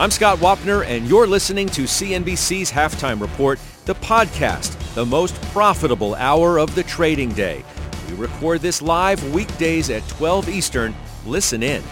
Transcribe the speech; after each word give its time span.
I'm 0.00 0.12
Scott 0.12 0.38
Wapner, 0.38 0.86
and 0.86 1.08
you're 1.08 1.26
listening 1.26 1.66
to 1.70 1.82
CNBC's 1.82 2.70
Halftime 2.70 3.20
Report, 3.20 3.58
the 3.84 3.96
podcast, 3.96 4.94
the 4.94 5.04
most 5.04 5.34
profitable 5.50 6.14
hour 6.14 6.60
of 6.60 6.72
the 6.76 6.84
trading 6.84 7.32
day. 7.32 7.64
We 8.08 8.14
record 8.14 8.60
this 8.60 8.80
live 8.80 9.34
weekdays 9.34 9.90
at 9.90 10.06
12 10.06 10.50
Eastern. 10.50 10.94
Listen 11.26 11.64
in. 11.64 11.82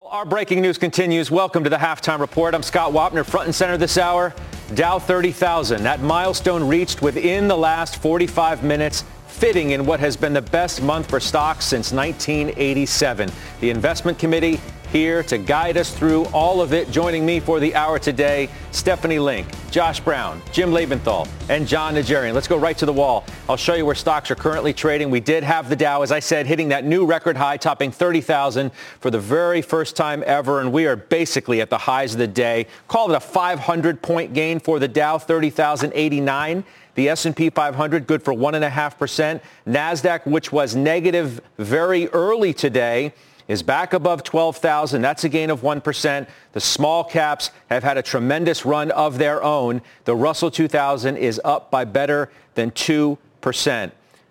Our 0.00 0.24
breaking 0.24 0.62
news 0.62 0.78
continues. 0.78 1.30
Welcome 1.30 1.62
to 1.64 1.68
the 1.68 1.76
Halftime 1.76 2.20
Report. 2.20 2.54
I'm 2.54 2.62
Scott 2.62 2.92
Wapner, 2.92 3.22
front 3.22 3.44
and 3.44 3.54
center 3.54 3.76
this 3.76 3.98
hour. 3.98 4.32
Dow 4.72 4.98
30,000. 4.98 5.82
That 5.82 6.00
milestone 6.00 6.66
reached 6.66 7.02
within 7.02 7.48
the 7.48 7.56
last 7.56 8.00
45 8.00 8.64
minutes, 8.64 9.04
fitting 9.26 9.72
in 9.72 9.84
what 9.84 10.00
has 10.00 10.16
been 10.16 10.32
the 10.32 10.40
best 10.40 10.80
month 10.80 11.10
for 11.10 11.20
stocks 11.20 11.66
since 11.66 11.92
1987. 11.92 13.30
The 13.60 13.68
investment 13.68 14.18
committee 14.18 14.58
here 14.94 15.24
to 15.24 15.38
guide 15.38 15.76
us 15.76 15.92
through 15.92 16.24
all 16.26 16.60
of 16.60 16.72
it. 16.72 16.88
Joining 16.88 17.26
me 17.26 17.40
for 17.40 17.58
the 17.58 17.74
hour 17.74 17.98
today, 17.98 18.48
Stephanie 18.70 19.18
Link, 19.18 19.44
Josh 19.72 19.98
Brown, 19.98 20.40
Jim 20.52 20.70
Lebenthal, 20.70 21.26
and 21.48 21.66
Jon 21.66 21.96
Najarian. 21.96 22.32
Let's 22.32 22.46
go 22.46 22.56
right 22.56 22.78
to 22.78 22.86
the 22.86 22.92
wall. 22.92 23.24
I'll 23.48 23.56
show 23.56 23.74
you 23.74 23.84
where 23.84 23.96
stocks 23.96 24.30
are 24.30 24.36
currently 24.36 24.72
trading. 24.72 25.10
We 25.10 25.18
did 25.18 25.42
have 25.42 25.68
the 25.68 25.74
Dow, 25.74 26.02
as 26.02 26.12
I 26.12 26.20
said, 26.20 26.46
hitting 26.46 26.68
that 26.68 26.84
new 26.84 27.04
record 27.06 27.36
high, 27.36 27.56
topping 27.56 27.90
30,000 27.90 28.70
for 29.00 29.10
the 29.10 29.18
very 29.18 29.62
first 29.62 29.96
time 29.96 30.22
ever, 30.26 30.60
and 30.60 30.72
we 30.72 30.86
are 30.86 30.94
basically 30.94 31.60
at 31.60 31.70
the 31.70 31.78
highs 31.78 32.12
of 32.12 32.18
the 32.20 32.28
day. 32.28 32.68
Call 32.86 33.12
it 33.12 33.16
a 33.16 33.18
500-point 33.18 34.32
gain 34.32 34.60
for 34.60 34.78
the 34.78 34.86
Dow, 34.86 35.18
30,089. 35.18 36.62
The 36.94 37.08
S&P 37.08 37.50
500 37.50 38.06
good 38.06 38.22
for 38.22 38.32
1.5%. 38.32 39.40
NASDAQ, 39.66 40.26
which 40.26 40.52
was 40.52 40.76
negative 40.76 41.40
very 41.58 42.06
early 42.10 42.54
today, 42.54 43.12
is 43.46 43.62
back 43.62 43.92
above 43.92 44.22
12,000. 44.22 45.02
That's 45.02 45.24
a 45.24 45.28
gain 45.28 45.50
of 45.50 45.60
1%. 45.60 46.26
The 46.52 46.60
small 46.60 47.04
caps 47.04 47.50
have 47.68 47.82
had 47.82 47.98
a 47.98 48.02
tremendous 48.02 48.64
run 48.64 48.90
of 48.92 49.18
their 49.18 49.42
own. 49.42 49.82
The 50.04 50.16
Russell 50.16 50.50
2000 50.50 51.16
is 51.16 51.38
up 51.44 51.70
by 51.70 51.84
better 51.84 52.30
than 52.54 52.70
2%. 52.70 53.90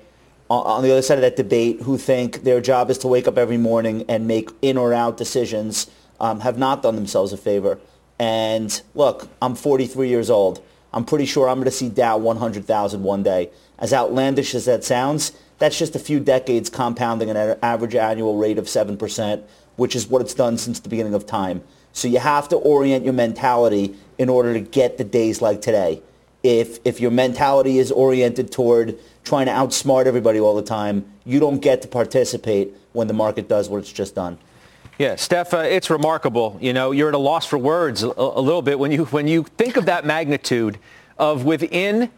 on 0.50 0.84
the 0.84 0.92
other 0.92 1.02
side 1.02 1.18
of 1.18 1.22
that 1.22 1.36
debate, 1.36 1.82
who 1.84 1.98
think 1.98 2.44
their 2.44 2.60
job 2.60 2.90
is 2.90 2.98
to 3.00 3.08
wake 3.08 3.28
up 3.28 3.38
every 3.38 3.58
morning 3.58 4.04
and 4.10 4.28
make 4.28 4.50
in 4.62 4.78
or 4.78 4.94
out 4.94 5.16
decisions, 5.16 5.90
um, 6.20 6.42
have 6.42 6.58
not 6.58 6.82
done 6.82 6.96
themselves 6.96 7.32
a 7.32 7.38
favor. 7.38 7.80
And 8.18 8.82
look, 8.94 9.30
I'm 9.42 9.56
43 9.56 10.10
years 10.10 10.30
old. 10.30 10.62
I'm 10.94 11.06
pretty 11.06 11.26
sure 11.26 11.48
I'm 11.48 11.58
going 11.58 11.66
to 11.66 11.72
see 11.72 11.90
Dow 11.90 12.18
100,000 12.18 13.04
one 13.04 13.24
day. 13.24 13.50
As 13.78 13.94
outlandish 13.94 14.56
as 14.56 14.66
that 14.66 14.84
sounds, 14.84 15.34
that's 15.60 15.78
just 15.78 15.96
a 15.96 16.00
few 16.00 16.20
decades 16.20 16.70
compounding 16.70 17.30
an 17.30 17.58
average 17.62 17.96
annual 17.96 18.38
rate 18.38 18.58
of 18.58 18.66
7%, 18.66 19.44
which 19.76 19.96
is 19.96 20.08
what 20.08 20.22
it's 20.22 20.34
done 20.34 20.58
since 20.58 20.80
the 20.80 20.90
beginning 20.90 21.14
of 21.14 21.26
time. 21.26 21.62
So 21.94 22.08
you 22.08 22.20
have 22.20 22.50
to 22.50 22.56
orient 22.56 23.04
your 23.04 23.14
mentality 23.14 23.96
in 24.18 24.30
order 24.30 24.54
to 24.54 24.60
get 24.60 24.98
the 24.98 25.04
days 25.04 25.42
like 25.42 25.62
today. 25.62 26.02
If, 26.44 26.80
if 26.86 27.02
your 27.02 27.12
mentality 27.12 27.80
is 27.80 27.92
oriented 27.92 28.52
toward 28.52 28.98
trying 29.24 29.48
to 29.48 29.52
outsmart 29.52 30.06
everybody 30.06 30.40
all 30.40 30.56
the 30.56 30.62
time, 30.62 31.06
you 31.26 31.40
don't 31.40 31.60
get 31.60 31.82
to 31.82 31.88
participate 31.88 32.74
when 32.94 33.08
the 33.08 33.14
market 33.14 33.50
does 33.50 33.70
what 33.70 33.80
it's 33.80 33.92
just 33.92 34.16
done. 34.16 34.38
Yeah, 35.00 35.16
Steph, 35.16 35.54
uh, 35.54 35.60
it's 35.60 35.90
remarkable. 35.90 36.58
You 36.60 36.74
know, 36.74 36.92
you're 36.92 37.08
at 37.08 37.16
a 37.16 37.18
loss 37.18 37.46
for 37.46 37.58
words 37.58 38.04
a, 38.04 38.12
a 38.18 38.42
little 38.42 38.62
bit 38.62 38.78
when 38.78 38.92
you 38.92 39.06
when 39.06 39.30
you 39.30 39.44
think 39.44 39.78
of 39.78 39.86
that 39.86 40.06
magnitude 40.06 40.78
of 41.18 41.46
within 41.46 42.12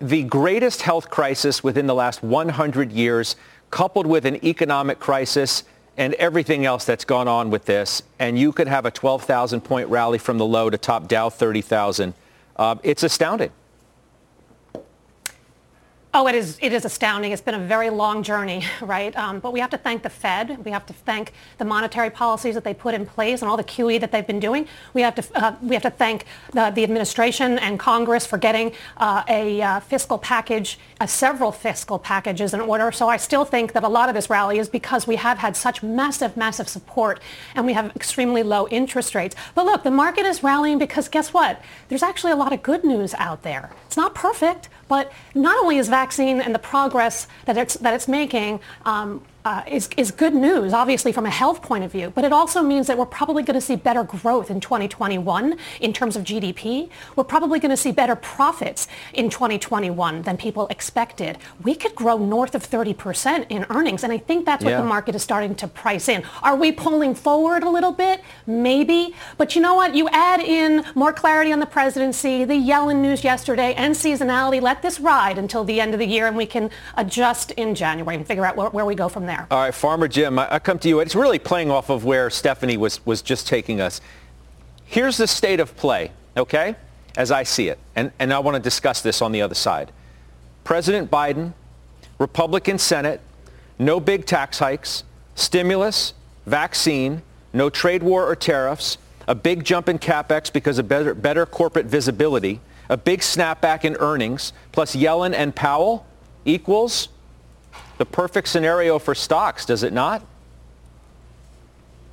the 0.00 0.22
greatest 0.22 0.80
health 0.80 1.10
crisis 1.10 1.62
within 1.62 1.86
the 1.86 1.94
last 1.94 2.22
100 2.22 2.90
years, 2.90 3.36
coupled 3.70 4.06
with 4.06 4.24
an 4.24 4.42
economic 4.46 4.98
crisis 4.98 5.64
and 5.98 6.14
everything 6.14 6.64
else 6.64 6.86
that's 6.86 7.04
gone 7.04 7.28
on 7.28 7.50
with 7.50 7.66
this, 7.66 8.02
and 8.18 8.38
you 8.38 8.50
could 8.50 8.66
have 8.66 8.86
a 8.86 8.90
12,000 8.90 9.60
point 9.60 9.90
rally 9.90 10.16
from 10.16 10.38
the 10.38 10.46
low 10.46 10.70
to 10.70 10.78
top 10.78 11.08
Dow 11.08 11.28
30,000. 11.28 12.14
Uh, 12.56 12.76
it's 12.82 13.02
astounding. 13.02 13.52
Oh, 16.14 16.26
it 16.26 16.34
is, 16.34 16.58
it 16.60 16.74
is 16.74 16.84
astounding. 16.84 17.32
It's 17.32 17.40
been 17.40 17.54
a 17.54 17.58
very 17.58 17.88
long 17.88 18.22
journey, 18.22 18.66
right? 18.82 19.16
Um, 19.16 19.40
but 19.40 19.50
we 19.50 19.60
have 19.60 19.70
to 19.70 19.78
thank 19.78 20.02
the 20.02 20.10
Fed. 20.10 20.62
We 20.62 20.70
have 20.70 20.84
to 20.86 20.92
thank 20.92 21.32
the 21.56 21.64
monetary 21.64 22.10
policies 22.10 22.54
that 22.54 22.64
they 22.64 22.74
put 22.74 22.92
in 22.92 23.06
place 23.06 23.40
and 23.40 23.50
all 23.50 23.56
the 23.56 23.64
QE 23.64 23.98
that 23.98 24.12
they've 24.12 24.26
been 24.26 24.38
doing. 24.38 24.68
We 24.92 25.00
have 25.00 25.14
to, 25.14 25.24
uh, 25.34 25.56
we 25.62 25.74
have 25.74 25.82
to 25.84 25.90
thank 25.90 26.26
the, 26.52 26.68
the, 26.68 26.82
administration 26.82 27.58
and 27.58 27.78
Congress 27.78 28.26
for 28.26 28.36
getting 28.36 28.72
uh, 28.98 29.22
a 29.26 29.62
uh, 29.62 29.80
fiscal 29.80 30.18
package, 30.18 30.78
uh, 31.00 31.06
several 31.06 31.50
fiscal 31.50 31.98
packages 31.98 32.52
in 32.52 32.60
order. 32.60 32.92
So 32.92 33.08
I 33.08 33.16
still 33.16 33.46
think 33.46 33.72
that 33.72 33.82
a 33.82 33.88
lot 33.88 34.10
of 34.10 34.14
this 34.14 34.28
rally 34.28 34.58
is 34.58 34.68
because 34.68 35.06
we 35.06 35.16
have 35.16 35.38
had 35.38 35.56
such 35.56 35.82
massive, 35.82 36.36
massive 36.36 36.68
support 36.68 37.20
and 37.54 37.64
we 37.64 37.72
have 37.72 37.96
extremely 37.96 38.42
low 38.42 38.68
interest 38.68 39.14
rates. 39.14 39.34
But 39.54 39.64
look, 39.64 39.82
the 39.82 39.90
market 39.90 40.26
is 40.26 40.42
rallying 40.42 40.78
because 40.78 41.08
guess 41.08 41.32
what? 41.32 41.62
There's 41.88 42.02
actually 42.02 42.32
a 42.32 42.36
lot 42.36 42.52
of 42.52 42.62
good 42.62 42.84
news 42.84 43.14
out 43.14 43.42
there. 43.42 43.70
It's 43.86 43.96
not 43.96 44.14
perfect, 44.14 44.68
but 44.92 45.10
not 45.34 45.56
only 45.62 45.78
is 45.78 45.88
vaccine 45.88 46.38
and 46.38 46.54
the 46.54 46.58
progress 46.58 47.26
that 47.46 47.56
it's, 47.56 47.76
that 47.76 47.94
it's 47.94 48.06
making 48.06 48.60
um, 48.84 49.24
uh, 49.44 49.62
is, 49.66 49.88
is 49.96 50.10
good 50.10 50.34
news, 50.34 50.72
obviously, 50.72 51.12
from 51.12 51.26
a 51.26 51.30
health 51.30 51.62
point 51.62 51.84
of 51.84 51.90
view. 51.90 52.12
But 52.14 52.24
it 52.24 52.32
also 52.32 52.62
means 52.62 52.86
that 52.86 52.96
we're 52.96 53.06
probably 53.06 53.42
going 53.42 53.54
to 53.54 53.60
see 53.60 53.76
better 53.76 54.04
growth 54.04 54.50
in 54.50 54.60
2021 54.60 55.56
in 55.80 55.92
terms 55.92 56.16
of 56.16 56.22
GDP. 56.22 56.88
We're 57.16 57.24
probably 57.24 57.58
going 57.58 57.70
to 57.70 57.76
see 57.76 57.92
better 57.92 58.14
profits 58.14 58.86
in 59.12 59.30
2021 59.30 60.22
than 60.22 60.36
people 60.36 60.68
expected. 60.68 61.38
We 61.62 61.74
could 61.74 61.94
grow 61.94 62.18
north 62.18 62.54
of 62.54 62.68
30% 62.68 63.46
in 63.48 63.66
earnings, 63.70 64.04
and 64.04 64.12
I 64.12 64.18
think 64.18 64.46
that's 64.46 64.64
what 64.64 64.70
yeah. 64.70 64.80
the 64.80 64.86
market 64.86 65.14
is 65.14 65.22
starting 65.22 65.54
to 65.56 65.66
price 65.66 66.08
in. 66.08 66.22
Are 66.42 66.56
we 66.56 66.70
pulling 66.70 67.14
forward 67.14 67.64
a 67.64 67.70
little 67.70 67.92
bit? 67.92 68.22
Maybe. 68.46 69.14
But 69.38 69.56
you 69.56 69.62
know 69.62 69.74
what? 69.74 69.94
You 69.94 70.08
add 70.10 70.40
in 70.40 70.84
more 70.94 71.12
clarity 71.12 71.52
on 71.52 71.58
the 71.58 71.66
presidency, 71.66 72.44
the 72.44 72.54
Yellen 72.54 73.00
news 73.00 73.24
yesterday, 73.24 73.74
and 73.74 73.94
seasonality. 73.94 74.60
Let 74.60 74.82
this 74.82 75.00
ride 75.00 75.38
until 75.38 75.64
the 75.64 75.80
end 75.80 75.94
of 75.94 75.98
the 75.98 76.06
year, 76.06 76.28
and 76.28 76.36
we 76.36 76.46
can 76.46 76.70
adjust 76.96 77.50
in 77.52 77.74
January 77.74 78.16
and 78.16 78.26
figure 78.26 78.46
out 78.46 78.56
where, 78.56 78.70
where 78.70 78.84
we 78.84 78.94
go 78.94 79.08
from 79.08 79.26
there 79.26 79.31
there. 79.32 79.46
All 79.50 79.58
right, 79.58 79.74
Farmer 79.74 80.08
Jim, 80.08 80.38
I, 80.38 80.54
I 80.54 80.58
come 80.58 80.78
to 80.80 80.88
you. 80.88 81.00
It's 81.00 81.14
really 81.14 81.38
playing 81.38 81.70
off 81.70 81.90
of 81.90 82.04
where 82.04 82.30
Stephanie 82.30 82.76
was, 82.76 83.04
was 83.06 83.22
just 83.22 83.46
taking 83.46 83.80
us. 83.80 84.00
Here's 84.84 85.16
the 85.16 85.26
state 85.26 85.60
of 85.60 85.74
play, 85.76 86.12
okay, 86.36 86.76
as 87.16 87.30
I 87.30 87.44
see 87.44 87.68
it. 87.68 87.78
And, 87.96 88.12
and 88.18 88.32
I 88.32 88.38
want 88.40 88.56
to 88.56 88.62
discuss 88.62 89.00
this 89.00 89.22
on 89.22 89.32
the 89.32 89.42
other 89.42 89.54
side. 89.54 89.90
President 90.64 91.10
Biden, 91.10 91.54
Republican 92.18 92.78
Senate, 92.78 93.20
no 93.78 93.98
big 94.00 94.26
tax 94.26 94.58
hikes, 94.58 95.04
stimulus, 95.34 96.14
vaccine, 96.46 97.22
no 97.52 97.70
trade 97.70 98.02
war 98.02 98.26
or 98.26 98.36
tariffs, 98.36 98.98
a 99.26 99.34
big 99.34 99.64
jump 99.64 99.88
in 99.88 99.98
capex 99.98 100.52
because 100.52 100.78
of 100.78 100.88
better, 100.88 101.14
better 101.14 101.46
corporate 101.46 101.86
visibility, 101.86 102.60
a 102.88 102.96
big 102.96 103.20
snapback 103.20 103.84
in 103.84 103.96
earnings, 103.96 104.52
plus 104.72 104.94
Yellen 104.94 105.32
and 105.32 105.54
Powell 105.54 106.06
equals 106.44 107.08
the 108.02 108.06
perfect 108.06 108.48
scenario 108.48 108.98
for 108.98 109.14
stocks, 109.14 109.64
does 109.64 109.84
it 109.84 109.92
not? 109.92 110.26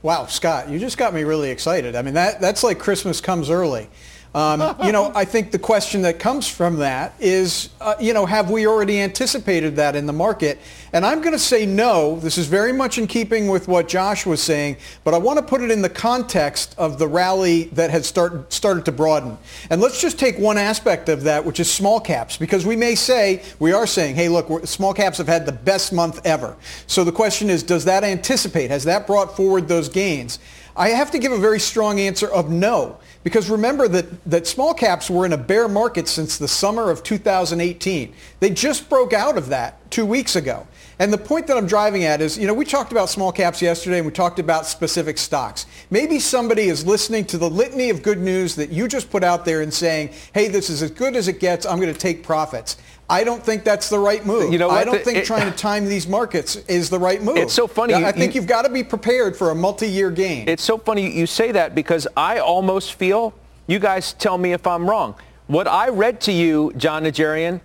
Wow, 0.03 0.27
Scott, 0.27 0.69
you 0.69 0.77
just 0.77 0.99
got 0.99 1.15
me 1.15 1.23
really 1.23 1.49
excited. 1.49 1.95
I 1.95 2.03
mean, 2.03 2.13
that, 2.13 2.39
that's 2.39 2.63
like 2.63 2.77
Christmas 2.77 3.19
comes 3.19 3.49
early. 3.49 3.89
Um, 4.35 4.75
you 4.83 4.91
know, 4.91 5.11
I 5.15 5.25
think 5.25 5.51
the 5.51 5.57
question 5.57 6.03
that 6.03 6.19
comes 6.19 6.47
from 6.47 6.77
that 6.77 7.15
is, 7.19 7.69
uh, 7.81 7.95
you 7.99 8.13
know, 8.13 8.27
have 8.27 8.51
we 8.51 8.67
already 8.67 8.99
anticipated 8.99 9.75
that 9.77 9.95
in 9.95 10.05
the 10.05 10.13
market? 10.13 10.59
And 10.93 11.03
I'm 11.03 11.21
going 11.21 11.33
to 11.33 11.39
say 11.39 11.65
no. 11.65 12.19
This 12.19 12.37
is 12.37 12.45
very 12.45 12.71
much 12.71 12.99
in 12.99 13.07
keeping 13.07 13.47
with 13.47 13.67
what 13.67 13.87
Josh 13.87 14.27
was 14.27 14.39
saying, 14.41 14.77
but 15.03 15.15
I 15.15 15.17
want 15.17 15.39
to 15.39 15.45
put 15.45 15.61
it 15.63 15.71
in 15.71 15.81
the 15.81 15.89
context 15.89 16.75
of 16.77 16.99
the 16.99 17.07
rally 17.07 17.65
that 17.73 17.89
has 17.89 18.05
start, 18.05 18.53
started 18.53 18.85
to 18.85 18.91
broaden. 18.91 19.35
And 19.71 19.81
let's 19.81 19.99
just 19.99 20.19
take 20.19 20.37
one 20.37 20.59
aspect 20.59 21.09
of 21.09 21.23
that, 21.23 21.43
which 21.43 21.59
is 21.59 21.71
small 21.71 21.99
caps, 21.99 22.37
because 22.37 22.67
we 22.67 22.75
may 22.75 22.93
say, 22.93 23.41
we 23.57 23.71
are 23.71 23.87
saying, 23.87 24.13
hey, 24.13 24.29
look, 24.29 24.67
small 24.67 24.93
caps 24.93 25.17
have 25.17 25.27
had 25.27 25.47
the 25.47 25.51
best 25.51 25.91
month 25.91 26.23
ever. 26.23 26.55
So 26.85 27.03
the 27.03 27.11
question 27.11 27.49
is, 27.49 27.63
does 27.63 27.85
that 27.85 28.03
anticipate? 28.03 28.69
Has 28.69 28.83
that 28.83 29.07
brought 29.07 29.35
forward 29.35 29.67
those 29.67 29.89
gains? 29.89 30.37
I 30.75 30.89
have 30.89 31.11
to 31.11 31.19
give 31.19 31.31
a 31.31 31.37
very 31.37 31.59
strong 31.59 31.99
answer 31.99 32.27
of 32.27 32.49
no. 32.49 32.99
Because 33.23 33.49
remember 33.49 33.87
that, 33.89 34.23
that 34.25 34.47
small 34.47 34.73
caps 34.73 35.09
were 35.09 35.25
in 35.25 35.33
a 35.33 35.37
bear 35.37 35.67
market 35.67 36.07
since 36.07 36.37
the 36.37 36.47
summer 36.47 36.89
of 36.89 37.03
2018. 37.03 38.13
They 38.39 38.49
just 38.49 38.89
broke 38.89 39.11
out 39.11 39.37
of 39.37 39.49
that 39.49 39.91
two 39.91 40.05
weeks 40.05 40.37
ago. 40.37 40.65
And 40.99 41.11
the 41.11 41.17
point 41.17 41.47
that 41.47 41.57
I'm 41.57 41.67
driving 41.67 42.05
at 42.05 42.21
is, 42.21 42.37
you 42.37 42.47
know, 42.47 42.53
we 42.53 42.65
talked 42.65 42.91
about 42.91 43.09
small 43.09 43.31
caps 43.31 43.61
yesterday 43.61 43.97
and 43.97 44.05
we 44.05 44.11
talked 44.11 44.39
about 44.39 44.65
specific 44.65 45.17
stocks. 45.17 45.65
Maybe 45.89 46.19
somebody 46.19 46.63
is 46.63 46.85
listening 46.85 47.25
to 47.25 47.37
the 47.37 47.49
litany 47.49 47.89
of 47.89 48.03
good 48.03 48.19
news 48.19 48.55
that 48.55 48.69
you 48.69 48.87
just 48.87 49.09
put 49.09 49.23
out 49.23 49.43
there 49.43 49.61
and 49.61 49.73
saying, 49.73 50.11
hey, 50.33 50.47
this 50.47 50.69
is 50.69 50.81
as 50.81 50.91
good 50.91 51.15
as 51.15 51.27
it 51.27 51.39
gets. 51.39 51.65
I'm 51.65 51.79
going 51.79 51.93
to 51.93 51.99
take 51.99 52.23
profits. 52.23 52.77
I 53.09 53.23
don't 53.23 53.43
think 53.43 53.63
that's 53.63 53.89
the 53.89 53.97
right 53.97 54.23
move. 54.23 54.53
You 54.53 54.59
know, 54.59 54.69
I 54.69 54.83
don't 54.83 55.03
think 55.03 55.17
it, 55.17 55.25
trying 55.25 55.51
to 55.51 55.57
time 55.57 55.85
these 55.85 56.07
markets 56.07 56.57
is 56.67 56.89
the 56.91 56.99
right 56.99 57.21
move. 57.21 57.37
It's 57.37 57.53
so 57.53 57.65
funny. 57.65 57.95
I 57.95 58.11
think 58.11 58.35
you, 58.35 58.41
have 58.41 58.47
got 58.47 58.61
to 58.63 58.69
be 58.69 58.83
prepared 58.83 59.35
for 59.35 59.49
a 59.49 59.55
multi-year 59.55 60.11
gain. 60.11 60.47
It's 60.47 60.63
so 60.63 60.77
funny 60.77 61.11
you 61.11 61.25
say 61.25 61.51
that 61.51 61.73
because 61.73 62.07
I 62.15 62.37
almost 62.37 62.93
feel, 62.93 63.33
you 63.65 63.79
guys 63.79 64.13
tell 64.13 64.37
me 64.37 64.53
if 64.53 64.67
I'm 64.67 64.87
wrong. 64.87 65.15
What 65.47 65.67
I 65.67 65.89
read 65.89 66.21
to 66.21 66.31
you, 66.31 66.71
Jon 66.77 67.03
Najarian, 67.03 67.61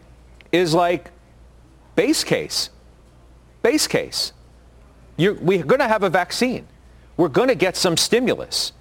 is 0.51 0.73
like 0.73 1.11
base 1.95 2.25
case. 2.25 2.71
Base 3.63 3.87
case. 3.87 4.33
You're, 5.19 5.35
we're 5.35 5.65
going 5.65 5.81
to 5.81 5.89
have 5.89 6.03
a 6.03 6.11
vaccine. 6.11 6.67
We're 7.19 7.29
going 7.29 7.49
to 7.49 7.55
get 7.55 7.77
some 7.77 7.99
stimulus. 7.99 8.73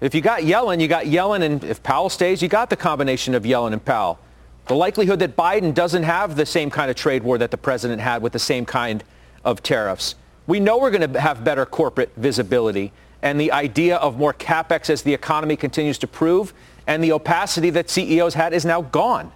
If 0.00 0.14
you 0.14 0.20
got 0.20 0.42
Yellen, 0.42 0.80
you 0.80 0.88
got 0.88 1.04
Yellen, 1.06 1.42
and 1.42 1.62
if 1.64 1.82
Powell 1.82 2.08
stays, 2.08 2.42
you 2.42 2.48
got 2.48 2.70
the 2.70 2.76
combination 2.76 3.34
of 3.34 3.42
Yellen 3.42 3.72
and 3.72 3.84
Powell. 3.84 4.18
The 4.66 4.74
likelihood 4.74 5.18
that 5.18 5.36
Biden 5.36 5.74
doesn't 5.74 6.04
have 6.04 6.36
the 6.36 6.46
same 6.46 6.70
kind 6.70 6.90
of 6.90 6.96
trade 6.96 7.22
war 7.22 7.38
that 7.38 7.50
the 7.50 7.58
president 7.58 8.00
had 8.00 8.22
with 8.22 8.32
the 8.32 8.38
same 8.38 8.64
kind 8.64 9.02
of 9.44 9.62
tariffs. 9.62 10.14
We 10.46 10.60
know 10.60 10.78
we're 10.78 10.90
going 10.90 11.12
to 11.12 11.20
have 11.20 11.44
better 11.44 11.66
corporate 11.66 12.12
visibility 12.16 12.92
and 13.22 13.40
the 13.40 13.52
idea 13.52 13.96
of 13.96 14.18
more 14.18 14.34
capex 14.34 14.90
as 14.90 15.02
the 15.02 15.14
economy 15.14 15.56
continues 15.56 15.98
to 15.98 16.06
prove 16.06 16.52
and 16.86 17.02
the 17.02 17.12
opacity 17.12 17.70
that 17.70 17.88
CEOs 17.88 18.34
had 18.34 18.52
is 18.52 18.64
now 18.64 18.82
gone. 18.82 19.30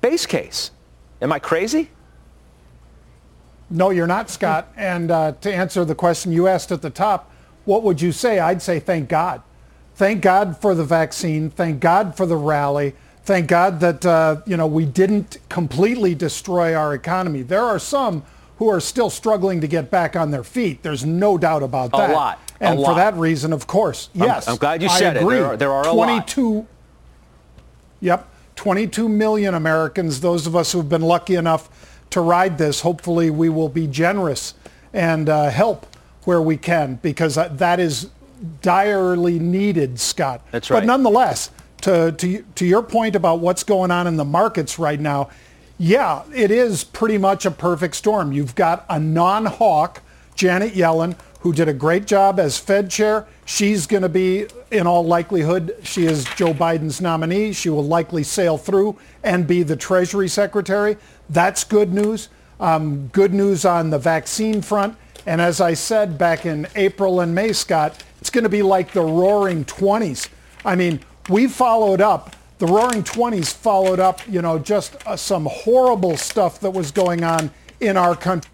Base 0.00 0.26
case. 0.26 0.72
Am 1.22 1.32
I 1.32 1.38
crazy? 1.38 1.90
No, 3.70 3.90
you're 3.90 4.06
not, 4.06 4.30
Scott. 4.30 4.72
And 4.76 5.10
uh, 5.10 5.32
to 5.40 5.52
answer 5.52 5.84
the 5.84 5.94
question 5.94 6.32
you 6.32 6.46
asked 6.46 6.72
at 6.72 6.82
the 6.82 6.90
top, 6.90 7.30
what 7.64 7.82
would 7.82 8.00
you 8.00 8.12
say? 8.12 8.38
I'd 8.38 8.62
say 8.62 8.78
thank 8.78 9.08
God. 9.08 9.42
Thank 9.94 10.22
God 10.22 10.60
for 10.60 10.74
the 10.74 10.84
vaccine. 10.84 11.50
Thank 11.50 11.80
God 11.80 12.16
for 12.16 12.26
the 12.26 12.36
rally 12.36 12.94
thank 13.26 13.48
God 13.48 13.80
that 13.80 14.06
uh, 14.06 14.40
you 14.46 14.56
know 14.56 14.66
we 14.66 14.86
didn't 14.86 15.38
completely 15.48 16.14
destroy 16.14 16.74
our 16.74 16.94
economy. 16.94 17.42
There 17.42 17.62
are 17.62 17.78
some 17.78 18.22
who 18.58 18.68
are 18.68 18.80
still 18.80 19.10
struggling 19.10 19.60
to 19.60 19.68
get 19.68 19.90
back 19.90 20.16
on 20.16 20.30
their 20.30 20.44
feet. 20.44 20.82
There's 20.82 21.04
no 21.04 21.36
doubt 21.36 21.62
about 21.62 21.92
that. 21.92 22.10
A 22.10 22.12
lot. 22.14 22.40
And 22.58 22.78
a 22.78 22.82
for 22.82 22.92
lot. 22.92 22.96
that 22.96 23.14
reason, 23.16 23.52
of 23.52 23.66
course, 23.66 24.08
yes. 24.14 24.48
I'm, 24.48 24.52
I'm 24.52 24.58
glad 24.58 24.82
you 24.82 24.88
said 24.88 25.18
agree. 25.18 25.36
it. 25.36 25.40
There 25.40 25.46
are, 25.46 25.56
there 25.56 25.72
are 25.72 25.84
22, 25.84 26.54
lot. 26.54 26.66
Yep. 28.00 28.28
22 28.54 29.08
million 29.10 29.52
Americans, 29.52 30.22
those 30.22 30.46
of 30.46 30.56
us 30.56 30.72
who've 30.72 30.88
been 30.88 31.02
lucky 31.02 31.34
enough 31.34 31.98
to 32.10 32.22
ride 32.22 32.56
this, 32.56 32.80
hopefully 32.80 33.28
we 33.28 33.50
will 33.50 33.68
be 33.68 33.86
generous 33.86 34.54
and 34.94 35.28
uh, 35.28 35.50
help 35.50 35.86
where 36.24 36.40
we 36.40 36.56
can 36.56 36.94
because 37.02 37.34
that 37.34 37.78
is 37.78 38.08
direly 38.62 39.38
needed, 39.38 40.00
Scott. 40.00 40.40
That's 40.50 40.70
right. 40.70 40.80
But 40.80 40.86
nonetheless, 40.86 41.50
to, 41.82 42.12
to, 42.12 42.42
to 42.54 42.66
your 42.66 42.82
point 42.82 43.16
about 43.16 43.40
what's 43.40 43.62
going 43.62 43.90
on 43.90 44.06
in 44.06 44.16
the 44.16 44.24
markets 44.24 44.78
right 44.78 45.00
now, 45.00 45.30
yeah, 45.78 46.22
it 46.34 46.50
is 46.50 46.84
pretty 46.84 47.18
much 47.18 47.44
a 47.44 47.50
perfect 47.50 47.96
storm. 47.96 48.32
You've 48.32 48.54
got 48.54 48.86
a 48.88 48.98
non-hawk, 48.98 50.02
Janet 50.34 50.72
Yellen, 50.72 51.16
who 51.40 51.52
did 51.52 51.68
a 51.68 51.74
great 51.74 52.06
job 52.06 52.40
as 52.40 52.58
Fed 52.58 52.90
chair. 52.90 53.26
She's 53.44 53.86
going 53.86 54.02
to 54.02 54.08
be, 54.08 54.46
in 54.70 54.86
all 54.86 55.04
likelihood, 55.04 55.76
she 55.82 56.06
is 56.06 56.24
Joe 56.34 56.54
Biden's 56.54 57.00
nominee. 57.00 57.52
She 57.52 57.68
will 57.68 57.84
likely 57.84 58.22
sail 58.22 58.58
through 58.58 58.98
and 59.22 59.46
be 59.46 59.62
the 59.62 59.76
Treasury 59.76 60.28
Secretary. 60.28 60.96
That's 61.28 61.62
good 61.62 61.92
news. 61.92 62.30
Um, 62.58 63.08
good 63.08 63.34
news 63.34 63.64
on 63.64 63.90
the 63.90 63.98
vaccine 63.98 64.62
front. 64.62 64.96
And 65.26 65.40
as 65.40 65.60
I 65.60 65.74
said 65.74 66.16
back 66.16 66.46
in 66.46 66.66
April 66.74 67.20
and 67.20 67.34
May, 67.34 67.52
Scott, 67.52 68.02
it's 68.20 68.30
going 68.30 68.44
to 68.44 68.50
be 68.50 68.62
like 68.62 68.92
the 68.92 69.02
roaring 69.02 69.64
20s. 69.64 70.28
I 70.64 70.74
mean, 70.74 71.00
we 71.28 71.46
followed 71.46 72.00
up 72.00 72.36
the 72.58 72.66
roaring 72.66 73.02
20s 73.02 73.52
followed 73.52 74.00
up 74.00 74.20
you 74.28 74.40
know 74.40 74.58
just 74.58 74.96
uh, 75.06 75.16
some 75.16 75.46
horrible 75.50 76.16
stuff 76.16 76.60
that 76.60 76.70
was 76.70 76.90
going 76.90 77.22
on 77.22 77.50
in 77.80 77.96
our 77.96 78.16
country 78.16 78.50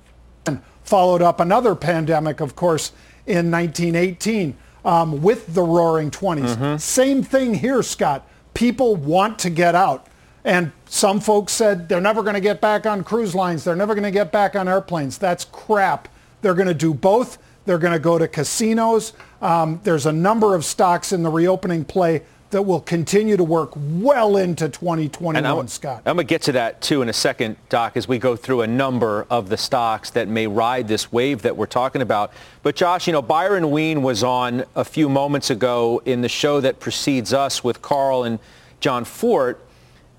and 0.47 0.61
followed 0.85 1.23
up 1.23 1.41
another 1.41 1.75
pandemic 1.75 2.41
of 2.41 2.57
course 2.57 2.93
in 3.27 3.51
1918 3.51 4.57
um, 4.85 5.23
with 5.23 5.55
the 5.55 5.63
roaring 5.63 6.11
20s 6.11 6.57
mm-hmm. 6.57 6.77
same 6.77 7.23
thing 7.23 7.55
here 7.55 7.83
scott. 7.83 8.27
People 8.55 8.97
want 8.97 9.39
to 9.41 9.51
get 9.51 9.75
out. 9.75 10.07
And 10.45 10.73
some 10.87 11.21
folks 11.21 11.53
said 11.53 11.89
they're 11.89 12.01
never 12.01 12.23
going 12.23 12.35
to 12.35 12.41
get 12.41 12.61
back 12.61 12.85
on 12.85 13.05
cruise 13.05 13.35
lines. 13.35 13.65
They're 13.65 13.77
never 13.77 13.95
going 13.95 14.05
to 14.05 14.11
get 14.11 14.33
back 14.33 14.57
on 14.57 14.69
airplanes. 14.69 15.19
That's 15.19 15.45
crap. 15.45 16.09
They're 16.41 16.55
going 16.55 16.69
to 16.69 16.75
do 16.75 16.93
both. 16.93 17.39
They're 17.65 17.79
going 17.79 17.93
to 17.93 18.01
go 18.01 18.19
to 18.19 18.27
casinos. 18.27 19.13
Um, 19.41 19.81
there's 19.85 20.05
a 20.05 20.13
number 20.13 20.55
of 20.57 20.65
stocks 20.65 21.13
in 21.13 21.23
the 21.23 21.31
reopening 21.31 21.85
play 21.85 22.23
that 22.53 22.63
will 22.63 22.81
continue 22.81 23.37
to 23.37 23.45
work 23.45 23.73
well 23.75 24.37
into 24.37 24.69
2021, 24.69 25.45
I'm, 25.45 25.69
Scott. 25.69 26.03
I'm 26.07 26.17
going 26.17 26.27
to 26.27 26.31
get 26.31 26.43
to 26.43 26.53
that 26.53 26.81
too 26.81 27.03
in 27.03 27.09
a 27.09 27.13
second, 27.13 27.57
Doc, 27.69 27.97
as 27.97 28.07
we 28.07 28.19
go 28.19 28.37
through 28.37 28.61
a 28.61 28.67
number 28.67 29.27
of 29.31 29.49
the 29.49 29.57
stocks 29.57 30.11
that 30.11 30.29
may 30.29 30.47
ride 30.47 30.87
this 30.87 31.11
wave 31.11 31.43
that 31.43 31.57
we're 31.57 31.67
talking 31.67 32.03
about. 32.03 32.33
But 32.63 32.77
Josh, 32.77 33.07
you 33.07 33.13
know, 33.13 33.23
Byron 33.23 33.71
Wien 33.71 34.03
was 34.03 34.23
on 34.23 34.65
a 34.77 34.85
few 34.85 35.09
moments 35.09 35.51
ago 35.51 36.03
in 36.05 36.21
the 36.21 36.29
show 36.29 36.61
that 36.61 36.79
precedes 36.79 37.33
us 37.33 37.65
with 37.65 37.83
Carl 37.83 38.25
and 38.25 38.39
Jon 38.81 39.05
Fortt, 39.05 39.59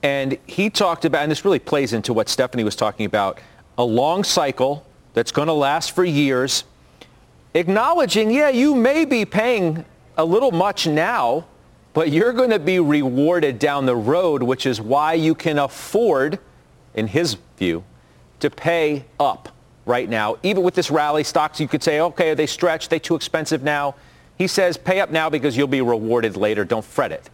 and 0.01 0.38
he 0.47 0.69
talked 0.69 1.06
about, 1.06 1.21
and 1.21 1.31
this 1.31 1.45
really 1.45 1.59
plays 1.59 1.94
into 1.94 2.13
what 2.13 2.29
Stephanie 2.29 2.63
was 2.63 2.75
talking 2.75 3.06
about, 3.06 3.39
a 3.77 3.83
long 3.83 4.24
cycle 4.24 4.86
that's 5.13 5.31
going 5.31 5.47
to 5.47 5.53
last 5.53 5.91
for 5.91 6.03
years, 6.03 6.63
acknowledging, 7.53 8.31
yeah, 8.31 8.50
you 8.50 8.74
may 8.74 9.05
be 9.05 9.24
paying 9.24 9.86
a 10.17 10.25
little 10.25 10.51
much 10.51 10.88
now 10.88 11.46
but 11.93 12.12
you're 12.12 12.33
going 12.33 12.50
to 12.50 12.59
be 12.59 12.79
rewarded 12.79 13.59
down 13.59 13.85
the 13.85 13.95
road, 13.95 14.43
which 14.43 14.65
is 14.65 14.81
why 14.81 15.13
you 15.13 15.35
can 15.35 15.59
afford, 15.59 16.39
in 16.95 17.07
his 17.07 17.38
view, 17.57 17.83
to 18.39 18.50
pay 18.50 19.05
up 19.19 19.50
right 19.85 20.09
now. 20.09 20.38
Even 20.43 20.63
with 20.63 20.73
this 20.73 20.89
rally, 20.89 21.23
stocks, 21.23 21.59
you 21.59 21.67
could 21.67 21.83
say, 21.83 22.00
okay, 22.00 22.31
are 22.31 22.35
they 22.35 22.47
stretched? 22.47 22.88
Are 22.88 22.89
they 22.89 23.00
too 23.00 23.15
expensive 23.15 23.63
now? 23.63 23.95
He 24.38 24.47
says, 24.47 24.75
pay 24.75 25.00
up 25.00 25.12
now 25.12 25.29
because 25.29 25.55
you'll 25.55 25.67
be 25.67 25.81
rewarded 25.81 26.35
later. 26.35 26.65
Don't 26.65 26.83
fret 26.83 27.12
it. 27.12 27.29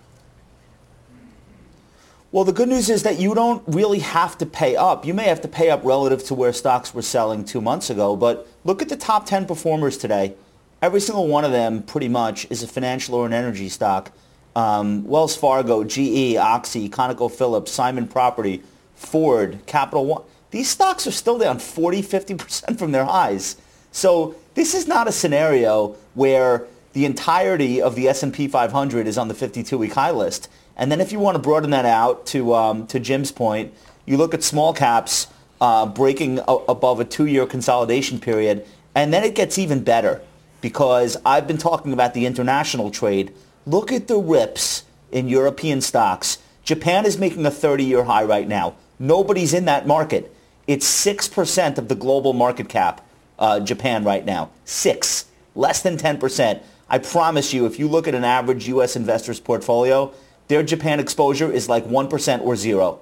Well, 2.32 2.44
the 2.44 2.54
good 2.54 2.70
news 2.70 2.90
is 2.90 3.04
that 3.04 3.20
you 3.20 3.34
don't 3.34 3.64
really 3.66 4.00
have 4.00 4.38
to 4.38 4.46
pay 4.46 4.76
up. 4.76 5.04
You 5.06 5.16
may 5.16 5.24
have 5.24 5.42
to 5.42 5.48
pay 5.48 5.72
up 5.72 5.84
relative 5.84 6.24
to 6.26 6.36
where 6.36 6.54
stocks 6.54 6.94
were 6.94 7.02
selling 7.02 7.44
two 7.44 7.60
months 7.60 7.90
ago, 7.90 8.16
but 8.16 8.48
look 8.64 8.84
at 8.84 8.90
the 8.90 8.98
top 8.98 9.26
10 9.26 9.48
performers 9.48 9.98
today. 9.98 10.36
Every 10.82 11.00
single 11.00 11.28
one 11.28 11.44
of 11.44 11.52
them, 11.52 11.82
pretty 11.82 12.08
much, 12.08 12.46
is 12.52 12.62
a 12.62 12.68
financial 12.68 13.16
or 13.16 13.26
an 13.26 13.34
energy 13.34 13.68
stock 13.68 14.12
um, 14.56 15.06
Wells 15.06 15.36
Fargo, 15.36 15.84
GE, 15.84 16.36
Oxy, 16.38 16.90
ConocoPhillips, 16.90 17.68
Simon 17.68 18.08
Property, 18.08 18.64
Ford, 18.96 19.60
Capital 19.66 20.06
One. 20.06 20.24
These 20.52 20.70
stocks 20.70 21.06
are 21.06 21.12
still 21.12 21.38
down 21.38 21.60
40, 21.60 22.02
50% 22.02 22.80
from 22.80 22.92
their 22.92 23.06
highs. 23.06 23.58
So 23.92 24.36
this 24.56 24.74
is 24.74 24.88
not 24.88 25.08
a 25.08 25.12
scenario 25.12 25.96
where 26.16 26.66
the 26.94 27.06
entirety 27.06 27.82
of 27.82 27.96
the 27.96 28.08
S&P 28.08 28.48
500 28.48 29.08
is 29.08 29.18
on 29.18 29.28
the 29.28 29.34
52-week 29.34 29.94
high 29.94 30.12
list. 30.12 30.50
And 30.76 30.92
then 30.92 31.02
if 31.02 31.12
you 31.12 31.20
want 31.20 31.36
to 31.36 31.40
broaden 31.40 31.70
that 31.72 31.86
out 31.86 32.26
to, 32.28 32.56
um, 32.56 32.88
to 32.88 33.00
Jim's 33.00 33.32
point, 33.32 33.74
you 34.06 34.18
look 34.18 34.34
at 34.34 34.44
small 34.44 34.74
caps 34.74 35.28
uh, 35.62 35.86
breaking 35.86 36.40
a- 36.40 36.56
above 36.68 37.00
a 37.00 37.06
two-year 37.06 37.46
consolidation 37.46 38.20
period, 38.20 38.66
and 38.96 39.14
then 39.14 39.24
it 39.24 39.36
gets 39.36 39.58
even 39.60 39.84
better 39.84 40.22
because 40.62 41.18
I've 41.26 41.48
been 41.48 41.58
talking 41.58 41.94
about 41.94 42.14
the 42.14 42.26
international 42.26 42.92
trade 42.92 43.34
Look 43.70 43.92
at 43.92 44.08
the 44.08 44.18
rips 44.18 44.84
in 45.12 45.30
European 45.30 45.82
stocks. 45.82 46.40
Japan 46.64 47.06
is 47.06 47.20
making 47.20 47.46
a 47.46 47.52
30-year 47.52 48.04
high 48.04 48.24
right 48.24 48.48
now. 48.48 48.74
Nobody's 48.98 49.54
in 49.54 49.66
that 49.66 49.86
market. 49.86 50.34
It's 50.66 50.88
6% 51.06 51.78
of 51.78 51.88
the 51.88 51.94
global 51.94 52.34
market 52.34 52.68
cap, 52.68 53.08
uh, 53.38 53.60
Japan 53.60 54.04
right 54.04 54.26
now. 54.26 54.50
6. 54.66 55.26
Less 55.54 55.84
than 55.84 55.98
10%. 55.98 56.64
I 56.90 56.98
promise 56.98 57.54
you, 57.54 57.68
if 57.68 57.78
you 57.78 57.88
look 57.88 58.08
at 58.08 58.16
an 58.16 58.24
average 58.24 58.68
U.S. 58.70 58.96
investor's 58.96 59.40
portfolio, 59.40 60.12
their 60.48 60.64
Japan 60.64 61.00
exposure 61.00 61.52
is 61.52 61.70
like 61.70 61.86
1% 61.86 62.42
or 62.42 62.56
zero. 62.56 63.00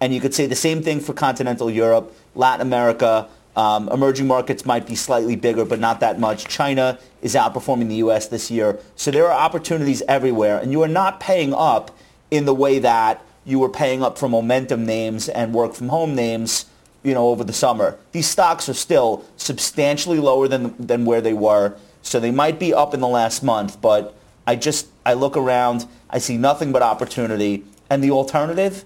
And 0.00 0.14
you 0.14 0.20
could 0.20 0.34
say 0.34 0.46
the 0.46 0.54
same 0.54 0.84
thing 0.84 1.00
for 1.00 1.14
continental 1.14 1.68
Europe, 1.68 2.16
Latin 2.36 2.64
America. 2.64 3.28
Um, 3.56 3.88
emerging 3.88 4.26
markets 4.26 4.66
might 4.66 4.86
be 4.86 4.94
slightly 4.94 5.34
bigger, 5.34 5.64
but 5.64 5.80
not 5.80 6.00
that 6.00 6.20
much. 6.20 6.46
China 6.46 6.98
is 7.22 7.34
outperforming 7.34 7.88
the 7.88 7.96
U.S. 7.96 8.28
this 8.28 8.50
year. 8.50 8.78
So 8.96 9.10
there 9.10 9.26
are 9.26 9.32
opportunities 9.32 10.02
everywhere. 10.06 10.58
And 10.58 10.70
you 10.70 10.82
are 10.82 10.88
not 10.88 11.20
paying 11.20 11.54
up 11.54 11.96
in 12.30 12.44
the 12.44 12.54
way 12.54 12.78
that 12.80 13.24
you 13.46 13.58
were 13.58 13.70
paying 13.70 14.02
up 14.02 14.18
for 14.18 14.28
momentum 14.28 14.84
names 14.84 15.28
and 15.28 15.54
work 15.54 15.72
from 15.74 15.88
home 15.88 16.14
names 16.14 16.66
you 17.02 17.14
know, 17.14 17.28
over 17.28 17.44
the 17.44 17.52
summer. 17.52 17.96
These 18.10 18.26
stocks 18.26 18.68
are 18.68 18.74
still 18.74 19.24
substantially 19.36 20.18
lower 20.18 20.48
than, 20.48 20.74
than 20.84 21.04
where 21.04 21.20
they 21.20 21.34
were. 21.34 21.76
So 22.02 22.18
they 22.18 22.32
might 22.32 22.58
be 22.58 22.74
up 22.74 22.94
in 22.94 23.00
the 23.00 23.08
last 23.08 23.44
month, 23.44 23.80
but 23.80 24.16
I 24.44 24.56
just, 24.56 24.88
I 25.04 25.14
look 25.14 25.36
around, 25.36 25.86
I 26.10 26.18
see 26.18 26.36
nothing 26.36 26.72
but 26.72 26.82
opportunity. 26.82 27.64
And 27.88 28.02
the 28.02 28.10
alternative 28.10 28.84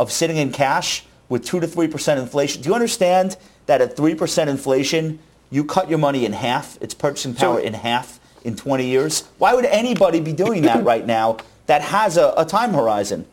of 0.00 0.10
sitting 0.10 0.38
in 0.38 0.50
cash 0.50 1.04
with 1.28 1.44
2 1.44 1.60
to 1.60 1.66
3% 1.66 2.18
inflation, 2.18 2.62
do 2.62 2.70
you 2.70 2.74
understand 2.74 3.36
that 3.68 3.80
at 3.82 3.96
3% 3.96 4.48
inflation, 4.48 5.18
you 5.50 5.62
cut 5.62 5.88
your 5.88 5.98
money 5.98 6.24
in 6.24 6.32
half, 6.32 6.80
its 6.82 6.94
purchasing 6.94 7.34
power 7.34 7.60
in 7.60 7.74
half 7.74 8.18
in 8.42 8.56
20 8.56 8.86
years? 8.86 9.28
Why 9.38 9.54
would 9.54 9.66
anybody 9.66 10.20
be 10.20 10.32
doing 10.32 10.62
that 10.62 10.84
right 10.92 11.06
now 11.06 11.36
that 11.66 11.82
has 11.82 12.16
a, 12.16 12.34
a 12.36 12.44
time 12.44 12.72
horizon? 12.72 13.26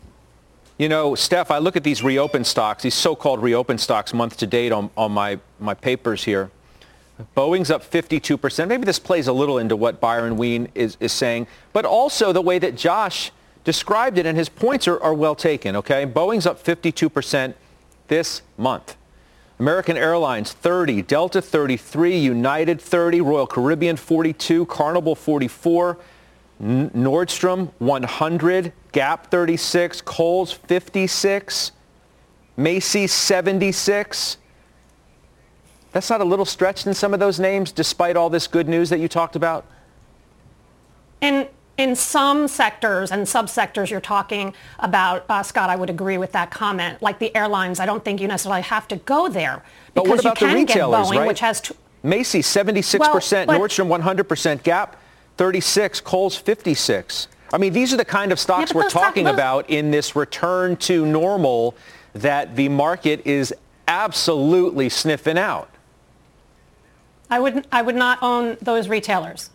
You 0.77 0.89
know, 0.89 1.15
Steph, 1.15 1.51
I 1.51 1.59
look 1.59 1.77
at 1.77 1.85
these 1.85 2.03
reopened 2.03 2.45
stocks, 2.45 2.83
these 2.83 2.95
so-called 2.95 3.41
reopened 3.41 3.79
stocks 3.79 4.13
month 4.13 4.35
to 4.37 4.47
date 4.47 4.73
on, 4.73 4.89
on 4.97 5.13
my, 5.13 5.39
my 5.59 5.73
papers 5.73 6.25
here. 6.25 6.51
Boeing's 7.33 7.71
up 7.71 7.89
52%. 7.89 8.67
Maybe 8.67 8.83
this 8.83 8.99
plays 8.99 9.27
a 9.27 9.33
little 9.33 9.57
into 9.57 9.77
what 9.77 10.01
Byron 10.01 10.35
Wien 10.35 10.67
is, 10.75 10.97
is 10.99 11.13
saying, 11.13 11.47
but 11.71 11.85
also 11.85 12.33
the 12.33 12.41
way 12.41 12.59
that 12.59 12.75
Josh 12.75 13.31
described 13.63 14.17
it 14.17 14.25
and 14.25 14.37
his 14.37 14.49
points 14.49 14.85
are, 14.85 15.01
are 15.01 15.13
well 15.13 15.33
taken, 15.33 15.77
okay? 15.77 16.05
Boeing's 16.05 16.45
up 16.45 16.61
52% 16.61 17.53
this 18.09 18.41
month. 18.57 18.97
American 19.59 19.95
Airlines 19.95 20.51
30, 20.51 21.01
Delta 21.03 21.41
33, 21.41 22.17
United 22.17 22.81
30, 22.81 23.21
Royal 23.21 23.47
Caribbean 23.47 23.95
42, 23.95 24.65
Carnival 24.65 25.15
44, 25.15 25.97
Nordstrom 26.61 27.71
100, 27.79 28.73
Gap 28.91 29.31
36, 29.31 30.01
Kohl's 30.01 30.51
56, 30.51 31.71
Macy's 32.57 33.13
76. 33.13 34.37
That's 35.93 36.09
not 36.09 36.19
a 36.19 36.25
little 36.25 36.45
stretched 36.45 36.87
in 36.87 36.93
some 36.93 37.13
of 37.13 37.21
those 37.21 37.39
names 37.39 37.71
despite 37.71 38.17
all 38.17 38.29
this 38.29 38.47
good 38.47 38.67
news 38.67 38.89
that 38.89 38.99
you 38.99 39.07
talked 39.07 39.37
about? 39.37 39.65
In, 41.21 41.47
in 41.77 41.95
some 41.95 42.47
sectors 42.47 43.11
and 43.11 43.25
subsectors 43.25 43.89
you're 43.89 43.99
talking 43.99 44.53
about, 44.79 45.25
uh, 45.29 45.43
Scott, 45.43 45.69
I 45.69 45.75
would 45.75 45.89
agree 45.89 46.17
with 46.17 46.31
that 46.31 46.51
comment. 46.51 47.01
Like 47.01 47.19
the 47.19 47.35
airlines, 47.35 47.79
I 47.79 47.85
don't 47.85 48.03
think 48.03 48.21
you 48.21 48.27
necessarily 48.27 48.61
have 48.61 48.87
to 48.89 48.95
go 48.97 49.27
there. 49.27 49.61
But 49.93 50.07
what 50.07 50.19
about 50.19 50.39
the 50.39 50.47
retailers, 50.47 51.07
Boeing, 51.07 51.17
right? 51.17 51.27
which 51.27 51.41
has... 51.41 51.61
T- 51.61 51.75
Macy's 52.03 52.47
76%, 52.47 53.47
well, 53.47 53.59
Nordstrom 53.59 54.01
100%, 54.01 54.63
Gap 54.63 55.01
36, 55.37 56.01
Kohl's 56.01 56.37
56. 56.37 57.27
I 57.51 57.57
mean, 57.57 57.73
these 57.73 57.93
are 57.93 57.97
the 57.97 58.05
kind 58.05 58.31
of 58.31 58.39
stocks 58.39 58.71
yeah, 58.71 58.77
we're 58.77 58.89
talking 58.89 59.27
about 59.27 59.69
in 59.69 59.91
this 59.91 60.15
return 60.15 60.77
to 60.77 61.05
normal 61.05 61.75
that 62.13 62.55
the 62.55 62.69
market 62.69 63.25
is 63.25 63.53
absolutely 63.87 64.89
sniffing 64.89 65.37
out. 65.37 65.69
I 67.29 67.39
would, 67.39 67.67
I 67.71 67.81
would 67.81 67.95
not 67.95 68.19
own 68.21 68.57
those 68.61 68.87
retailers. 68.87 69.49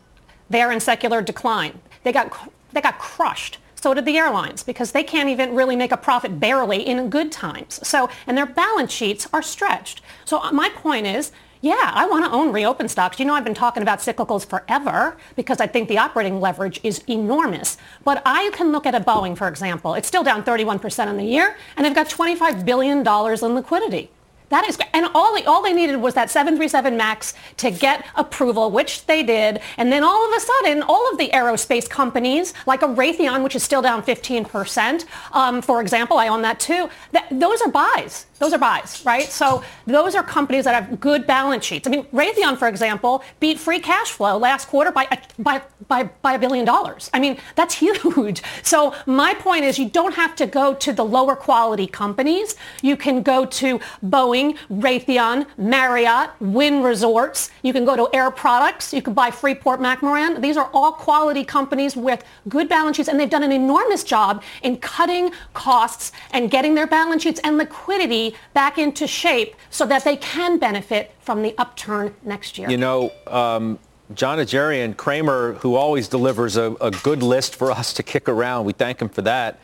They're 0.50 0.72
in 0.72 0.80
secular 0.80 1.22
decline. 1.22 1.80
They 2.02 2.12
got, 2.12 2.32
they 2.72 2.80
got 2.80 2.98
crushed. 2.98 3.58
So 3.74 3.94
did 3.94 4.04
the 4.04 4.18
airlines 4.18 4.62
because 4.62 4.92
they 4.92 5.02
can't 5.02 5.30
even 5.30 5.54
really 5.54 5.74
make 5.74 5.90
a 5.90 5.96
profit 5.96 6.38
barely 6.38 6.86
in 6.86 7.08
good 7.08 7.32
times. 7.32 7.80
So, 7.86 8.10
and 8.26 8.36
their 8.36 8.46
balance 8.46 8.92
sheets 8.92 9.26
are 9.32 9.40
stretched. 9.40 10.02
So 10.26 10.38
uh, 10.38 10.52
my 10.52 10.68
point 10.68 11.06
is, 11.06 11.32
yeah, 11.62 11.90
I 11.94 12.06
want 12.06 12.24
to 12.24 12.30
own 12.30 12.52
reopen 12.52 12.88
stocks. 12.88 13.18
You 13.18 13.26
know, 13.26 13.34
I've 13.34 13.44
been 13.44 13.54
talking 13.54 13.82
about 13.82 13.98
cyclicals 13.98 14.46
forever 14.46 15.16
because 15.36 15.60
I 15.60 15.66
think 15.66 15.88
the 15.88 15.98
operating 15.98 16.40
leverage 16.40 16.80
is 16.82 17.02
enormous. 17.06 17.76
But 18.04 18.22
I 18.24 18.50
can 18.54 18.72
look 18.72 18.86
at 18.86 18.94
a 18.94 19.00
Boeing, 19.00 19.36
for 19.36 19.48
example. 19.48 19.94
It's 19.94 20.08
still 20.08 20.22
down 20.22 20.42
31% 20.42 21.08
in 21.08 21.16
the 21.16 21.24
year, 21.24 21.56
and 21.76 21.84
they've 21.84 21.94
got 21.94 22.08
$25 22.08 22.64
billion 22.64 22.98
in 22.98 23.54
liquidity. 23.54 24.10
That 24.50 24.68
is, 24.68 24.78
and 24.92 25.06
all 25.14 25.34
they, 25.34 25.44
all 25.44 25.62
they 25.62 25.72
needed 25.72 25.96
was 25.96 26.14
that 26.14 26.30
737 26.30 26.96
MAX 26.96 27.34
to 27.58 27.70
get 27.70 28.04
approval, 28.16 28.70
which 28.70 29.06
they 29.06 29.22
did. 29.22 29.60
And 29.76 29.92
then 29.92 30.04
all 30.04 30.28
of 30.28 30.36
a 30.36 30.40
sudden, 30.40 30.82
all 30.82 31.10
of 31.10 31.18
the 31.18 31.28
aerospace 31.28 31.88
companies, 31.88 32.52
like 32.66 32.82
a 32.82 32.86
Raytheon, 32.86 33.42
which 33.42 33.56
is 33.56 33.62
still 33.62 33.80
down 33.80 34.02
15%, 34.02 35.04
um, 35.32 35.62
for 35.62 35.80
example, 35.80 36.18
I 36.18 36.28
own 36.28 36.42
that 36.42 36.60
too, 36.60 36.90
that, 37.12 37.26
those 37.30 37.62
are 37.62 37.70
buys. 37.70 38.26
Those 38.40 38.54
are 38.54 38.58
buys, 38.58 39.02
right? 39.04 39.30
So 39.30 39.62
those 39.86 40.14
are 40.14 40.22
companies 40.22 40.64
that 40.64 40.74
have 40.74 40.98
good 40.98 41.26
balance 41.26 41.62
sheets. 41.62 41.86
I 41.86 41.90
mean, 41.90 42.04
Raytheon, 42.04 42.56
for 42.56 42.68
example, 42.68 43.22
beat 43.38 43.60
free 43.60 43.80
cash 43.80 44.12
flow 44.12 44.38
last 44.38 44.66
quarter 44.66 44.90
by, 44.90 45.06
by, 45.38 45.60
by, 45.88 46.04
by 46.22 46.32
a 46.32 46.38
billion 46.38 46.64
dollars. 46.64 47.10
I 47.12 47.20
mean, 47.20 47.36
that's 47.54 47.74
huge. 47.84 48.42
So 48.62 48.94
my 49.04 49.34
point 49.34 49.64
is 49.64 49.78
you 49.78 49.90
don't 49.90 50.14
have 50.14 50.34
to 50.36 50.46
go 50.46 50.72
to 50.72 50.90
the 50.90 51.04
lower 51.04 51.36
quality 51.36 51.86
companies. 51.86 52.56
You 52.80 52.96
can 52.96 53.22
go 53.22 53.44
to 53.44 53.78
Boeing, 54.02 54.56
Raytheon, 54.70 55.46
Marriott, 55.58 56.30
Wynn 56.40 56.82
Resorts. 56.82 57.50
You 57.62 57.74
can 57.74 57.84
go 57.84 57.94
to 57.94 58.08
Air 58.16 58.30
Products. 58.30 58.94
You 58.94 59.02
can 59.02 59.12
buy 59.12 59.30
Freeport 59.30 59.80
McMoran. 59.80 60.40
These 60.40 60.56
are 60.56 60.70
all 60.72 60.92
quality 60.92 61.44
companies 61.44 61.94
with 61.94 62.24
good 62.48 62.70
balance 62.70 62.96
sheets, 62.96 63.10
and 63.10 63.20
they've 63.20 63.28
done 63.28 63.42
an 63.42 63.52
enormous 63.52 64.02
job 64.02 64.42
in 64.62 64.78
cutting 64.78 65.30
costs 65.52 66.12
and 66.30 66.50
getting 66.50 66.74
their 66.74 66.86
balance 66.86 67.22
sheets 67.22 67.40
and 67.44 67.58
liquidity 67.58 68.29
back 68.54 68.78
into 68.78 69.06
shape 69.06 69.54
so 69.70 69.86
that 69.86 70.04
they 70.04 70.16
can 70.16 70.58
benefit 70.58 71.12
from 71.20 71.42
the 71.42 71.54
upturn 71.58 72.14
next 72.22 72.58
year. 72.58 72.70
You 72.70 72.76
know, 72.76 73.12
um, 73.26 73.78
Jon 74.14 74.38
Najarian, 74.38 74.96
Cramer, 74.96 75.54
who 75.54 75.76
always 75.76 76.08
delivers 76.08 76.56
a, 76.56 76.74
a, 76.80 76.90
good 76.90 77.22
list 77.22 77.54
for 77.54 77.70
us 77.80 77.92
to 77.94 78.02
kick 78.02 78.28
around, 78.28 78.64
we 78.64 78.72
thank 78.72 79.00
him 79.00 79.08
for 79.08 79.22
that. 79.22 79.60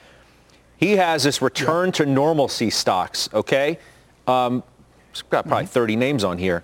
He 0.77 0.93
has 0.97 1.25
this 1.25 1.41
return 1.41 1.89
yeah. 1.89 1.93
to 1.93 2.07
normalcy 2.07 2.71
stocks, 2.71 3.29
okay? 3.33 3.79
Um, 4.27 4.63
it's 5.11 5.23
got 5.23 5.47
probably 5.47 5.65
mm-hmm. 5.65 5.73
30 5.73 5.97
names 5.97 6.25
on 6.25 6.39
here. 6.39 6.63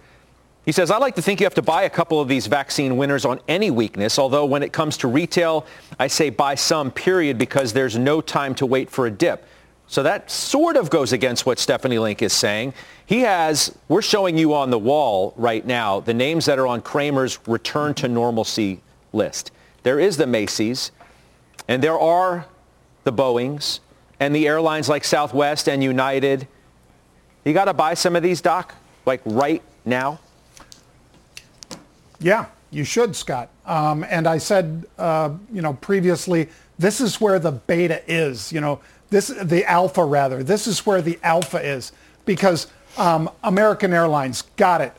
He 0.64 0.70
says, 0.70 0.92
I 0.92 0.98
like 0.98 1.16
to 1.16 1.22
think 1.22 1.40
you 1.40 1.46
have 1.46 1.54
to 1.54 1.62
buy 1.62 1.82
a 1.82 1.90
couple 1.90 2.20
of 2.20 2.28
these 2.28 2.46
vaccine 2.46 2.96
winners 2.96 3.24
on 3.24 3.40
any 3.48 3.70
weakness, 3.70 4.18
although 4.18 4.44
when 4.44 4.62
it 4.62 4.72
comes 4.72 4.96
to 4.98 5.08
retail, 5.08 5.66
I 5.98 6.06
say 6.06 6.30
buy 6.30 6.54
some, 6.54 6.92
period, 6.92 7.36
because 7.36 7.72
there's 7.72 7.98
no 7.98 8.20
time 8.20 8.54
to 8.56 8.66
wait 8.66 8.88
for 8.88 9.06
a 9.06 9.10
dip. 9.10 9.44
So 9.88 10.02
that 10.02 10.30
sort 10.30 10.76
of 10.76 10.88
goes 10.88 11.12
against 11.12 11.44
what 11.44 11.58
Stephanie 11.58 11.98
Link 11.98 12.22
is 12.22 12.32
saying. 12.32 12.72
He 13.04 13.20
has, 13.20 13.76
we're 13.88 14.02
showing 14.02 14.38
you 14.38 14.54
on 14.54 14.70
the 14.70 14.78
wall 14.78 15.34
right 15.36 15.66
now 15.66 16.00
the 16.00 16.14
names 16.14 16.46
that 16.46 16.58
are 16.58 16.66
on 16.66 16.80
Cramer's 16.80 17.38
return 17.46 17.92
to 17.94 18.08
normalcy 18.08 18.80
list. 19.12 19.52
There 19.82 20.00
is 20.00 20.16
the 20.16 20.26
Macy's, 20.26 20.92
and 21.68 21.82
there 21.82 21.98
are 21.98 22.46
the 23.04 23.12
Boeings, 23.12 23.80
and 24.20 24.34
the 24.34 24.46
airlines 24.46 24.88
like 24.88 25.04
Southwest 25.04 25.68
and 25.68 25.82
United. 25.82 26.46
You 27.44 27.52
got 27.52 27.64
to 27.64 27.74
buy 27.74 27.94
some 27.94 28.14
of 28.14 28.22
these, 28.22 28.40
Doc, 28.40 28.74
like 29.04 29.20
right 29.24 29.62
now? 29.84 30.20
Yeah, 32.20 32.46
you 32.70 32.84
should, 32.84 33.16
Scott. 33.16 33.50
Um, 33.66 34.04
and 34.08 34.28
I 34.28 34.38
said, 34.38 34.86
uh, 34.96 35.30
you 35.52 35.60
know, 35.60 35.74
previously, 35.74 36.48
this 36.78 37.00
is 37.00 37.20
where 37.20 37.40
the 37.40 37.50
beta 37.52 38.00
is. 38.06 38.52
You 38.52 38.60
know, 38.60 38.80
this 39.12 39.28
the 39.28 39.64
alpha 39.70 40.04
rather. 40.04 40.42
This 40.42 40.66
is 40.66 40.84
where 40.84 41.02
the 41.02 41.18
alpha 41.22 41.58
is 41.58 41.92
because 42.24 42.66
um, 42.96 43.30
American 43.44 43.92
Airlines 43.92 44.42
got 44.56 44.80
it. 44.80 44.94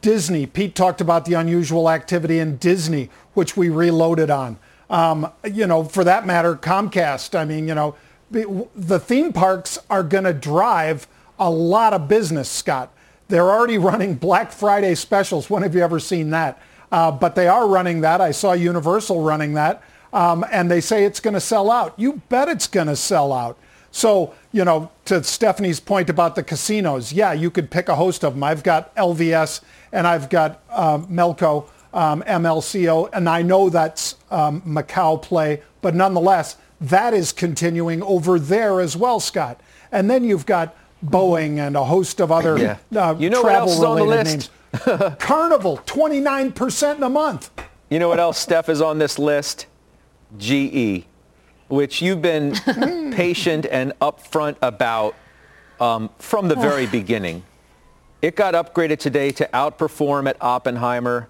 Disney. 0.00 0.46
Pete 0.46 0.74
talked 0.76 1.00
about 1.00 1.24
the 1.24 1.34
unusual 1.34 1.90
activity 1.90 2.38
in 2.38 2.58
Disney, 2.58 3.10
which 3.34 3.56
we 3.56 3.68
reloaded 3.68 4.30
on. 4.30 4.56
Um, 4.88 5.32
you 5.44 5.66
know, 5.66 5.82
for 5.82 6.04
that 6.04 6.26
matter, 6.26 6.54
Comcast. 6.54 7.36
I 7.36 7.44
mean, 7.44 7.66
you 7.66 7.74
know, 7.74 7.96
the 8.30 9.00
theme 9.00 9.32
parks 9.32 9.78
are 9.90 10.04
going 10.04 10.24
to 10.24 10.32
drive 10.32 11.08
a 11.38 11.50
lot 11.50 11.92
of 11.92 12.06
business, 12.06 12.48
Scott. 12.48 12.92
They're 13.28 13.50
already 13.50 13.78
running 13.90 14.14
Black 14.14 14.52
Friday 14.52 14.94
specials. 14.94 15.50
When 15.50 15.64
have 15.64 15.74
you 15.74 15.82
ever 15.82 15.98
seen 15.98 16.30
that? 16.30 16.62
Uh, 16.92 17.10
but 17.10 17.34
they 17.34 17.48
are 17.48 17.66
running 17.66 18.02
that. 18.02 18.20
I 18.20 18.30
saw 18.30 18.52
Universal 18.52 19.22
running 19.22 19.54
that 19.54 19.82
um, 20.16 20.46
and 20.50 20.70
they 20.70 20.80
say 20.80 21.04
it's 21.04 21.20
going 21.20 21.34
to 21.34 21.40
sell 21.40 21.70
out. 21.70 21.92
You 21.98 22.22
bet 22.30 22.48
it's 22.48 22.66
going 22.66 22.86
to 22.86 22.96
sell 22.96 23.34
out. 23.34 23.58
So, 23.90 24.34
you 24.50 24.64
know, 24.64 24.90
to 25.04 25.22
Stephanie's 25.22 25.78
point 25.78 26.08
about 26.08 26.34
the 26.34 26.42
casinos, 26.42 27.12
yeah, 27.12 27.34
you 27.34 27.50
could 27.50 27.70
pick 27.70 27.90
a 27.90 27.94
host 27.94 28.24
of 28.24 28.32
them. 28.32 28.42
I've 28.42 28.62
got 28.62 28.94
LVS 28.96 29.60
and 29.92 30.06
I've 30.06 30.30
got 30.30 30.62
um, 30.70 31.06
Melco, 31.08 31.68
um, 31.92 32.22
MLCO, 32.22 33.10
and 33.12 33.28
I 33.28 33.42
know 33.42 33.68
that's 33.68 34.16
um, 34.30 34.62
Macau 34.62 35.20
play, 35.20 35.62
but 35.82 35.94
nonetheless, 35.94 36.56
that 36.80 37.12
is 37.12 37.32
continuing 37.32 38.02
over 38.02 38.38
there 38.38 38.80
as 38.80 38.96
well, 38.96 39.20
Scott. 39.20 39.60
And 39.92 40.10
then 40.10 40.24
you've 40.24 40.46
got 40.46 40.74
Boeing 41.04 41.58
and 41.58 41.76
a 41.76 41.84
host 41.84 42.20
of 42.20 42.32
other 42.32 42.58
yeah. 42.90 42.98
uh, 42.98 43.14
you 43.18 43.28
know 43.28 43.42
travel-related 43.42 44.24
names. 44.24 44.50
Carnival, 45.18 45.78
29% 45.84 46.96
in 46.96 47.02
a 47.02 47.10
month. 47.10 47.50
You 47.90 47.98
know 47.98 48.08
what 48.08 48.18
else, 48.18 48.38
Steph, 48.38 48.70
is 48.70 48.80
on 48.80 48.98
this 48.98 49.18
list? 49.18 49.66
GE. 50.38 51.04
which 51.68 52.00
you've 52.02 52.22
been 52.22 52.52
patient 53.12 53.66
and 53.70 53.92
upfront 54.00 54.56
about 54.62 55.14
um, 55.80 56.10
from 56.18 56.48
the 56.48 56.54
very 56.56 56.86
beginning. 56.98 57.42
It 58.22 58.34
got 58.36 58.54
upgraded 58.54 58.98
today 58.98 59.30
to 59.32 59.48
outperform 59.52 60.28
at 60.28 60.36
Oppenheimer. 60.40 61.28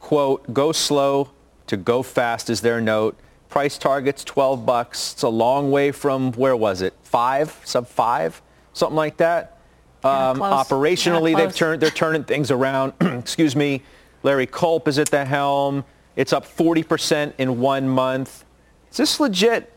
Quote, 0.00 0.52
go 0.54 0.72
slow 0.72 1.30
to 1.66 1.76
go 1.76 2.02
fast 2.02 2.50
is 2.50 2.60
their 2.60 2.80
note. 2.80 3.16
Price 3.48 3.78
target's 3.78 4.24
12 4.24 4.64
bucks. 4.66 5.14
It's 5.14 5.22
a 5.22 5.28
long 5.28 5.70
way 5.70 5.90
from, 5.92 6.32
where 6.32 6.56
was 6.56 6.82
it? 6.82 6.94
Five, 7.02 7.58
sub 7.64 7.86
five, 7.88 8.40
something 8.72 8.96
like 8.96 9.16
that. 9.18 9.58
Um, 10.04 10.36
close. 10.36 10.66
operationally, 10.66 11.32
Yeah, 11.32 11.38
they've 11.38 11.54
turned, 11.56 11.82
they're 11.82 11.90
turning 11.90 12.24
things 12.24 12.50
around. 12.50 12.92
Excuse 13.00 13.56
me. 13.56 13.82
Larry 14.22 14.46
Culp 14.46 14.86
is 14.86 14.98
at 14.98 15.10
the 15.10 15.24
helm. 15.24 15.84
It's 16.18 16.32
up 16.32 16.44
40% 16.44 17.34
in 17.38 17.60
one 17.60 17.88
month. 17.88 18.44
Is 18.90 18.96
this 18.96 19.20
legit? 19.20 19.72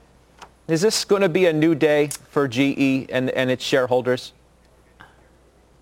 Is 0.67 0.81
this 0.81 1.05
going 1.05 1.21
to 1.21 1.29
be 1.29 1.45
a 1.45 1.53
new 1.53 1.75
day 1.75 2.09
for 2.31 2.47
GE 2.47 3.05
and, 3.11 3.29
and 3.29 3.51
its 3.51 3.63
shareholders? 3.63 4.33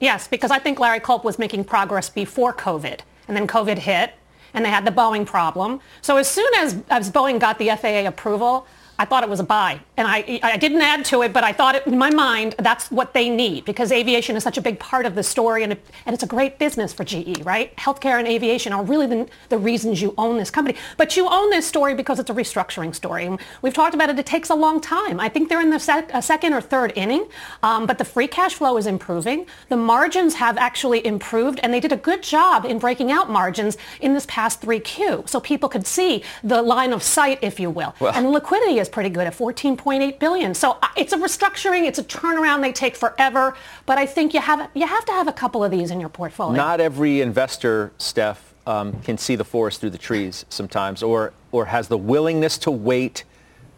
Yes, 0.01 0.27
because 0.27 0.51
I 0.51 0.59
think 0.59 0.77
Larry 0.77 0.99
Culp 0.99 1.23
was 1.23 1.39
making 1.39 1.63
progress 1.63 2.09
before 2.09 2.53
COVID, 2.53 2.99
and 3.29 3.37
then 3.37 3.47
COVID 3.47 3.77
hit, 3.77 4.15
and 4.53 4.65
they 4.65 4.69
had 4.69 4.83
the 4.83 4.91
Boeing 4.91 5.25
problem. 5.25 5.79
So 6.01 6.17
as 6.17 6.27
soon 6.27 6.53
as, 6.57 6.75
as 6.89 7.09
Boeing 7.09 7.39
got 7.39 7.57
the 7.57 7.69
FAA 7.69 8.05
approval, 8.05 8.67
I 8.99 9.05
thought 9.05 9.23
it 9.23 9.29
was 9.29 9.39
a 9.39 9.45
buy. 9.45 9.79
And 9.95 10.05
I, 10.05 10.41
I 10.43 10.57
didn't 10.57 10.81
add 10.81 11.05
to 11.05 11.21
it, 11.21 11.31
but 11.31 11.45
I 11.45 11.53
thought 11.53 11.75
it, 11.75 11.87
in 11.87 11.97
my 11.97 12.09
mind, 12.09 12.55
that's 12.59 12.91
what 12.91 13.13
they 13.13 13.29
need 13.29 13.63
because 13.63 13.93
aviation 13.93 14.35
is 14.35 14.43
such 14.43 14.57
a 14.57 14.61
big 14.61 14.77
part 14.77 15.05
of 15.05 15.15
the 15.15 15.23
story 15.23 15.63
and, 15.63 15.71
it, 15.71 15.85
and 16.05 16.13
it's 16.13 16.23
a 16.23 16.27
great 16.27 16.59
business 16.59 16.91
for 16.91 17.05
GE, 17.05 17.45
right? 17.45 17.73
Healthcare 17.77 18.19
and 18.19 18.27
aviation 18.27 18.73
are 18.73 18.83
really 18.83 19.07
the, 19.07 19.27
the 19.47 19.57
reasons 19.57 20.01
you 20.01 20.13
own 20.17 20.37
this 20.37 20.51
company. 20.51 20.77
But 20.97 21.15
you 21.15 21.29
own 21.29 21.49
this 21.49 21.65
story 21.65 21.95
because 21.95 22.19
it's 22.19 22.29
a 22.29 22.33
restructuring 22.33 22.93
story. 22.93 23.25
And 23.25 23.39
we've 23.61 23.73
talked 23.73 23.95
about 23.95 24.09
it. 24.09 24.19
It 24.19 24.25
takes 24.25 24.49
a 24.49 24.55
long 24.55 24.81
time. 24.81 25.17
I 25.21 25.29
think 25.29 25.47
they're 25.47 25.61
in 25.61 25.69
the 25.69 25.79
sec, 25.79 26.13
uh, 26.13 26.19
second 26.19 26.51
or 26.51 26.59
third 26.59 26.91
inning, 26.97 27.25
um, 27.63 27.85
but 27.85 27.99
the 27.99 28.05
free 28.05 28.27
cash 28.27 28.55
flow 28.55 28.75
is 28.75 28.85
improving. 28.85 29.45
The 29.69 29.77
margins 29.77 30.35
have 30.35 30.57
actually 30.57 31.05
improved, 31.05 31.61
and 31.63 31.73
they 31.73 31.79
did 31.79 31.93
a 31.93 31.97
good 31.97 32.21
job 32.21 32.65
in 32.65 32.79
breaking 32.79 33.13
out 33.13 33.29
margins 33.29 33.77
in 34.01 34.13
this 34.13 34.25
past 34.25 34.61
3Q 34.61 35.29
so 35.29 35.39
people 35.39 35.69
could 35.69 35.87
see 35.87 36.21
the 36.43 36.61
line 36.61 36.91
of 36.91 37.01
sight, 37.01 37.39
if 37.41 37.61
you 37.61 37.69
will. 37.69 37.95
Well- 38.01 38.13
and 38.13 38.31
liquidity 38.31 38.79
is 38.79 38.88
pretty 38.89 39.09
good 39.09 39.27
at 39.27 39.33
14.8 39.33 40.19
billion. 40.19 40.53
So 40.53 40.77
uh, 40.81 40.87
it's 40.97 41.13
a 41.13 41.17
restructuring, 41.17 41.87
it's 41.87 41.99
a 41.99 42.03
turnaround. 42.03 42.61
They 42.61 42.73
take 42.73 42.95
forever, 42.95 43.55
but 43.85 43.97
I 43.97 44.05
think 44.05 44.33
you 44.33 44.41
have 44.41 44.69
you 44.73 44.85
have 44.87 45.05
to 45.05 45.11
have 45.11 45.27
a 45.27 45.33
couple 45.33 45.63
of 45.63 45.71
these 45.71 45.91
in 45.91 45.99
your 45.99 46.09
portfolio. 46.09 46.55
Not 46.55 46.81
every 46.81 47.21
investor, 47.21 47.91
Steph, 47.97 48.49
um, 48.69 48.99
can 49.01 49.17
see 49.17 49.35
the 49.35 49.43
forest 49.43 49.81
through 49.81 49.89
the 49.89 49.97
trees 49.97 50.45
sometimes 50.49 51.01
or, 51.01 51.33
or 51.51 51.65
has 51.65 51.87
the 51.87 51.97
willingness 51.97 52.57
to 52.59 52.71
wait, 52.71 53.23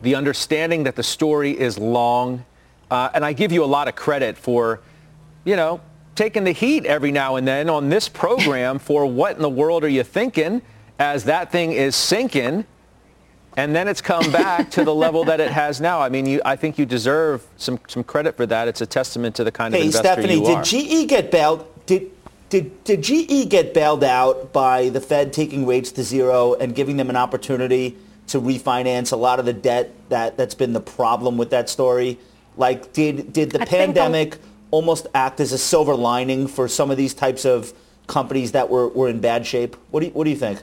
the 0.01 0.15
understanding 0.15 0.83
that 0.83 0.95
the 0.95 1.03
story 1.03 1.57
is 1.57 1.79
long. 1.79 2.43
Uh, 2.89 3.09
and 3.13 3.23
I 3.23 3.31
give 3.31 3.53
you 3.53 3.63
a 3.63 3.65
lot 3.65 3.87
of 3.87 3.95
credit 3.95 4.37
for, 4.37 4.81
you 5.45 5.55
know, 5.55 5.79
taking 6.15 6.43
the 6.43 6.51
heat 6.51 6.85
every 6.85 7.11
now 7.11 7.37
and 7.37 7.47
then 7.47 7.69
on 7.69 7.87
this 7.87 8.09
program 8.09 8.79
for 8.79 9.05
what 9.05 9.37
in 9.37 9.41
the 9.41 9.49
world 9.49 9.83
are 9.85 9.89
you 9.89 10.03
thinking 10.03 10.61
as 10.99 11.23
that 11.23 11.51
thing 11.51 11.71
is 11.71 11.95
sinking 11.95 12.65
and 13.57 13.75
then 13.75 13.87
it's 13.87 14.01
come 14.01 14.31
back 14.31 14.71
to 14.71 14.83
the 14.83 14.93
level 14.93 15.23
that 15.25 15.39
it 15.39 15.51
has 15.51 15.81
now. 15.81 16.01
I 16.01 16.09
mean, 16.09 16.25
you, 16.25 16.41
I 16.45 16.55
think 16.55 16.77
you 16.77 16.85
deserve 16.85 17.45
some, 17.57 17.79
some 17.87 18.03
credit 18.03 18.37
for 18.37 18.45
that. 18.45 18.67
It's 18.67 18.81
a 18.81 18.85
testament 18.85 19.35
to 19.35 19.43
the 19.43 19.51
kind 19.51 19.73
of 19.73 19.79
Hey, 19.79 19.87
investor 19.87 20.21
Stephanie, 20.21 20.35
you 20.35 20.63
did. 20.63 21.05
GE 21.05 21.09
get 21.09 21.31
bailed? 21.31 21.67
Did 21.85 22.11
did 22.49 22.83
did 22.83 23.01
GE 23.01 23.49
get 23.49 23.73
bailed 23.73 24.03
out 24.03 24.53
by 24.53 24.89
the 24.89 25.01
Fed 25.01 25.33
taking 25.33 25.65
rates 25.65 25.91
to 25.93 26.03
zero 26.03 26.53
and 26.55 26.75
giving 26.75 26.97
them 26.97 27.09
an 27.09 27.15
opportunity 27.15 27.97
to 28.27 28.39
refinance 28.39 29.11
a 29.11 29.15
lot 29.15 29.39
of 29.39 29.45
the 29.45 29.53
debt 29.53 29.93
that 30.09 30.37
that's 30.37 30.55
been 30.55 30.73
the 30.73 30.81
problem 30.81 31.37
with 31.37 31.49
that 31.49 31.69
story? 31.69 32.19
Like, 32.57 32.93
did 32.93 33.33
did 33.33 33.51
the 33.51 33.61
I 33.61 33.65
pandemic 33.65 34.37
almost 34.69 35.07
act 35.13 35.39
as 35.39 35.51
a 35.51 35.57
silver 35.57 35.95
lining 35.95 36.47
for 36.47 36.67
some 36.67 36.91
of 36.91 36.97
these 36.97 37.13
types 37.13 37.45
of 37.45 37.73
companies 38.07 38.53
that 38.53 38.69
were, 38.69 38.87
were 38.89 39.09
in 39.09 39.19
bad 39.19 39.45
shape? 39.45 39.75
What 39.91 40.01
do 40.01 40.07
you, 40.07 40.11
what 40.13 40.23
do 40.23 40.29
you 40.29 40.35
think? 40.35 40.61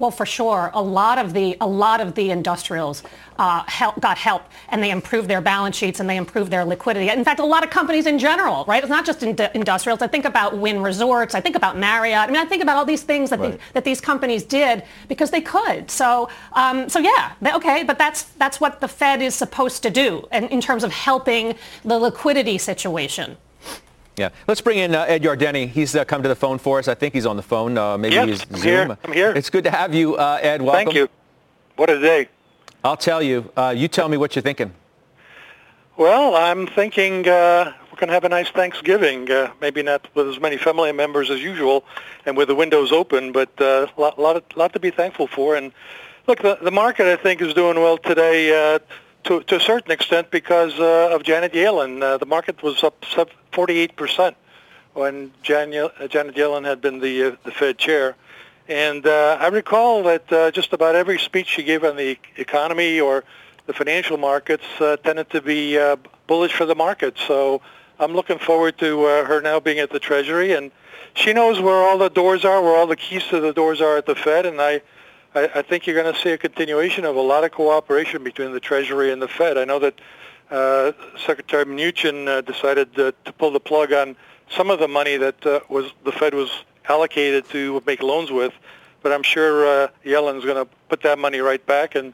Well, 0.00 0.10
for 0.10 0.24
sure, 0.24 0.70
a 0.72 0.82
lot 0.82 1.18
of 1.18 1.34
the 1.34 1.58
a 1.60 1.66
lot 1.66 2.00
of 2.00 2.14
the 2.14 2.30
industrials 2.30 3.02
uh, 3.38 3.62
help, 3.66 4.00
got 4.00 4.16
help, 4.16 4.42
and 4.70 4.82
they 4.82 4.90
improved 4.90 5.28
their 5.28 5.42
balance 5.42 5.76
sheets 5.76 6.00
and 6.00 6.08
they 6.08 6.16
improved 6.16 6.50
their 6.50 6.64
liquidity. 6.64 7.10
In 7.10 7.22
fact, 7.22 7.38
a 7.38 7.44
lot 7.44 7.62
of 7.62 7.68
companies 7.70 8.06
in 8.06 8.18
general, 8.18 8.64
right? 8.66 8.82
It's 8.82 8.88
not 8.90 9.04
just 9.04 9.22
in 9.22 9.36
industrials. 9.54 10.00
I 10.00 10.06
think 10.06 10.24
about 10.24 10.56
Wynn 10.56 10.80
Resorts. 10.82 11.34
I 11.34 11.40
think 11.42 11.54
about 11.54 11.76
Marriott. 11.76 12.18
I 12.18 12.26
mean, 12.28 12.36
I 12.36 12.46
think 12.46 12.62
about 12.62 12.78
all 12.78 12.86
these 12.86 13.02
things 13.02 13.28
that 13.28 13.40
Right. 13.40 13.52
the, 13.52 13.58
that 13.74 13.84
these 13.84 14.00
companies 14.00 14.42
did 14.42 14.82
because 15.08 15.30
they 15.30 15.42
could. 15.42 15.90
So, 15.90 16.30
um, 16.54 16.88
so 16.88 16.98
yeah, 16.98 17.32
they- 17.42 17.52
okay, 17.52 17.82
but 17.84 17.98
that's 17.98 18.22
that's 18.42 18.58
what 18.58 18.80
the 18.80 18.88
Fed 18.88 19.20
is 19.20 19.34
supposed 19.34 19.82
to 19.82 19.90
do, 19.90 20.26
and 20.32 20.50
in 20.50 20.62
terms 20.62 20.82
of 20.82 20.92
helping 20.92 21.54
the 21.84 21.98
liquidity 21.98 22.56
situation. 22.56 23.36
Yeah. 24.16 24.30
Let's 24.46 24.60
bring 24.60 24.78
in 24.78 24.94
uh, 24.94 25.04
Ed 25.04 25.22
Yardeni. 25.22 25.68
He's 25.68 25.94
uh, 25.94 26.04
come 26.04 26.22
to 26.22 26.28
the 26.28 26.34
phone 26.34 26.58
for 26.58 26.78
us. 26.78 26.88
I 26.88 26.94
think 26.94 27.14
he's 27.14 27.26
on 27.26 27.36
the 27.36 27.42
phone. 27.42 27.78
Uh, 27.78 27.96
maybe 27.96 28.14
Yes, 28.16 28.28
he's 28.28 28.42
I'm 28.42 28.56
Zoom. 28.56 28.62
here. 28.62 28.98
I'm 29.04 29.12
here. 29.12 29.32
It's 29.32 29.50
good 29.50 29.64
to 29.64 29.70
have 29.70 29.94
you, 29.94 30.16
uh, 30.16 30.38
Ed. 30.42 30.62
Welcome. 30.62 30.86
Thank 30.86 30.94
you. 30.94 31.08
What 31.76 31.90
a 31.90 31.98
day. 32.00 32.28
I'll 32.84 32.96
tell 32.96 33.22
you. 33.22 33.50
Uh, 33.56 33.72
you 33.76 33.88
tell 33.88 34.08
me 34.08 34.16
what 34.16 34.34
you're 34.34 34.42
thinking. 34.42 34.72
Well, 35.96 36.34
I'm 36.34 36.66
thinking 36.66 37.28
uh, 37.28 37.72
we're 37.90 37.96
going 37.96 38.08
to 38.08 38.14
have 38.14 38.24
a 38.24 38.28
nice 38.28 38.48
Thanksgiving. 38.50 39.30
Uh, 39.30 39.52
maybe 39.60 39.82
not 39.82 40.06
with 40.14 40.28
as 40.28 40.40
many 40.40 40.56
family 40.56 40.92
members 40.92 41.30
as 41.30 41.40
usual, 41.40 41.84
and 42.26 42.36
with 42.36 42.48
the 42.48 42.54
windows 42.54 42.90
open, 42.92 43.32
but 43.32 43.50
a 43.58 43.84
uh, 43.84 43.86
lot, 43.96 44.18
lot, 44.18 44.56
lot 44.56 44.72
to 44.72 44.80
be 44.80 44.90
thankful 44.90 45.26
for. 45.26 45.56
And 45.56 45.72
look, 46.26 46.42
the, 46.42 46.58
the 46.60 46.70
market 46.70 47.06
I 47.06 47.16
think 47.16 47.42
is 47.42 47.54
doing 47.54 47.76
well 47.76 47.98
today. 47.98 48.74
Uh, 48.74 48.78
to, 49.24 49.42
to 49.42 49.56
a 49.56 49.60
certain 49.60 49.90
extent 49.90 50.30
because 50.30 50.78
uh, 50.78 51.14
of 51.14 51.22
Janet 51.22 51.52
Yellen. 51.52 52.02
Uh, 52.02 52.16
the 52.16 52.26
market 52.26 52.62
was 52.62 52.82
up 52.82 53.04
48% 53.52 54.34
when 54.94 55.32
Jan, 55.42 55.72
uh, 55.74 56.08
Janet 56.08 56.34
Yellen 56.36 56.64
had 56.64 56.80
been 56.80 57.00
the, 57.00 57.24
uh, 57.24 57.36
the 57.44 57.52
Fed 57.52 57.78
chair. 57.78 58.16
And 58.68 59.06
uh, 59.06 59.38
I 59.40 59.48
recall 59.48 60.02
that 60.04 60.32
uh, 60.32 60.50
just 60.50 60.72
about 60.72 60.94
every 60.94 61.18
speech 61.18 61.48
she 61.48 61.62
gave 61.62 61.84
on 61.84 61.96
the 61.96 62.18
economy 62.36 63.00
or 63.00 63.24
the 63.66 63.72
financial 63.72 64.16
markets 64.16 64.64
uh, 64.80 64.96
tended 64.98 65.30
to 65.30 65.40
be 65.40 65.78
bullish 66.26 66.52
for 66.52 66.66
the 66.66 66.74
market. 66.74 67.16
So 67.26 67.62
I'm 67.98 68.12
looking 68.12 68.38
forward 68.38 68.78
to 68.78 69.02
her 69.02 69.40
now 69.40 69.60
being 69.60 69.78
at 69.78 69.90
the 69.90 69.98
Treasury. 69.98 70.52
And 70.52 70.70
she 71.14 71.32
knows 71.32 71.60
where 71.60 71.74
all 71.74 71.98
the 71.98 72.10
doors 72.10 72.44
are, 72.44 72.62
where 72.62 72.76
all 72.76 72.86
the 72.86 72.96
keys 72.96 73.24
to 73.28 73.40
the 73.40 73.52
doors 73.52 73.80
are 73.80 73.96
at 73.96 74.06
the 74.06 74.14
Fed. 74.14 74.46
And 74.46 74.60
I, 74.60 74.82
I, 75.34 75.50
I 75.56 75.62
think 75.62 75.86
you're 75.86 76.00
going 76.00 76.12
to 76.12 76.20
see 76.20 76.30
a 76.30 76.38
continuation 76.38 77.04
of 77.04 77.16
a 77.16 77.20
lot 77.20 77.44
of 77.44 77.50
cooperation 77.50 78.22
between 78.22 78.52
the 78.52 78.60
Treasury 78.60 79.12
and 79.12 79.20
the 79.20 79.28
Fed. 79.28 79.58
I 79.58 79.64
know 79.64 79.80
that 79.80 80.00
uh, 80.50 80.92
Secretary 81.24 81.64
Mnuchin 81.64 82.28
uh, 82.28 82.40
decided 82.40 82.98
uh, 82.98 83.12
to 83.24 83.32
pull 83.32 83.50
the 83.50 83.60
plug 83.60 83.92
on 83.92 84.16
some 84.50 84.70
of 84.70 84.78
the 84.80 84.88
money 84.88 85.16
that 85.16 85.46
uh, 85.46 85.60
was 85.68 85.92
the 86.04 86.12
Fed 86.12 86.34
was 86.34 86.50
allocated 86.88 87.48
to 87.50 87.82
make 87.86 88.02
loans 88.02 88.30
with, 88.30 88.52
but 89.02 89.12
I'm 89.12 89.22
sure 89.22 89.84
uh, 89.84 89.88
Yellen's 90.04 90.44
going 90.44 90.64
to 90.64 90.68
put 90.88 91.02
that 91.02 91.18
money 91.18 91.38
right 91.38 91.64
back, 91.64 91.94
and 91.94 92.12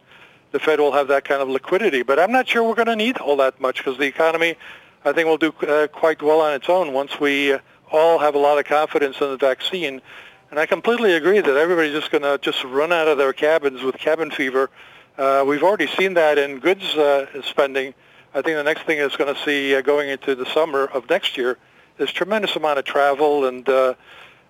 the 0.52 0.58
Fed 0.58 0.78
will 0.78 0.92
have 0.92 1.08
that 1.08 1.24
kind 1.24 1.40
of 1.40 1.48
liquidity. 1.48 2.02
But 2.02 2.18
I'm 2.18 2.32
not 2.32 2.46
sure 2.48 2.62
we're 2.62 2.74
going 2.74 2.86
to 2.86 2.96
need 2.96 3.18
all 3.18 3.36
that 3.38 3.60
much 3.60 3.78
because 3.78 3.98
the 3.98 4.04
economy, 4.04 4.56
I 5.04 5.12
think, 5.12 5.26
will 5.26 5.38
do 5.38 5.54
uh, 5.66 5.86
quite 5.88 6.22
well 6.22 6.40
on 6.40 6.52
its 6.52 6.68
own 6.68 6.92
once 6.92 7.18
we 7.18 7.56
all 7.90 8.18
have 8.18 8.34
a 8.34 8.38
lot 8.38 8.58
of 8.58 8.64
confidence 8.66 9.20
in 9.20 9.30
the 9.30 9.36
vaccine. 9.36 10.02
And 10.50 10.60
I 10.60 10.66
completely 10.66 11.14
agree 11.14 11.40
that 11.40 11.56
everybody's 11.56 11.92
just 11.92 12.10
going 12.10 12.22
to 12.22 12.38
just 12.38 12.62
run 12.64 12.92
out 12.92 13.08
of 13.08 13.18
their 13.18 13.32
cabins 13.32 13.82
with 13.82 13.96
cabin 13.96 14.30
fever. 14.30 14.70
Uh, 15.18 15.44
we've 15.46 15.62
already 15.62 15.86
seen 15.86 16.14
that 16.14 16.38
in 16.38 16.60
goods 16.60 16.94
uh, 16.96 17.26
spending. 17.42 17.94
I 18.34 18.42
think 18.42 18.56
the 18.56 18.64
next 18.64 18.82
thing 18.82 18.98
is 18.98 19.16
going 19.16 19.34
to 19.34 19.40
see 19.42 19.74
uh, 19.74 19.80
going 19.80 20.08
into 20.08 20.34
the 20.34 20.46
summer 20.46 20.84
of 20.84 21.08
next 21.08 21.36
year 21.36 21.56
is 21.98 22.10
tremendous 22.12 22.56
amount 22.56 22.78
of 22.78 22.84
travel 22.84 23.46
and 23.46 23.68
uh, 23.68 23.94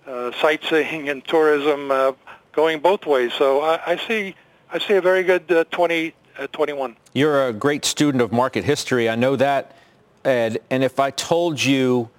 uh, 0.05 0.31
sightseeing 0.33 1.09
and 1.09 1.23
tourism 1.25 1.91
uh, 1.91 2.11
going 2.51 2.79
both 2.79 3.05
ways. 3.05 3.33
So 3.33 3.61
I, 3.61 3.93
I 3.93 3.95
see 3.97 4.35
I 4.69 4.79
see 4.79 4.95
a 4.95 5.01
very 5.01 5.23
good 5.23 5.49
uh, 5.51 5.63
2021. 5.71 6.97
You're 7.13 7.47
a 7.47 7.53
great 7.53 7.85
student 7.85 8.21
of 8.21 8.33
market 8.33 8.65
history. 8.65 9.09
I 9.09 9.15
know 9.15 9.37
that, 9.37 9.77
Ed. 10.25 10.61
And 10.69 10.83
if 10.83 10.99
I 10.99 11.11
told 11.11 11.63
you 11.63 12.09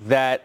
that 0.00 0.44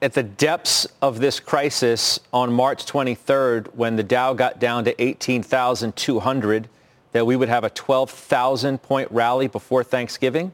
at 0.00 0.12
the 0.14 0.22
depths 0.22 0.86
of 1.00 1.18
this 1.18 1.40
crisis 1.40 2.20
on 2.32 2.52
March 2.52 2.86
23rd, 2.86 3.74
when 3.74 3.96
the 3.96 4.02
Dow 4.02 4.34
got 4.34 4.60
down 4.60 4.84
to 4.84 5.02
18,200, 5.02 6.68
that 7.12 7.26
we 7.26 7.36
would 7.36 7.48
have 7.48 7.64
a 7.64 7.70
12,000 7.70 8.82
point 8.82 9.10
rally 9.10 9.46
before 9.46 9.84
Thanksgiving, 9.84 10.52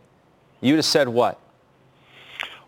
you'd 0.60 0.76
have 0.76 0.84
said 0.84 1.08
what? 1.08 1.40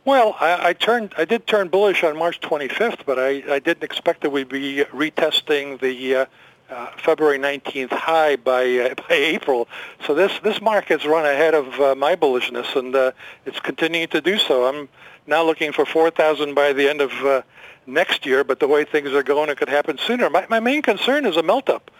Well, 0.04 0.34
I, 0.40 0.68
I 0.68 0.72
turned 0.72 1.14
I 1.18 1.26
did 1.26 1.46
turn 1.46 1.68
bullish 1.68 2.02
on 2.02 2.16
March 2.16 2.40
25th, 2.40 3.04
but 3.04 3.18
I, 3.18 3.42
I 3.48 3.58
didn't 3.58 3.82
expect 3.82 4.22
that 4.22 4.30
we'd 4.30 4.48
be 4.48 4.84
retesting 4.92 5.78
the 5.78 6.16
uh, 6.16 6.26
uh, 6.70 6.90
February 6.96 7.38
19th 7.38 7.90
high 7.90 8.36
by 8.36 8.64
uh, 8.78 8.94
by 9.08 9.14
April. 9.14 9.68
So 10.06 10.14
this 10.14 10.32
this 10.42 10.60
market's 10.62 11.04
run 11.04 11.26
ahead 11.26 11.54
of 11.54 11.78
uh, 11.80 11.94
my 11.94 12.16
bullishness, 12.16 12.74
and 12.76 12.94
uh, 12.96 13.12
it's 13.44 13.60
continuing 13.60 14.08
to 14.08 14.22
do 14.22 14.38
so. 14.38 14.66
I'm 14.66 14.88
now 15.26 15.44
looking 15.44 15.72
for 15.72 15.84
4,000 15.84 16.54
by 16.54 16.72
the 16.72 16.88
end 16.88 17.00
of 17.00 17.12
uh, 17.24 17.42
next 17.86 18.26
year, 18.26 18.42
but 18.42 18.58
the 18.58 18.66
way 18.66 18.84
things 18.84 19.10
are 19.12 19.22
going, 19.22 19.50
it 19.50 19.58
could 19.58 19.68
happen 19.68 19.98
sooner. 19.98 20.28
My, 20.30 20.46
my 20.48 20.60
main 20.60 20.82
concern 20.82 21.26
is 21.26 21.36
a 21.36 21.42
melt-up. 21.42 21.90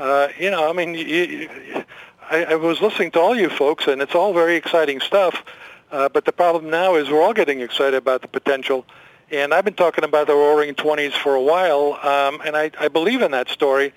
Uh, 0.00 0.28
you 0.38 0.50
know, 0.50 0.66
I 0.66 0.72
mean, 0.72 0.94
you, 0.94 1.04
you, 1.04 1.84
I, 2.30 2.44
I 2.44 2.54
was 2.54 2.80
listening 2.80 3.10
to 3.10 3.20
all 3.20 3.36
you 3.36 3.50
folks, 3.50 3.86
and 3.86 4.00
it's 4.00 4.14
all 4.14 4.32
very 4.32 4.56
exciting 4.56 4.98
stuff. 4.98 5.44
Uh, 5.92 6.08
but 6.08 6.24
the 6.24 6.32
problem 6.32 6.70
now 6.70 6.94
is 6.94 7.10
we're 7.10 7.20
all 7.20 7.34
getting 7.34 7.60
excited 7.60 7.96
about 7.96 8.22
the 8.22 8.28
potential. 8.28 8.86
And 9.30 9.52
I've 9.52 9.66
been 9.66 9.74
talking 9.74 10.02
about 10.02 10.26
the 10.26 10.32
roaring 10.32 10.74
20s 10.74 11.12
for 11.12 11.34
a 11.34 11.42
while, 11.42 11.98
um, 12.02 12.40
and 12.46 12.56
I, 12.56 12.70
I 12.80 12.88
believe 12.88 13.20
in 13.20 13.32
that 13.32 13.50
story. 13.50 13.92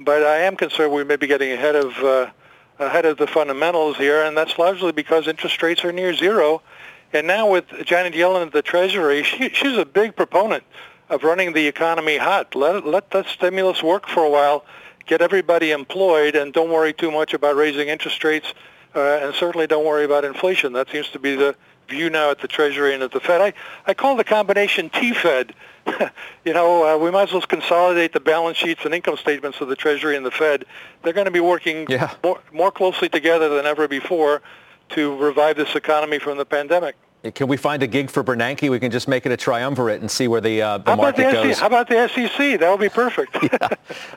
But 0.00 0.22
I 0.22 0.38
am 0.38 0.56
concerned 0.56 0.90
we 0.90 1.04
may 1.04 1.16
be 1.16 1.26
getting 1.26 1.52
ahead 1.52 1.76
of 1.76 1.98
uh, 1.98 2.30
ahead 2.78 3.04
of 3.04 3.18
the 3.18 3.26
fundamentals 3.26 3.98
here, 3.98 4.22
and 4.22 4.34
that's 4.34 4.58
largely 4.58 4.92
because 4.92 5.28
interest 5.28 5.62
rates 5.62 5.84
are 5.84 5.92
near 5.92 6.14
zero. 6.14 6.62
And 7.12 7.26
now 7.26 7.50
with 7.50 7.66
Janet 7.84 8.14
Yellen 8.14 8.46
at 8.46 8.52
the 8.54 8.62
Treasury, 8.62 9.22
she, 9.24 9.50
she's 9.50 9.76
a 9.76 9.84
big 9.84 10.16
proponent 10.16 10.64
of 11.10 11.24
running 11.24 11.52
the 11.52 11.66
economy 11.66 12.16
hot. 12.16 12.54
Let 12.54 12.86
let 12.86 13.10
that 13.10 13.26
stimulus 13.26 13.82
work 13.82 14.08
for 14.08 14.24
a 14.24 14.30
while, 14.30 14.64
get 15.06 15.22
everybody 15.22 15.70
employed, 15.70 16.34
and 16.34 16.52
don't 16.52 16.70
worry 16.70 16.92
too 16.92 17.10
much 17.10 17.34
about 17.34 17.56
raising 17.56 17.88
interest 17.88 18.22
rates, 18.24 18.52
uh, 18.94 19.20
and 19.22 19.34
certainly 19.34 19.66
don't 19.66 19.84
worry 19.84 20.04
about 20.04 20.24
inflation. 20.24 20.72
That 20.72 20.88
seems 20.90 21.08
to 21.10 21.18
be 21.18 21.34
the 21.34 21.56
view 21.88 22.10
now 22.10 22.30
at 22.30 22.40
the 22.40 22.48
Treasury 22.48 22.94
and 22.94 23.02
at 23.02 23.12
the 23.12 23.20
Fed. 23.20 23.40
I, 23.40 23.52
I 23.86 23.94
call 23.94 24.16
the 24.16 24.24
combination 24.24 24.90
T-Fed. 24.90 25.54
you 26.44 26.54
know, 26.54 26.94
uh, 26.94 26.98
we 26.98 27.10
might 27.10 27.24
as 27.24 27.32
well 27.32 27.42
consolidate 27.42 28.12
the 28.12 28.20
balance 28.20 28.56
sheets 28.56 28.84
and 28.84 28.94
income 28.94 29.16
statements 29.16 29.60
of 29.60 29.68
the 29.68 29.76
Treasury 29.76 30.16
and 30.16 30.24
the 30.24 30.30
Fed. 30.30 30.64
They're 31.02 31.12
going 31.12 31.26
to 31.26 31.32
be 31.32 31.40
working 31.40 31.86
yeah. 31.88 32.14
more, 32.22 32.40
more 32.52 32.70
closely 32.70 33.08
together 33.08 33.48
than 33.48 33.66
ever 33.66 33.88
before 33.88 34.42
to 34.90 35.16
revive 35.16 35.56
this 35.56 35.74
economy 35.74 36.18
from 36.18 36.38
the 36.38 36.44
pandemic. 36.44 36.96
Can 37.30 37.46
we 37.46 37.56
find 37.56 37.84
a 37.84 37.86
gig 37.86 38.10
for 38.10 38.24
Bernanke? 38.24 38.68
We 38.68 38.80
can 38.80 38.90
just 38.90 39.06
make 39.06 39.26
it 39.26 39.30
a 39.32 39.36
triumvirate 39.36 40.00
and 40.00 40.10
see 40.10 40.26
where 40.26 40.40
the, 40.40 40.60
uh, 40.60 40.78
the 40.78 40.96
market 40.96 41.26
the 41.26 41.32
goes. 41.32 41.58
How 41.60 41.68
about 41.68 41.88
the 41.88 42.08
SEC? 42.08 42.58
That 42.58 42.68
would 42.68 42.80
be 42.80 42.88
perfect. 42.88 43.36
yeah. 43.42 43.68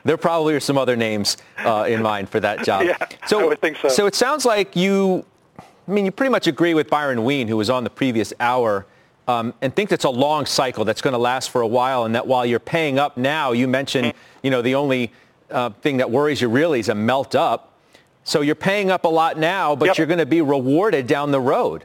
There 0.04 0.16
probably 0.16 0.54
are 0.54 0.60
some 0.60 0.76
other 0.76 0.96
names 0.96 1.36
uh, 1.58 1.86
in 1.88 2.02
mind 2.02 2.28
for 2.28 2.40
that 2.40 2.64
job. 2.64 2.82
yeah, 2.86 2.96
so, 3.28 3.40
I 3.40 3.44
would 3.46 3.60
think 3.60 3.76
so. 3.76 3.88
So 3.88 4.06
it 4.06 4.16
sounds 4.16 4.44
like 4.44 4.74
you, 4.74 5.24
I 5.56 5.92
mean, 5.92 6.04
you 6.04 6.10
pretty 6.10 6.32
much 6.32 6.48
agree 6.48 6.74
with 6.74 6.90
Byron 6.90 7.22
Wien, 7.22 7.46
who 7.46 7.56
was 7.56 7.70
on 7.70 7.84
the 7.84 7.90
previous 7.90 8.32
hour, 8.40 8.86
um, 9.28 9.54
and 9.62 9.74
think 9.74 9.92
it's 9.92 10.04
a 10.04 10.10
long 10.10 10.44
cycle 10.44 10.84
that's 10.84 11.00
going 11.00 11.12
to 11.12 11.18
last 11.18 11.50
for 11.50 11.60
a 11.60 11.66
while, 11.66 12.06
and 12.06 12.14
that 12.16 12.26
while 12.26 12.44
you're 12.44 12.58
paying 12.58 12.98
up 12.98 13.16
now, 13.16 13.52
you 13.52 13.68
mentioned, 13.68 14.14
you 14.42 14.50
know, 14.50 14.62
the 14.62 14.74
only 14.74 15.12
uh, 15.52 15.70
thing 15.70 15.98
that 15.98 16.10
worries 16.10 16.40
you 16.40 16.48
really 16.48 16.80
is 16.80 16.88
a 16.88 16.94
melt 16.94 17.36
up. 17.36 17.72
So 18.24 18.40
you're 18.40 18.56
paying 18.56 18.90
up 18.90 19.04
a 19.04 19.08
lot 19.08 19.38
now, 19.38 19.76
but 19.76 19.86
Yep. 19.86 19.98
you're 19.98 20.06
going 20.08 20.18
to 20.18 20.26
be 20.26 20.40
rewarded 20.40 21.06
down 21.06 21.30
the 21.30 21.40
road. 21.40 21.84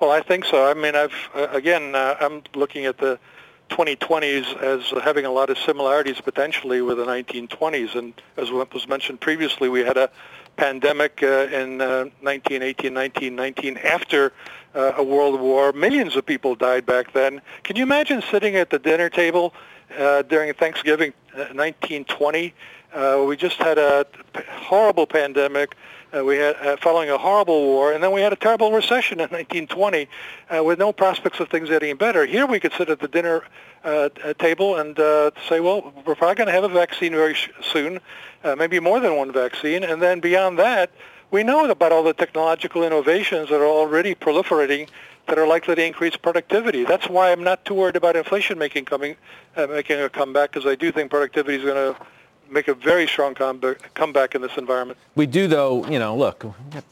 Well, 0.00 0.10
I 0.10 0.22
think 0.22 0.46
so. 0.46 0.66
I 0.66 0.72
mean, 0.72 0.96
I've 0.96 1.12
uh, 1.34 1.48
again, 1.52 1.94
uh, 1.94 2.16
I'm 2.20 2.42
looking 2.54 2.86
at 2.86 2.96
the 2.96 3.18
2020s 3.68 4.56
as 4.56 4.90
having 5.02 5.26
a 5.26 5.30
lot 5.30 5.50
of 5.50 5.58
similarities 5.58 6.20
potentially 6.22 6.80
with 6.80 6.96
the 6.96 7.04
1920s, 7.04 7.94
and 7.94 8.14
as 8.38 8.50
was 8.50 8.88
mentioned 8.88 9.20
previously, 9.20 9.68
we 9.68 9.80
had 9.80 9.98
a 9.98 10.10
pandemic 10.56 11.22
uh, 11.22 11.48
in 11.52 11.82
uh, 11.82 12.04
1918, 12.22 12.94
1919 12.94 13.76
after 13.76 14.32
uh, 14.74 14.92
a 14.96 15.04
world 15.04 15.38
war. 15.38 15.72
Millions 15.74 16.16
of 16.16 16.24
people 16.24 16.54
died 16.54 16.86
back 16.86 17.12
then. 17.12 17.42
Can 17.62 17.76
you 17.76 17.82
imagine 17.82 18.22
sitting 18.22 18.56
at 18.56 18.70
the 18.70 18.78
dinner 18.78 19.10
table 19.10 19.52
uh, 19.98 20.22
during 20.22 20.52
Thanksgiving 20.54 21.12
uh, 21.34 21.52
1920? 21.52 22.54
Uh, 22.92 23.24
we 23.28 23.36
just 23.36 23.56
had 23.58 23.76
a 23.76 24.06
horrible 24.48 25.06
pandemic. 25.06 25.76
Uh, 26.12 26.24
we 26.24 26.36
had 26.36 26.56
uh, 26.56 26.76
following 26.78 27.08
a 27.08 27.16
horrible 27.16 27.62
war, 27.62 27.92
and 27.92 28.02
then 28.02 28.10
we 28.10 28.20
had 28.20 28.32
a 28.32 28.36
terrible 28.36 28.72
recession 28.72 29.20
in 29.20 29.28
1920, 29.30 30.08
uh, 30.50 30.64
with 30.64 30.78
no 30.78 30.92
prospects 30.92 31.38
of 31.38 31.48
things 31.48 31.68
getting 31.68 31.96
better. 31.96 32.26
Here 32.26 32.46
we 32.46 32.58
could 32.58 32.72
sit 32.72 32.90
at 32.90 32.98
the 32.98 33.06
dinner 33.06 33.44
uh, 33.84 34.08
table 34.38 34.76
and 34.76 34.98
uh, 34.98 35.30
say, 35.48 35.60
well, 35.60 35.92
we're 36.04 36.16
probably 36.16 36.34
going 36.34 36.48
to 36.48 36.52
have 36.52 36.64
a 36.64 36.68
vaccine 36.68 37.12
very 37.12 37.34
sh- 37.34 37.50
soon, 37.62 38.00
uh, 38.42 38.56
maybe 38.56 38.80
more 38.80 38.98
than 38.98 39.16
one 39.16 39.32
vaccine, 39.32 39.84
and 39.84 40.02
then 40.02 40.18
beyond 40.18 40.58
that, 40.58 40.90
we 41.30 41.44
know 41.44 41.70
about 41.70 41.92
all 41.92 42.02
the 42.02 42.12
technological 42.12 42.82
innovations 42.82 43.48
that 43.50 43.60
are 43.60 43.66
already 43.66 44.16
proliferating 44.16 44.88
that 45.28 45.38
are 45.38 45.46
likely 45.46 45.76
to 45.76 45.84
increase 45.86 46.16
productivity. 46.16 46.84
That's 46.84 47.08
why 47.08 47.30
I'm 47.30 47.44
not 47.44 47.64
too 47.64 47.74
worried 47.74 47.94
about 47.94 48.16
inflation 48.16 48.58
making 48.58 48.86
coming 48.86 49.14
uh, 49.56 49.68
making 49.68 50.00
a 50.00 50.08
comeback, 50.08 50.50
because 50.50 50.66
I 50.66 50.74
do 50.74 50.90
think 50.90 51.08
productivity 51.08 51.58
is 51.58 51.64
going 51.64 51.94
to 51.94 52.00
make 52.50 52.68
a 52.68 52.74
very 52.74 53.06
strong 53.06 53.34
comeback, 53.34 54.34
in 54.34 54.42
this 54.42 54.56
environment. 54.56 54.98
We 55.14 55.26
do, 55.26 55.46
though, 55.46 55.86
you 55.86 55.98
know, 55.98 56.16
look, 56.16 56.44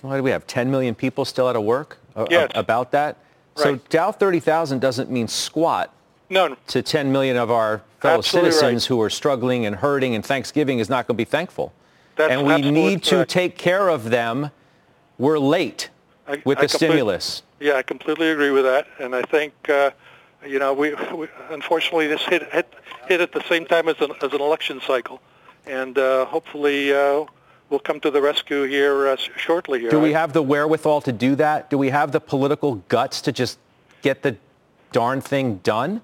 what 0.03 0.16
do 0.16 0.23
we 0.23 0.31
have, 0.31 0.47
10 0.47 0.71
million 0.71 0.94
people 0.94 1.25
still 1.25 1.47
out 1.49 1.57
of 1.57 1.62
work 1.64 1.99
Yes. 2.31 2.51
about 2.55 2.90
that? 2.92 3.16
So 3.57 3.73
Right. 3.73 3.88
Dow 3.88 4.12
30,000 4.12 4.81
doesn't 4.81 5.11
mean 5.11 5.27
squat 5.29 5.92
No, 6.31 6.57
to 6.68 6.83
10 6.83 7.11
million 7.11 7.37
of 7.37 7.51
our 7.51 7.83
fellow 8.01 8.18
Absolutely 8.18 8.53
citizens 8.53 8.85
right. 8.85 8.88
who 8.97 9.03
are 9.03 9.11
struggling 9.11 9.66
and 9.66 9.77
hurting, 9.77 10.14
and 10.14 10.25
Thanksgiving 10.25 10.79
is 10.79 10.88
not 10.88 11.07
going 11.07 11.16
to 11.16 11.18
be 11.18 11.25
thankful. 11.25 11.73
That's 12.16 12.33
and 12.33 12.47
we 12.47 12.71
need 12.71 13.03
to 13.05 13.25
take 13.25 13.57
care 13.57 13.88
of 13.88 14.11
them. 14.11 14.51
We're 15.18 15.38
late 15.38 15.90
I- 16.29 16.42
with 16.44 16.59
I 16.59 16.62
the 16.62 16.68
stimulus. 16.68 17.42
Yeah, 17.61 17.75
I 17.75 17.83
completely 17.83 18.31
agree 18.31 18.51
with 18.51 18.64
that, 18.64 18.87
and 19.01 19.14
I 19.16 19.23
think 19.23 19.53
uh, 19.68 19.90
you 20.47 20.59
know 20.61 20.73
we, 20.73 20.94
we 21.12 21.27
unfortunately 21.51 22.07
this 22.07 22.23
hit, 22.23 22.44
hit 22.53 22.73
hit 23.09 23.21
at 23.21 23.33
the 23.33 23.42
same 23.49 23.66
time 23.66 23.88
as 23.88 23.97
an 24.01 24.12
as 24.23 24.33
an 24.33 24.40
election 24.40 24.81
cycle, 24.87 25.21
and 25.68 25.98
uh, 25.98 26.24
hopefully 26.26 26.92
uh, 26.92 27.24
we'll 27.70 27.81
come 27.81 28.00
to 28.00 28.11
the 28.11 28.20
rescue 28.20 28.64
here 28.64 29.09
uh, 29.09 29.16
shortly. 29.37 29.81
Here, 29.81 29.90
Do 29.90 30.00
we 30.00 30.12
have 30.12 30.33
the 30.33 30.42
wherewithal 30.42 31.02
to 31.02 31.12
do 31.12 31.35
that? 31.37 31.70
Do 31.70 31.78
we 31.78 31.90
have 31.90 32.12
the 32.12 32.20
political 32.20 32.76
guts 32.88 33.20
to 33.22 33.33
just 33.33 33.59
get 34.02 34.22
the 34.22 34.37
darn 34.92 35.20
thing 35.20 35.57
done? 35.62 36.00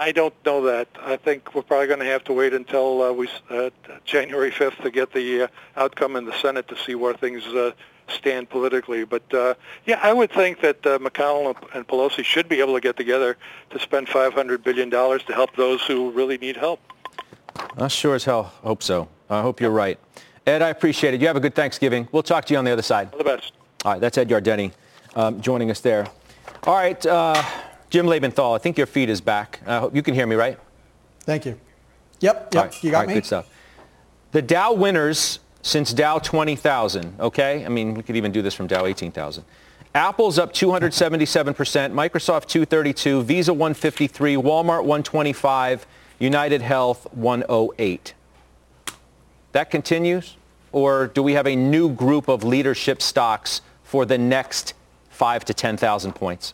I 0.00 0.12
don't 0.12 0.34
know 0.46 0.62
that. 0.64 0.86
I 1.00 1.16
think 1.16 1.54
we're 1.54 1.62
probably 1.62 1.88
going 1.88 1.98
to 2.00 2.04
have 2.06 2.22
to 2.24 2.32
wait 2.32 2.54
until 2.54 3.02
uh, 3.02 3.12
we 3.12 3.28
uh, 3.50 3.70
January 4.04 4.50
5th 4.52 4.80
to 4.82 4.90
get 4.90 5.12
the 5.12 5.42
uh, 5.44 5.48
outcome 5.76 6.14
in 6.16 6.24
the 6.24 6.34
Senate 6.40 6.68
to 6.68 6.76
see 6.76 6.94
where 6.94 7.14
things 7.14 7.44
uh, 7.48 7.72
stand 8.06 8.48
politically. 8.48 9.04
But 9.04 9.34
uh, 9.34 9.54
yeah, 9.86 9.98
I 10.00 10.12
would 10.12 10.30
think 10.30 10.60
that 10.60 10.86
uh, 10.86 10.98
McConnell 10.98 11.46
and- 11.56 11.66
and 11.74 11.86
Pelosi 11.88 12.24
should 12.24 12.48
be 12.48 12.60
able 12.60 12.74
to 12.74 12.80
get 12.80 12.96
together 12.96 13.36
to 13.70 13.78
spend 13.80 14.08
500 14.08 14.62
billion 14.62 14.88
dollars 14.88 15.22
to 15.24 15.34
help 15.34 15.56
those 15.56 15.82
who 15.82 16.10
really 16.12 16.38
need 16.38 16.56
help. 16.56 16.80
I 17.76 17.88
sure 17.88 18.14
as 18.14 18.24
hell 18.24 18.44
hope 18.62 18.82
so. 18.82 19.08
I 19.30 19.42
hope 19.42 19.60
you're 19.60 19.70
right. 19.70 19.98
Ed, 20.46 20.62
I 20.62 20.68
appreciate 20.68 21.14
it. 21.14 21.20
You 21.20 21.26
have 21.26 21.36
a 21.36 21.40
good 21.40 21.54
Thanksgiving. 21.54 22.08
We'll 22.10 22.22
talk 22.22 22.44
to 22.46 22.54
you 22.54 22.58
on 22.58 22.64
the 22.64 22.70
other 22.70 22.82
side. 22.82 23.10
All 23.12 23.18
the 23.18 23.24
best. 23.24 23.52
All 23.84 23.92
right, 23.92 24.00
that's 24.00 24.18
Ed 24.18 24.28
Yardeni 24.28 24.72
um, 25.14 25.40
joining 25.40 25.70
us 25.70 25.80
there. 25.80 26.06
All 26.64 26.74
right, 26.74 27.04
uh, 27.06 27.42
Jim 27.90 28.06
Lebenthal, 28.06 28.54
I 28.54 28.58
think 28.58 28.78
your 28.78 28.86
feed 28.86 29.10
is 29.10 29.20
back. 29.20 29.60
I 29.66 29.78
hope 29.78 29.94
you 29.94 30.02
can 30.02 30.14
hear 30.14 30.26
me, 30.26 30.36
right? 30.36 30.58
Thank 31.20 31.44
you. 31.44 31.58
Yep, 32.20 32.54
yep, 32.54 32.56
All 32.56 32.62
right, 32.68 32.84
you 32.84 32.90
got 32.90 32.96
all 32.96 33.02
right, 33.02 33.08
me? 33.08 33.14
Good 33.14 33.26
stuff. 33.26 33.48
The 34.32 34.42
Dow 34.42 34.72
winners 34.72 35.40
since 35.62 35.92
Dow 35.92 36.18
20,000, 36.18 37.20
okay? 37.20 37.64
I 37.64 37.68
mean, 37.68 37.94
we 37.94 38.02
could 38.02 38.16
even 38.16 38.32
do 38.32 38.42
this 38.42 38.54
from 38.54 38.66
Dow 38.66 38.86
18,000. 38.86 39.44
Apple's 39.94 40.38
up 40.38 40.52
277%, 40.52 41.54
Microsoft 41.92 42.46
232, 42.46 43.22
Visa 43.22 43.52
153, 43.52 44.36
Walmart 44.36 44.84
125, 44.84 45.86
United 46.18 46.62
Health 46.62 47.06
108. 47.12 48.14
That 49.52 49.70
continues? 49.70 50.36
Or 50.72 51.06
do 51.06 51.22
we 51.22 51.32
have 51.32 51.46
a 51.46 51.56
new 51.56 51.88
group 51.90 52.28
of 52.28 52.44
leadership 52.44 53.00
stocks 53.00 53.60
for 53.82 54.04
the 54.04 54.18
next 54.18 54.74
5 55.10 55.44
to 55.46 55.54
10,000 55.54 56.12
points? 56.14 56.52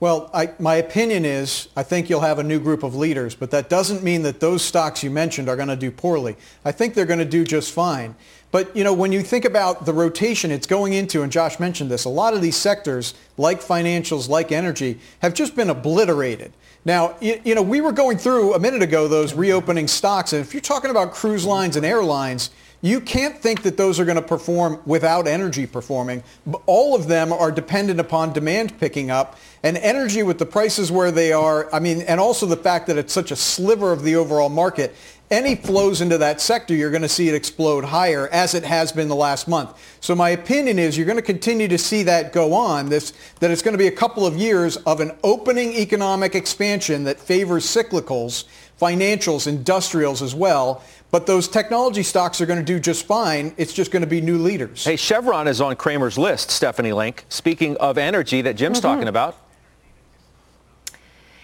Well, 0.00 0.30
I, 0.32 0.54
my 0.58 0.76
opinion 0.76 1.26
is 1.26 1.68
I 1.76 1.82
think 1.82 2.08
you'll 2.08 2.22
have 2.22 2.38
a 2.38 2.42
new 2.42 2.58
group 2.58 2.82
of 2.82 2.94
leaders, 2.94 3.34
but 3.34 3.50
that 3.50 3.68
doesn't 3.68 4.02
mean 4.02 4.22
that 4.22 4.40
those 4.40 4.64
stocks 4.64 5.02
you 5.02 5.10
mentioned 5.10 5.46
are 5.50 5.56
going 5.56 5.68
to 5.68 5.76
do 5.76 5.90
poorly. 5.90 6.36
I 6.64 6.72
think 6.72 6.94
they're 6.94 7.04
going 7.04 7.18
to 7.18 7.26
do 7.26 7.44
just 7.44 7.70
fine. 7.72 8.14
But, 8.50 8.74
you 8.74 8.82
know, 8.82 8.94
when 8.94 9.12
you 9.12 9.22
think 9.22 9.44
about 9.44 9.84
the 9.84 9.92
rotation 9.92 10.50
it's 10.50 10.66
going 10.66 10.94
into, 10.94 11.22
and 11.22 11.30
Josh 11.30 11.60
mentioned 11.60 11.90
this, 11.90 12.06
a 12.06 12.08
lot 12.08 12.32
of 12.32 12.40
these 12.40 12.56
sectors, 12.56 13.12
like 13.36 13.60
financials, 13.60 14.26
like 14.26 14.50
energy, 14.50 14.98
have 15.20 15.34
just 15.34 15.54
been 15.54 15.68
obliterated. 15.68 16.52
Now, 16.84 17.16
you, 17.20 17.54
know, 17.54 17.62
we 17.62 17.82
were 17.82 17.92
going 17.92 18.16
through 18.16 18.54
a 18.54 18.58
minute 18.58 18.82
ago 18.82 19.06
those 19.06 19.34
reopening 19.34 19.86
stocks, 19.86 20.32
and 20.32 20.40
if 20.40 20.54
you're 20.54 20.62
talking 20.62 20.90
about 20.90 21.12
cruise 21.12 21.44
lines 21.44 21.76
and 21.76 21.84
airlines, 21.84 22.50
you 22.82 23.02
can't 23.02 23.36
think 23.36 23.62
that 23.64 23.76
those 23.76 24.00
are 24.00 24.06
going 24.06 24.16
to 24.16 24.22
perform 24.22 24.80
without 24.86 25.26
energy 25.26 25.66
performing. 25.66 26.22
All 26.64 26.94
of 26.94 27.08
them 27.08 27.30
are 27.30 27.52
dependent 27.52 28.00
upon 28.00 28.32
demand 28.32 28.80
picking 28.80 29.10
up 29.10 29.38
and 29.62 29.76
energy 29.76 30.22
with 30.22 30.38
the 30.38 30.46
prices 30.46 30.90
where 30.90 31.10
they 31.10 31.32
are. 31.32 31.72
I 31.74 31.80
mean, 31.80 32.00
and 32.02 32.18
also 32.18 32.46
the 32.46 32.56
fact 32.56 32.86
that 32.86 32.96
it's 32.96 33.12
such 33.12 33.30
a 33.30 33.36
sliver 33.36 33.92
of 33.92 34.02
the 34.02 34.16
overall 34.16 34.48
market. 34.48 34.94
Any 35.30 35.54
flows 35.54 36.00
into 36.00 36.18
that 36.18 36.40
sector, 36.40 36.74
you're 36.74 36.90
going 36.90 37.02
to 37.02 37.08
see 37.08 37.28
it 37.28 37.36
explode 37.36 37.84
higher 37.84 38.26
as 38.32 38.52
it 38.56 38.64
has 38.64 38.90
been 38.90 39.06
the 39.06 39.14
last 39.14 39.46
month. 39.46 39.78
So 40.00 40.16
my 40.16 40.30
opinion 40.30 40.80
is 40.80 40.96
you're 40.96 41.06
going 41.06 41.18
to 41.18 41.22
continue 41.22 41.68
to 41.68 41.78
see 41.78 42.02
that 42.02 42.32
go 42.32 42.52
on, 42.52 42.88
this, 42.88 43.12
that 43.38 43.52
it's 43.52 43.62
going 43.62 43.74
to 43.74 43.78
be 43.78 43.86
a 43.86 43.92
couple 43.92 44.26
of 44.26 44.36
years 44.36 44.76
of 44.78 44.98
an 44.98 45.12
opening 45.22 45.72
economic 45.74 46.34
expansion 46.34 47.04
that 47.04 47.20
favors 47.20 47.64
cyclicals, 47.64 48.46
financials, 48.80 49.46
industrials 49.46 50.20
as 50.20 50.34
well. 50.34 50.82
But 51.12 51.28
those 51.28 51.46
technology 51.46 52.02
stocks 52.02 52.40
are 52.40 52.46
going 52.46 52.58
to 52.58 52.64
do 52.64 52.80
just 52.80 53.06
fine. 53.06 53.54
It's 53.56 53.72
just 53.72 53.92
going 53.92 54.02
to 54.02 54.08
be 54.08 54.20
new 54.20 54.38
leaders. 54.38 54.82
Hey, 54.82 54.96
Chevron 54.96 55.46
is 55.46 55.60
on 55.60 55.76
Cramer's 55.76 56.18
list, 56.18 56.50
Stephanie 56.50 56.92
Link. 56.92 57.24
Speaking 57.28 57.76
of 57.76 57.98
energy 57.98 58.42
that 58.42 58.54
Jim's 58.56 58.78
mm-hmm. 58.78 58.88
talking 58.88 59.06
about. 59.06 59.36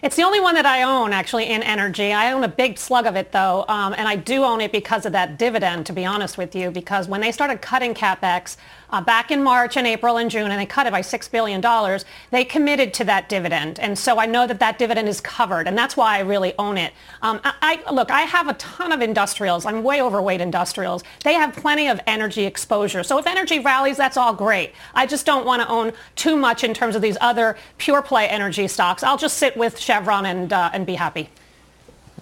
It's 0.02 0.14
the 0.14 0.22
only 0.22 0.40
one 0.40 0.54
that 0.56 0.66
I 0.66 0.82
own 0.82 1.12
actually 1.12 1.48
in 1.48 1.62
energy. 1.62 2.12
I 2.12 2.32
own 2.32 2.44
a 2.44 2.48
big 2.48 2.78
slug 2.78 3.06
of 3.06 3.16
it 3.16 3.32
though, 3.32 3.64
um, 3.68 3.94
and 3.96 4.06
I 4.06 4.16
do 4.16 4.44
own 4.44 4.60
it 4.60 4.70
because 4.70 5.06
of 5.06 5.12
that 5.12 5.38
dividend. 5.38 5.86
To 5.86 5.92
be 5.92 6.04
honest 6.04 6.36
with 6.36 6.54
you, 6.54 6.70
because 6.70 7.08
when 7.08 7.20
they 7.20 7.32
started 7.32 7.62
cutting 7.62 7.94
capex 7.94 8.56
uh, 8.90 9.00
back 9.00 9.30
in 9.30 9.42
March 9.42 9.76
and 9.76 9.86
April 9.86 10.16
and 10.16 10.30
June, 10.30 10.50
and 10.50 10.60
they 10.60 10.66
cut 10.66 10.86
it 10.86 10.92
by 10.92 11.00
six 11.00 11.28
billion 11.28 11.60
dollars, 11.60 12.04
they 12.30 12.44
committed 12.44 12.94
to 12.94 13.04
that 13.04 13.28
dividend, 13.28 13.78
and 13.80 13.98
so 13.98 14.18
I 14.18 14.26
know 14.26 14.46
that 14.46 14.60
that 14.60 14.78
dividend 14.78 15.08
is 15.08 15.20
covered, 15.20 15.66
and 15.66 15.76
that's 15.76 15.96
why 15.96 16.16
I 16.16 16.20
really 16.20 16.54
own 16.58 16.78
it. 16.78 16.92
Um, 17.22 17.40
I, 17.44 17.82
I 17.86 17.92
look, 17.92 18.10
I 18.10 18.22
have 18.22 18.48
a 18.48 18.54
ton 18.54 18.92
of 18.92 19.00
industrials. 19.00 19.66
I'm 19.66 19.82
way 19.82 20.02
overweight 20.02 20.40
industrials. 20.40 21.02
They 21.24 21.34
have 21.34 21.54
plenty 21.54 21.88
of 21.88 22.00
energy 22.06 22.44
exposure. 22.44 23.02
So 23.02 23.18
if 23.18 23.26
energy 23.26 23.58
rallies, 23.58 23.96
that's 23.96 24.16
all 24.16 24.34
great. 24.34 24.72
I 24.94 25.06
just 25.06 25.26
don't 25.26 25.44
want 25.44 25.62
to 25.62 25.68
own 25.68 25.92
too 26.14 26.36
much 26.36 26.64
in 26.64 26.74
terms 26.74 26.96
of 26.96 27.02
these 27.02 27.16
other 27.20 27.56
pure 27.78 28.02
play 28.02 28.28
energy 28.28 28.68
stocks. 28.68 29.02
I'll 29.02 29.18
just 29.18 29.38
sit 29.38 29.56
with 29.56 29.78
Chevron 29.78 30.26
and, 30.26 30.52
uh, 30.52 30.70
and 30.72 30.86
be 30.86 30.94
happy. 30.94 31.28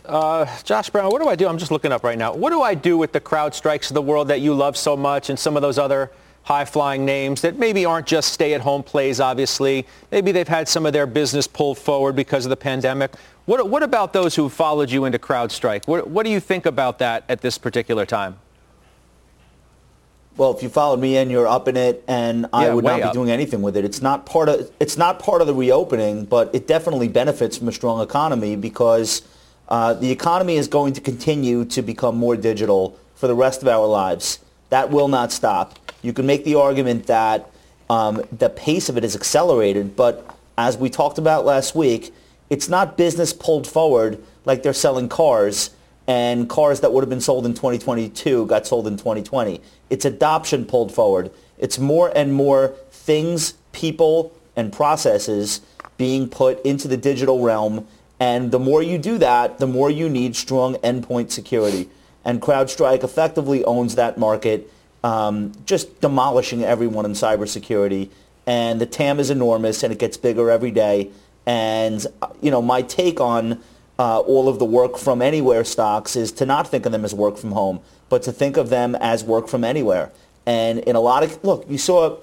Uh, 0.04 0.46
Josh 0.64 0.90
Brown, 0.90 1.10
what 1.10 1.22
do 1.22 1.28
I 1.28 1.36
do? 1.36 1.48
I'm 1.48 1.56
just 1.56 1.70
looking 1.70 1.92
up 1.92 2.04
right 2.04 2.18
now. 2.18 2.34
What 2.34 2.50
do 2.50 2.60
I 2.60 2.74
do 2.74 2.98
with 2.98 3.12
the 3.12 3.20
CrowdStrikes 3.20 3.90
of 3.90 3.94
the 3.94 4.02
world 4.02 4.28
that 4.28 4.40
you 4.40 4.52
love 4.52 4.76
so 4.76 4.96
much 4.96 5.30
and 5.30 5.38
some 5.38 5.56
of 5.56 5.62
those 5.62 5.78
other 5.78 6.10
high-flying 6.44 7.04
names 7.04 7.40
that 7.40 7.58
maybe 7.58 7.84
aren't 7.84 8.06
just 8.06 8.32
stay-at-home 8.32 8.82
plays, 8.82 9.18
obviously. 9.18 9.86
Maybe 10.12 10.30
they've 10.30 10.46
had 10.46 10.68
some 10.68 10.86
of 10.86 10.92
their 10.92 11.06
business 11.06 11.46
pulled 11.46 11.78
forward 11.78 12.14
because 12.14 12.44
of 12.46 12.50
the 12.50 12.56
pandemic. 12.56 13.12
What, 13.46 13.68
what 13.68 13.82
about 13.82 14.12
those 14.12 14.34
who 14.36 14.48
followed 14.48 14.90
you 14.90 15.04
into 15.06 15.18
CrowdStrike? 15.18 15.86
What, 15.86 16.08
what 16.08 16.24
do 16.24 16.30
you 16.30 16.40
think 16.40 16.66
about 16.66 16.98
that 17.00 17.24
at 17.28 17.40
this 17.40 17.58
particular 17.58 18.06
time? 18.06 18.36
Well, 20.36 20.54
if 20.54 20.62
you 20.62 20.68
followed 20.68 20.98
me 20.98 21.16
in, 21.16 21.30
you're 21.30 21.46
up 21.46 21.68
in 21.68 21.76
it, 21.76 22.02
and 22.08 22.46
I 22.52 22.66
Yeah, 22.66 22.74
would 22.74 22.84
not 22.84 22.96
be 22.96 23.02
up. 23.04 23.12
doing 23.12 23.30
anything 23.30 23.62
with 23.62 23.76
it. 23.76 23.84
It's 23.84 24.02
not 24.02 24.26
part 24.26 24.48
of 24.48 24.68
it's 24.80 24.96
not 24.98 25.20
part 25.20 25.40
of 25.40 25.46
the 25.46 25.54
reopening, 25.54 26.24
but 26.24 26.52
it 26.52 26.66
definitely 26.66 27.06
benefits 27.06 27.56
from 27.56 27.68
a 27.68 27.72
strong 27.72 28.02
economy 28.02 28.56
because 28.56 29.22
uh, 29.68 29.94
the 29.94 30.10
economy 30.10 30.56
is 30.56 30.66
going 30.66 30.92
to 30.94 31.00
continue 31.00 31.64
to 31.66 31.82
become 31.82 32.16
more 32.16 32.36
digital 32.36 32.98
for 33.14 33.28
the 33.28 33.34
rest 33.34 33.62
of 33.62 33.68
our 33.68 33.86
lives. 33.86 34.40
That 34.70 34.90
will 34.90 35.06
not 35.06 35.30
stop. 35.30 35.78
You 36.04 36.12
can 36.12 36.26
make 36.26 36.44
the 36.44 36.56
argument 36.56 37.06
that 37.06 37.50
um, 37.88 38.22
the 38.30 38.50
pace 38.50 38.88
of 38.88 38.96
it 38.96 39.04
is 39.04 39.16
accelerated, 39.16 39.96
but 39.96 40.36
as 40.58 40.76
we 40.76 40.90
talked 40.90 41.18
about 41.18 41.44
last 41.44 41.74
week, 41.74 42.14
it's 42.50 42.68
not 42.68 42.96
business 42.96 43.32
pulled 43.32 43.66
forward 43.66 44.22
like 44.44 44.62
they're 44.62 44.74
selling 44.74 45.08
cars 45.08 45.70
and 46.06 46.48
cars 46.48 46.80
that 46.80 46.92
would 46.92 47.00
have 47.00 47.08
been 47.08 47.20
sold 47.20 47.46
in 47.46 47.54
2022 47.54 48.46
got 48.46 48.66
sold 48.66 48.86
in 48.86 48.96
2020. 48.96 49.60
It's 49.88 50.04
adoption 50.04 50.66
pulled 50.66 50.92
forward. 50.92 51.30
It's 51.56 51.78
more 51.78 52.12
and 52.14 52.34
more 52.34 52.74
things, 52.90 53.54
people, 53.72 54.36
and 54.56 54.72
processes 54.72 55.62
being 55.96 56.28
put 56.28 56.62
into 56.64 56.88
the 56.88 56.96
digital 56.96 57.42
realm. 57.42 57.86
And 58.20 58.52
the 58.52 58.58
more 58.58 58.82
you 58.82 58.98
do 58.98 59.18
that, 59.18 59.58
the 59.58 59.66
more 59.66 59.90
you 59.90 60.08
need 60.08 60.36
strong 60.36 60.74
endpoint 60.76 61.30
security. 61.30 61.88
And 62.24 62.40
CrowdStrike 62.40 63.02
effectively 63.02 63.64
owns 63.64 63.94
that 63.94 64.18
market, 64.18 64.70
um, 65.04 65.52
just 65.66 66.00
demolishing 66.00 66.64
everyone 66.64 67.04
in 67.04 67.12
cybersecurity. 67.12 68.10
And 68.46 68.80
the 68.80 68.86
TAM 68.86 69.20
is 69.20 69.30
enormous, 69.30 69.84
and 69.84 69.92
it 69.92 70.00
gets 70.00 70.16
bigger 70.16 70.50
every 70.50 70.72
day. 70.72 71.10
And 71.46 72.04
you 72.40 72.50
know, 72.50 72.60
my 72.60 72.82
take 72.82 73.20
on 73.20 73.60
uh, 73.98 74.20
all 74.20 74.48
of 74.48 74.58
the 74.58 74.64
work 74.64 74.98
from 74.98 75.22
anywhere 75.22 75.62
stocks 75.64 76.16
is 76.16 76.32
to 76.32 76.46
not 76.46 76.66
think 76.66 76.86
of 76.86 76.92
them 76.92 77.04
as 77.04 77.14
work 77.14 77.36
from 77.36 77.52
home, 77.52 77.80
but 78.08 78.22
to 78.24 78.32
think 78.32 78.56
of 78.56 78.70
them 78.70 78.96
as 78.96 79.22
work 79.22 79.46
from 79.46 79.62
anywhere. 79.62 80.10
And 80.46 80.80
in 80.80 80.96
a 80.96 81.00
lot 81.00 81.22
of 81.22 81.42
look, 81.44 81.64
you 81.68 81.78
saw 81.78 82.18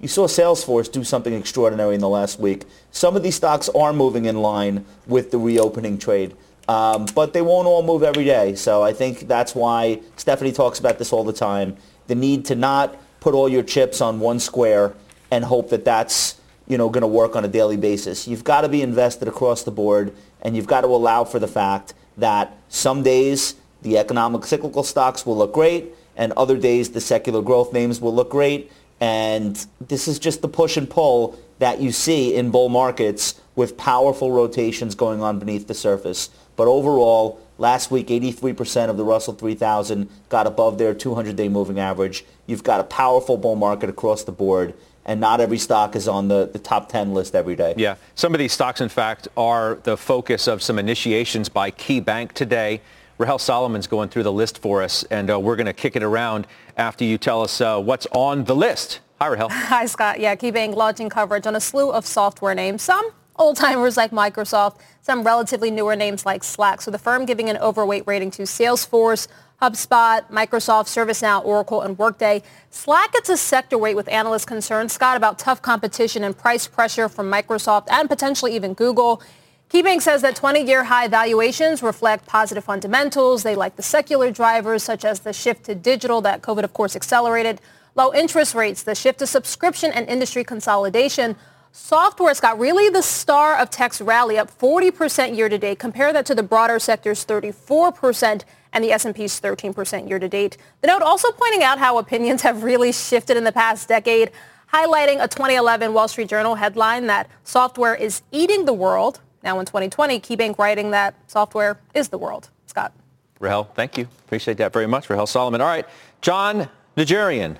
you 0.00 0.08
saw 0.08 0.26
Salesforce 0.26 0.90
do 0.90 1.04
something 1.04 1.34
extraordinary 1.34 1.94
in 1.94 2.00
the 2.00 2.08
last 2.08 2.38
week. 2.38 2.64
Some 2.90 3.16
of 3.16 3.22
these 3.22 3.34
stocks 3.34 3.68
are 3.70 3.92
moving 3.92 4.24
in 4.24 4.40
line 4.40 4.86
with 5.06 5.30
the 5.30 5.38
reopening 5.38 5.98
trade, 5.98 6.34
um, 6.68 7.06
but 7.14 7.34
they 7.34 7.42
won't 7.42 7.66
all 7.66 7.82
move 7.82 8.02
every 8.02 8.24
day. 8.24 8.54
So 8.54 8.82
I 8.82 8.94
think 8.94 9.28
that's 9.28 9.54
why 9.54 10.00
Stephanie 10.16 10.52
talks 10.52 10.78
about 10.78 10.98
this 10.98 11.12
all 11.12 11.24
the 11.24 11.34
time: 11.34 11.76
the 12.10 12.14
need 12.16 12.44
to 12.46 12.54
not 12.54 12.96
put 13.20 13.34
all 13.34 13.48
your 13.48 13.62
chips 13.62 14.00
on 14.00 14.20
one 14.20 14.40
square 14.40 14.92
and 15.30 15.44
hope 15.44 15.70
that 15.70 15.84
that's 15.84 16.40
you 16.66 16.78
know, 16.78 16.88
going 16.88 17.02
to 17.02 17.08
work 17.08 17.34
on 17.34 17.44
a 17.44 17.48
daily 17.48 17.76
basis. 17.76 18.28
You've 18.28 18.44
got 18.44 18.60
to 18.60 18.68
be 18.68 18.80
invested 18.80 19.26
across 19.26 19.64
the 19.64 19.72
board, 19.72 20.14
and 20.42 20.54
you've 20.54 20.68
got 20.68 20.82
to 20.82 20.86
allow 20.86 21.24
for 21.24 21.40
the 21.40 21.48
fact 21.48 21.94
that 22.16 22.56
some 22.68 23.02
days 23.02 23.56
the 23.82 23.98
economic 23.98 24.44
cyclical 24.44 24.84
stocks 24.84 25.26
will 25.26 25.36
look 25.36 25.52
great, 25.52 25.92
and 26.16 26.32
other 26.34 26.56
days 26.56 26.90
the 26.90 27.00
secular 27.00 27.42
growth 27.42 27.72
names 27.72 28.00
will 28.00 28.14
look 28.14 28.30
great. 28.30 28.70
And 29.00 29.66
this 29.80 30.06
is 30.06 30.18
just 30.18 30.42
the 30.42 30.48
push 30.48 30.76
and 30.76 30.88
pull 30.88 31.38
that 31.58 31.80
you 31.80 31.90
see 31.90 32.36
in 32.36 32.50
bull 32.50 32.68
markets 32.68 33.40
with 33.56 33.76
powerful 33.76 34.30
rotations 34.30 34.94
going 34.94 35.22
on 35.22 35.40
beneath 35.40 35.66
the 35.66 35.74
surface. 35.74 36.30
But 36.54 36.68
overall, 36.68 37.40
last 37.60 37.90
week 37.90 38.08
83% 38.08 38.88
of 38.88 38.96
the 38.96 39.04
Russell 39.04 39.34
3000 39.34 40.08
got 40.28 40.46
above 40.46 40.78
their 40.78 40.94
200-day 40.94 41.48
moving 41.48 41.78
average. 41.78 42.24
You've 42.46 42.64
got 42.64 42.80
a 42.80 42.84
powerful 42.84 43.36
bull 43.36 43.54
market 43.54 43.90
across 43.90 44.24
the 44.24 44.32
board 44.32 44.74
and 45.04 45.20
not 45.20 45.40
every 45.40 45.58
stock 45.58 45.94
is 45.94 46.08
on 46.08 46.28
the, 46.28 46.48
the 46.52 46.58
top 46.58 46.88
10 46.88 47.12
list 47.12 47.34
every 47.34 47.56
day. 47.56 47.74
Yeah, 47.76 47.96
some 48.14 48.34
of 48.34 48.38
these 48.38 48.52
stocks, 48.52 48.80
in 48.80 48.88
fact, 48.88 49.28
are 49.36 49.76
the 49.82 49.96
focus 49.96 50.46
of 50.46 50.62
some 50.62 50.78
initiations 50.78 51.48
by 51.48 51.70
KeyBank 51.70 52.32
today. 52.32 52.80
Rahel 53.18 53.38
Solomon's 53.38 53.86
going 53.86 54.08
through 54.08 54.22
the 54.22 54.32
list 54.32 54.58
for 54.58 54.82
us, 54.82 55.04
and 55.04 55.30
uh, 55.30 55.38
we're 55.38 55.56
going 55.56 55.66
to 55.66 55.72
kick 55.72 55.96
it 55.96 56.02
around 56.02 56.46
after 56.76 57.04
you 57.04 57.18
tell 57.18 57.42
us 57.42 57.60
uh, 57.60 57.80
what's 57.80 58.06
on 58.12 58.44
the 58.44 58.56
list. 58.56 59.00
Hi, 59.20 59.26
Rahel. 59.26 59.48
Hi, 59.50 59.86
Scott. 59.86 60.20
Yeah, 60.20 60.34
KeyBank 60.36 60.74
launching 60.74 61.10
coverage 61.10 61.46
on 61.46 61.56
a 61.56 61.60
slew 61.60 61.90
of 61.90 62.06
software 62.06 62.54
names. 62.54 62.82
Some 62.82 63.10
old-timers 63.36 63.96
like 63.96 64.10
Microsoft, 64.10 64.78
some 65.02 65.24
relatively 65.24 65.70
newer 65.70 65.96
names 65.96 66.26
like 66.26 66.44
Slack. 66.44 66.82
So 66.82 66.90
the 66.90 66.98
firm 66.98 67.26
giving 67.26 67.48
an 67.48 67.56
overweight 67.58 68.04
rating 68.06 68.30
to 68.32 68.42
Salesforce, 68.42 69.28
HubSpot, 69.60 70.28
Microsoft, 70.30 70.86
ServiceNow, 70.86 71.44
Oracle, 71.44 71.82
and 71.82 71.98
Workday. 71.98 72.42
Slack 72.70 73.12
gets 73.12 73.28
a 73.28 73.36
sector 73.36 73.76
weight 73.76 73.96
with 73.96 74.08
analysts 74.08 74.46
concerned, 74.46 74.90
Scott, 74.90 75.16
about 75.16 75.38
tough 75.38 75.60
competition 75.60 76.24
and 76.24 76.36
price 76.36 76.66
pressure 76.66 77.08
from 77.08 77.30
Microsoft 77.30 77.86
and 77.90 78.08
potentially 78.08 78.54
even 78.54 78.72
Google. 78.74 79.22
KeyBank 79.68 80.02
says 80.02 80.22
that 80.22 80.34
20-year 80.34 80.84
high 80.84 81.08
valuations 81.08 81.82
reflect 81.82 82.26
positive 82.26 82.64
fundamentals. 82.64 83.42
They 83.42 83.54
like 83.54 83.76
the 83.76 83.82
secular 83.82 84.30
drivers, 84.32 84.82
such 84.82 85.04
as 85.04 85.20
the 85.20 85.32
shift 85.32 85.64
to 85.64 85.74
digital 85.74 86.20
that 86.22 86.42
COVID, 86.42 86.64
of 86.64 86.72
course, 86.72 86.96
accelerated. 86.96 87.60
Low 87.94 88.12
interest 88.12 88.54
rates, 88.54 88.82
the 88.82 88.94
shift 88.94 89.20
to 89.20 89.26
subscription 89.26 89.92
and 89.92 90.08
industry 90.08 90.42
consolidation. 90.42 91.36
Software's 91.72 92.40
got 92.40 92.58
really 92.58 92.88
the 92.88 93.02
star 93.02 93.56
of 93.56 93.70
tech's 93.70 94.00
rally 94.00 94.38
up 94.38 94.50
40% 94.58 95.36
year 95.36 95.48
to 95.48 95.56
date. 95.56 95.78
Compare 95.78 96.12
that 96.12 96.26
to 96.26 96.34
the 96.34 96.42
broader 96.42 96.80
sector's 96.80 97.24
34% 97.24 98.42
and 98.72 98.84
the 98.84 98.92
S&P's 98.92 99.40
13% 99.40 100.08
year 100.08 100.18
to 100.18 100.28
date. 100.28 100.56
The 100.80 100.88
note 100.88 101.02
also 101.02 101.30
pointing 101.30 101.62
out 101.62 101.78
how 101.78 101.98
opinions 101.98 102.42
have 102.42 102.64
really 102.64 102.92
shifted 102.92 103.36
in 103.36 103.44
the 103.44 103.52
past 103.52 103.88
decade, 103.88 104.32
highlighting 104.72 105.22
a 105.22 105.28
2011 105.28 105.92
Wall 105.94 106.08
Street 106.08 106.28
Journal 106.28 106.56
headline 106.56 107.06
that 107.06 107.28
software 107.44 107.94
is 107.94 108.22
eating 108.32 108.64
the 108.64 108.72
world. 108.72 109.20
Now 109.44 109.60
in 109.60 109.66
2020, 109.66 110.20
KeyBank 110.20 110.58
writing 110.58 110.90
that 110.90 111.14
software 111.28 111.78
is 111.94 112.08
the 112.08 112.18
world. 112.18 112.50
Scott. 112.66 112.92
Rahel, 113.38 113.64
thank 113.74 113.96
you. 113.96 114.08
Appreciate 114.26 114.58
that 114.58 114.72
very 114.72 114.86
much, 114.86 115.08
Rahel 115.08 115.26
Solomon. 115.26 115.60
All 115.60 115.66
right, 115.66 115.86
Jon 116.20 116.68
Najarian, 116.96 117.56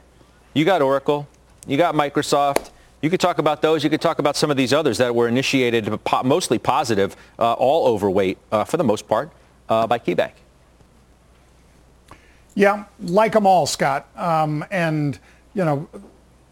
you 0.53 0.65
got 0.65 0.83
Oracle, 0.83 1.27
you 1.67 1.77
got 1.77 1.95
Microsoft. 1.95 2.71
You 3.03 3.09
could 3.09 3.21
talk 3.21 3.39
about 3.39 3.63
those. 3.63 3.83
You 3.83 3.91
could 3.91 4.01
talk 4.01 4.19
about 4.19 4.37
some 4.37 4.51
of 4.51 4.57
these 4.57 4.73
others 4.73 4.99
that 4.99 5.15
were 5.15 5.27
initiated, 5.27 5.89
mostly 6.25 6.59
positive, 6.59 7.17
uh, 7.39 7.55
all 7.55 7.87
overweight 7.87 8.39
uh, 8.53 8.65
for 8.65 8.77
the 8.77 8.85
most 8.85 9.09
part, 9.09 9.31
uh, 9.69 9.87
by 9.87 9.99
KeyBank. 9.99 10.33
Yeah, 12.55 12.85
like 13.01 13.33
them 13.33 13.47
all, 13.47 13.67
Scott. 13.67 14.07
Um, 14.17 14.65
and, 14.71 15.19
you 15.55 15.65
know, 15.65 15.89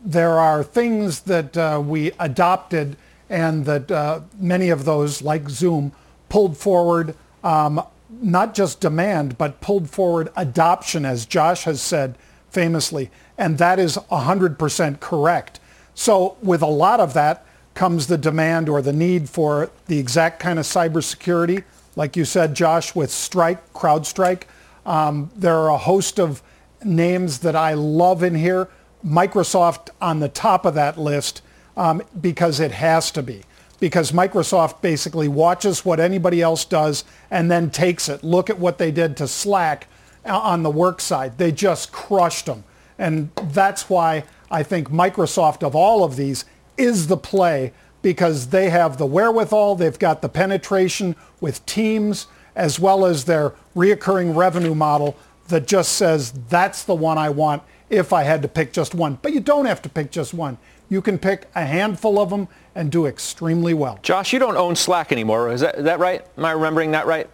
there 0.03 0.39
are 0.39 0.63
things 0.63 1.21
that 1.21 1.57
uh, 1.57 1.83
we 1.85 2.13
adopted 2.19 2.97
and 3.29 3.67
that 3.67 3.91
uh, 3.91 4.21
many 4.39 4.71
of 4.71 4.85
those, 4.87 5.21
like 5.21 5.51
Zoom, 5.51 5.93
pulled 6.31 6.57
forward 6.57 7.15
um, 7.45 7.83
not 8.23 8.55
just 8.55 8.81
demand, 8.81 9.37
but 9.39 9.61
pulled 9.61 9.91
forward 9.91 10.31
adoption, 10.37 11.05
as 11.05 11.27
Josh 11.27 11.65
has 11.65 11.83
said 11.83 12.17
famously. 12.51 13.11
And 13.37 13.59
that 13.59 13.79
is 13.79 13.97
100% 14.11 15.01
correct. 15.01 15.61
So 15.99 16.37
with 16.41 16.63
a 16.63 16.67
lot 16.67 17.01
of 17.01 17.13
that 17.15 17.45
comes 17.75 18.07
the 18.07 18.17
demand 18.17 18.69
or 18.69 18.81
the 18.81 18.93
need 18.93 19.29
for 19.29 19.69
the 19.89 19.99
exact 19.99 20.39
kind 20.39 20.61
of 20.61 20.65
cybersecurity, 20.65 21.65
like 21.97 22.17
you 22.17 22.25
said, 22.25 22.55
Josh, 22.55 22.95
with 22.95 23.11
Strike, 23.11 23.73
CrowdStrike. 23.73 24.45
Um, 24.87 25.29
there 25.35 25.57
are 25.57 25.71
a 25.71 25.77
host 25.77 26.21
of 26.21 26.41
names 26.85 27.41
that 27.41 27.57
I 27.57 27.75
love 27.75 28.23
in 28.23 28.37
here. 28.37 28.69
Microsoft 29.05 29.91
on 30.01 30.21
the 30.21 30.29
top 30.29 30.65
of 30.65 30.75
that 30.75 30.99
list 30.99 31.43
um, 31.77 32.01
because 32.21 32.61
it 32.61 32.71
has 32.71 33.11
to 33.11 33.23
be. 33.23 33.43
Because 33.81 34.13
Microsoft 34.13 34.81
basically 34.81 35.27
watches 35.27 35.85
what 35.85 35.99
anybody 35.99 36.41
else 36.41 36.65
does 36.65 37.03
and 37.29 37.51
then 37.51 37.71
takes 37.71 38.09
it. 38.09 38.23
Look 38.23 38.49
at 38.49 38.61
what 38.61 38.79
they 38.79 38.93
did 38.93 39.17
to 39.17 39.27
Slack 39.27 39.89
uh, 40.25 40.39
on 40.39 40.63
the 40.63 40.71
work 40.71 41.01
side. 41.01 41.39
They 41.39 41.51
just 41.51 41.91
crushed 41.91 42.47
them. 42.47 42.63
And 42.99 43.31
that's 43.35 43.91
why 43.91 44.23
I 44.51 44.63
think 44.63 44.91
Microsoft 44.91 45.63
of 45.63 45.75
all 45.75 46.05
of 46.05 46.17
these 46.17 46.45
is 46.77 47.07
the 47.07 47.17
play 47.17 47.73
because 48.03 48.49
they 48.49 48.71
have 48.71 48.97
the 48.97 49.07
wherewithal, 49.07 49.75
they've 49.75 49.99
got 49.99 50.23
the 50.23 50.29
penetration 50.29 51.17
with 51.41 51.65
teams, 51.67 52.27
as 52.55 52.79
well 52.79 53.05
as 53.05 53.25
their 53.25 53.55
reoccurring 53.75 54.35
revenue 54.35 54.75
model 54.75 55.17
that 55.49 55.67
just 55.67 55.93
says 55.93 56.33
that's 56.49 56.85
the 56.85 56.95
one 56.95 57.19
I 57.19 57.31
want 57.31 57.63
if 57.91 58.13
I 58.13 58.23
had 58.23 58.43
to 58.43 58.49
pick 58.49 58.73
just 58.73 58.95
one. 58.95 59.19
But 59.23 59.33
you 59.33 59.41
don't 59.41 59.65
have 59.65 59.83
to 59.83 59.89
pick 59.89 60.11
just 60.11 60.35
one. 60.35 60.59
You 60.91 61.03
can 61.03 61.19
pick 61.19 61.47
a 61.55 61.65
handful 61.65 62.19
of 62.19 62.31
them 62.31 62.49
and 62.75 62.91
do 62.91 63.07
extremely 63.07 63.75
well. 63.75 63.99
Josh, 64.03 64.33
you 64.33 64.39
don't 64.39 64.57
own 64.57 64.77
Slack 64.77 65.13
anymore. 65.13 65.51
Is 65.51 65.61
that, 65.61 65.77
is 65.77 65.85
that 65.85 65.99
right? 65.99 66.25
Am 66.37 66.45
I 66.45 66.53
remembering 66.53 66.93
that 66.93 67.07
right? 67.07 67.29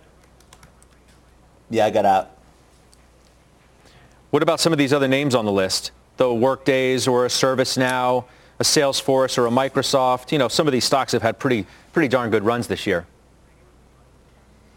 Yeah, 1.70 1.86
I 1.86 1.90
got 1.90 2.04
out. 2.04 2.30
What 4.30 4.42
about 4.42 4.60
some 4.60 4.72
of 4.72 4.78
these 4.78 4.92
other 4.92 5.08
names 5.08 5.34
on 5.34 5.44
the 5.44 5.52
list? 5.52 5.92
The 6.16 6.32
Workdays 6.32 7.08
or 7.08 7.24
a 7.24 7.28
ServiceNow, 7.28 8.24
a 8.58 8.62
Salesforce 8.62 9.38
or 9.38 9.46
a 9.46 9.50
Microsoft. 9.50 10.32
You 10.32 10.38
know, 10.38 10.48
some 10.48 10.66
of 10.66 10.72
these 10.72 10.84
stocks 10.84 11.12
have 11.12 11.22
had 11.22 11.38
pretty, 11.38 11.66
pretty 11.92 12.08
darn 12.08 12.30
good 12.30 12.44
runs 12.44 12.66
this 12.66 12.86
year. 12.86 13.06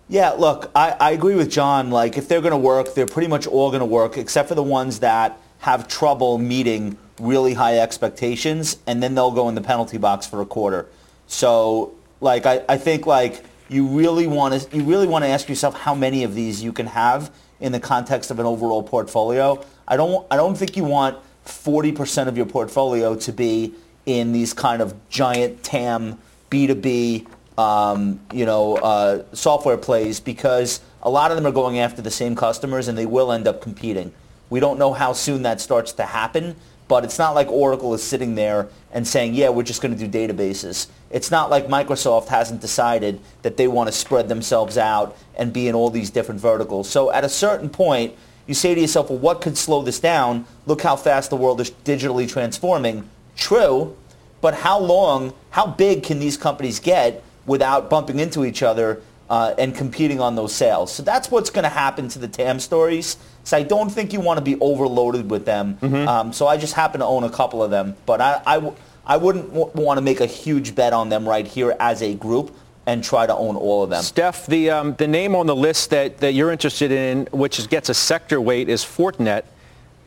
Yeah, 0.10 0.32
look, 0.32 0.72
I, 0.74 0.92
I 1.00 1.12
agree 1.12 1.36
with 1.36 1.52
Jon. 1.52 1.90
Like, 1.90 2.18
if 2.18 2.28
they're 2.30 2.42
going 2.42 2.52
to 2.52 2.58
work, 2.58 2.94
they're 2.94 3.06
pretty 3.06 3.28
much 3.28 3.46
all 3.46 3.70
going 3.70 3.82
to 3.82 3.86
work, 3.86 4.18
except 4.18 4.48
for 4.48 4.56
the 4.56 4.64
ones 4.64 5.00
that 5.00 5.38
have 5.60 5.88
trouble 5.88 6.38
meeting 6.38 6.98
really 7.20 7.54
high 7.54 7.80
expectations, 7.80 8.78
and 8.88 9.04
then 9.04 9.16
they'll 9.16 9.32
go 9.32 9.50
in 9.50 9.56
the 9.56 9.62
penalty 9.62 9.98
box 9.98 10.26
for 10.26 10.42
a 10.42 10.46
quarter. 10.46 10.88
So, 11.28 11.94
like, 12.22 12.46
I, 12.46 12.64
I 12.70 12.78
think, 12.78 13.06
like, 13.06 13.44
you 13.70 13.86
really 13.88 14.28
want 14.28 14.62
to 14.62 14.78
you 14.78 14.84
really 14.84 15.08
want 15.08 15.24
to 15.26 15.30
ask 15.30 15.50
yourself 15.50 15.78
how 15.78 15.94
many 15.94 16.24
of 16.24 16.36
these 16.36 16.64
you 16.64 16.72
can 16.72 16.88
have 16.88 17.32
in 17.60 17.72
the 17.72 17.80
context 17.80 18.32
of 18.32 18.40
an 18.40 18.46
overall 18.46 18.84
portfolio. 18.84 19.64
I 19.88 19.98
don't 19.98 20.26
I 20.32 20.38
don't 20.38 20.58
think 20.58 20.78
you 20.78 20.84
want 20.84 21.18
40% 21.48 22.28
of 22.28 22.38
your 22.38 22.46
portfolio 22.46 23.16
to 23.16 23.32
be 23.32 23.74
in 24.06 24.32
these 24.32 24.54
kind 24.54 24.82
of 24.82 24.96
giant 25.10 25.64
TAM 25.64 26.20
B2B 26.50 27.28
um, 27.58 28.20
you 28.32 28.46
know 28.46 28.78
uh, 28.78 29.24
software 29.34 29.78
plays 29.78 30.20
because 30.20 30.80
a 31.02 31.10
lot 31.10 31.32
of 31.32 31.38
them 31.38 31.46
are 31.46 31.52
going 31.52 31.80
after 31.80 32.02
the 32.02 32.12
same 32.12 32.36
customers 32.36 32.88
and 32.88 32.98
they 32.98 33.06
will 33.06 33.32
end 33.32 33.48
up 33.48 33.62
competing. 33.62 34.14
We 34.50 34.60
don't 34.60 34.80
know 34.80 34.94
how 34.94 35.14
soon 35.14 35.42
that 35.44 35.60
starts 35.60 35.92
to 35.94 36.04
happen, 36.04 36.56
but 36.88 37.04
it's 37.04 37.20
not 37.20 37.36
like 37.36 37.50
Oracle 37.50 37.94
is 37.94 38.04
sitting 38.04 38.36
there 38.36 38.70
and 38.94 39.06
saying, 39.06 39.34
yeah, 39.34 39.50
we're 39.50 39.64
just 39.64 39.82
going 39.82 39.98
to 39.98 40.08
do 40.08 40.28
databases. 40.28 40.88
It's 41.10 41.32
not 41.32 41.50
like 41.50 41.68
Microsoft 41.68 42.28
hasn't 42.28 42.62
decided 42.62 43.20
that 43.42 43.58
they 43.58 43.68
want 43.68 43.88
to 43.88 43.92
spread 43.92 44.30
themselves 44.30 44.78
out 44.78 45.18
and 45.36 45.52
be 45.52 45.68
in 45.68 45.76
all 45.76 45.90
these 45.90 46.10
different 46.10 46.40
verticals. 46.40 46.90
So 46.90 47.12
at 47.12 47.24
a 47.24 47.30
certain 47.30 47.70
point, 47.70 48.16
you 48.48 48.54
say 48.54 48.74
to 48.74 48.82
yourself, 48.82 49.10
well, 49.10 49.20
what 49.20 49.42
could 49.42 49.58
slow 49.58 49.82
this 49.84 50.00
down? 50.00 50.46
Look 50.66 50.82
how 50.82 50.96
fast 50.96 51.30
the 51.30 51.36
world 51.36 51.62
is 51.62 51.72
digitally 51.86 52.28
transforming. 52.28 53.08
True, 53.36 53.96
but 54.42 54.54
how 54.54 54.80
long, 54.80 55.34
how 55.52 55.68
big 55.68 56.04
can 56.04 56.20
these 56.20 56.38
companies 56.38 56.80
get 56.80 57.24
without 57.46 57.90
bumping 57.90 58.20
into 58.20 58.46
each 58.46 58.64
other 58.64 59.02
uh, 59.30 59.54
and 59.58 59.76
competing 59.76 60.20
on 60.22 60.36
those 60.36 60.56
sales? 60.56 60.92
So 60.92 61.04
that's 61.04 61.30
what's 61.30 61.50
going 61.50 61.64
to 61.64 61.70
happen 61.70 62.08
to 62.10 62.20
the 62.20 62.28
TAM 62.28 62.60
stories. 62.60 63.18
So 63.44 63.58
I 63.58 63.64
don't 63.64 63.90
think 63.90 64.14
you 64.14 64.22
want 64.22 64.38
to 64.38 64.44
be 64.44 64.60
overloaded 64.60 65.30
with 65.30 65.46
them. 65.46 65.78
Mm-hmm. 65.82 66.08
Um, 66.08 66.34
so 66.34 66.48
I 66.48 66.58
just 66.58 66.74
happen 66.74 67.00
to 67.02 67.06
own 67.06 67.24
a 67.24 67.30
couple 67.30 67.62
of 67.62 67.70
them, 67.70 67.96
but 68.06 68.22
I, 68.22 68.42
I, 68.46 68.74
I 69.06 69.18
wouldn't 69.18 69.54
w- 69.54 69.72
want 69.74 69.98
to 69.98 70.02
make 70.02 70.20
a 70.20 70.26
huge 70.26 70.76
bet 70.76 70.94
on 70.94 71.10
them 71.10 71.28
right 71.28 71.48
here 71.48 71.76
as 71.80 72.02
a 72.02 72.14
group 72.14 72.56
and 72.88 73.04
try 73.04 73.28
to 73.28 73.36
own 73.36 73.56
all 73.58 73.84
of 73.84 73.90
them. 73.90 74.02
Steph, 74.02 74.48
the, 74.48 74.70
um, 74.72 74.96
the 74.96 75.08
name 75.08 75.36
on 75.36 75.46
the 75.46 75.56
list 75.56 75.90
that, 75.90 76.18
that 76.20 76.34
you're 76.34 76.52
interested 76.52 76.90
in, 76.90 77.28
which 77.32 77.60
is, 77.60 77.68
gets 77.68 77.90
a 77.90 77.94
sector 77.94 78.40
weight, 78.42 78.70
is 78.70 78.82
Fortinet. 78.82 79.44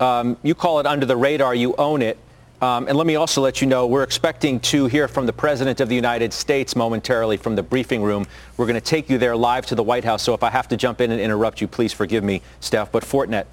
Um, 0.01 0.39
you 0.43 0.55
call 0.55 0.81
it 0.81 0.87
under 0.87 1.05
the 1.05 1.17
radar. 1.17 1.55
You 1.55 1.75
own 1.77 2.01
it. 2.01 2.17
Um, 2.63 2.89
and 2.89 2.97
let 2.97 3.07
me 3.07 3.17
also 3.17 3.41
let 3.41 3.61
you 3.61 3.67
know 3.67 3.87
we're 3.87 4.03
expecting 4.03 4.61
to 4.61 4.87
hear 4.87 5.09
from 5.09 5.27
the 5.27 5.33
President 5.33 5.81
of 5.81 5.89
the 5.89 5.95
United 5.95 6.33
States 6.33 6.75
momentarily 6.75 7.37
from 7.37 7.55
the 7.55 7.63
briefing 7.63 8.03
room. 8.03 8.27
We're 8.57 8.67
going 8.67 8.75
to 8.75 8.83
take 8.83 9.09
you 9.09 9.19
there 9.19 9.37
live 9.37 9.67
to 9.67 9.75
the 9.75 9.83
White 9.83 10.05
House. 10.05 10.23
So 10.23 10.35
if 10.35 10.43
I 10.43 10.51
have 10.51 10.69
to 10.69 10.77
jump 10.77 11.01
in 11.01 11.11
and 11.11 11.21
interrupt 11.21 11.61
you, 11.61 11.69
please 11.69 11.93
forgive 11.93 12.25
me, 12.25 12.43
Steph. 12.61 12.93
But 12.93 13.03
Fortinet, 13.03 13.45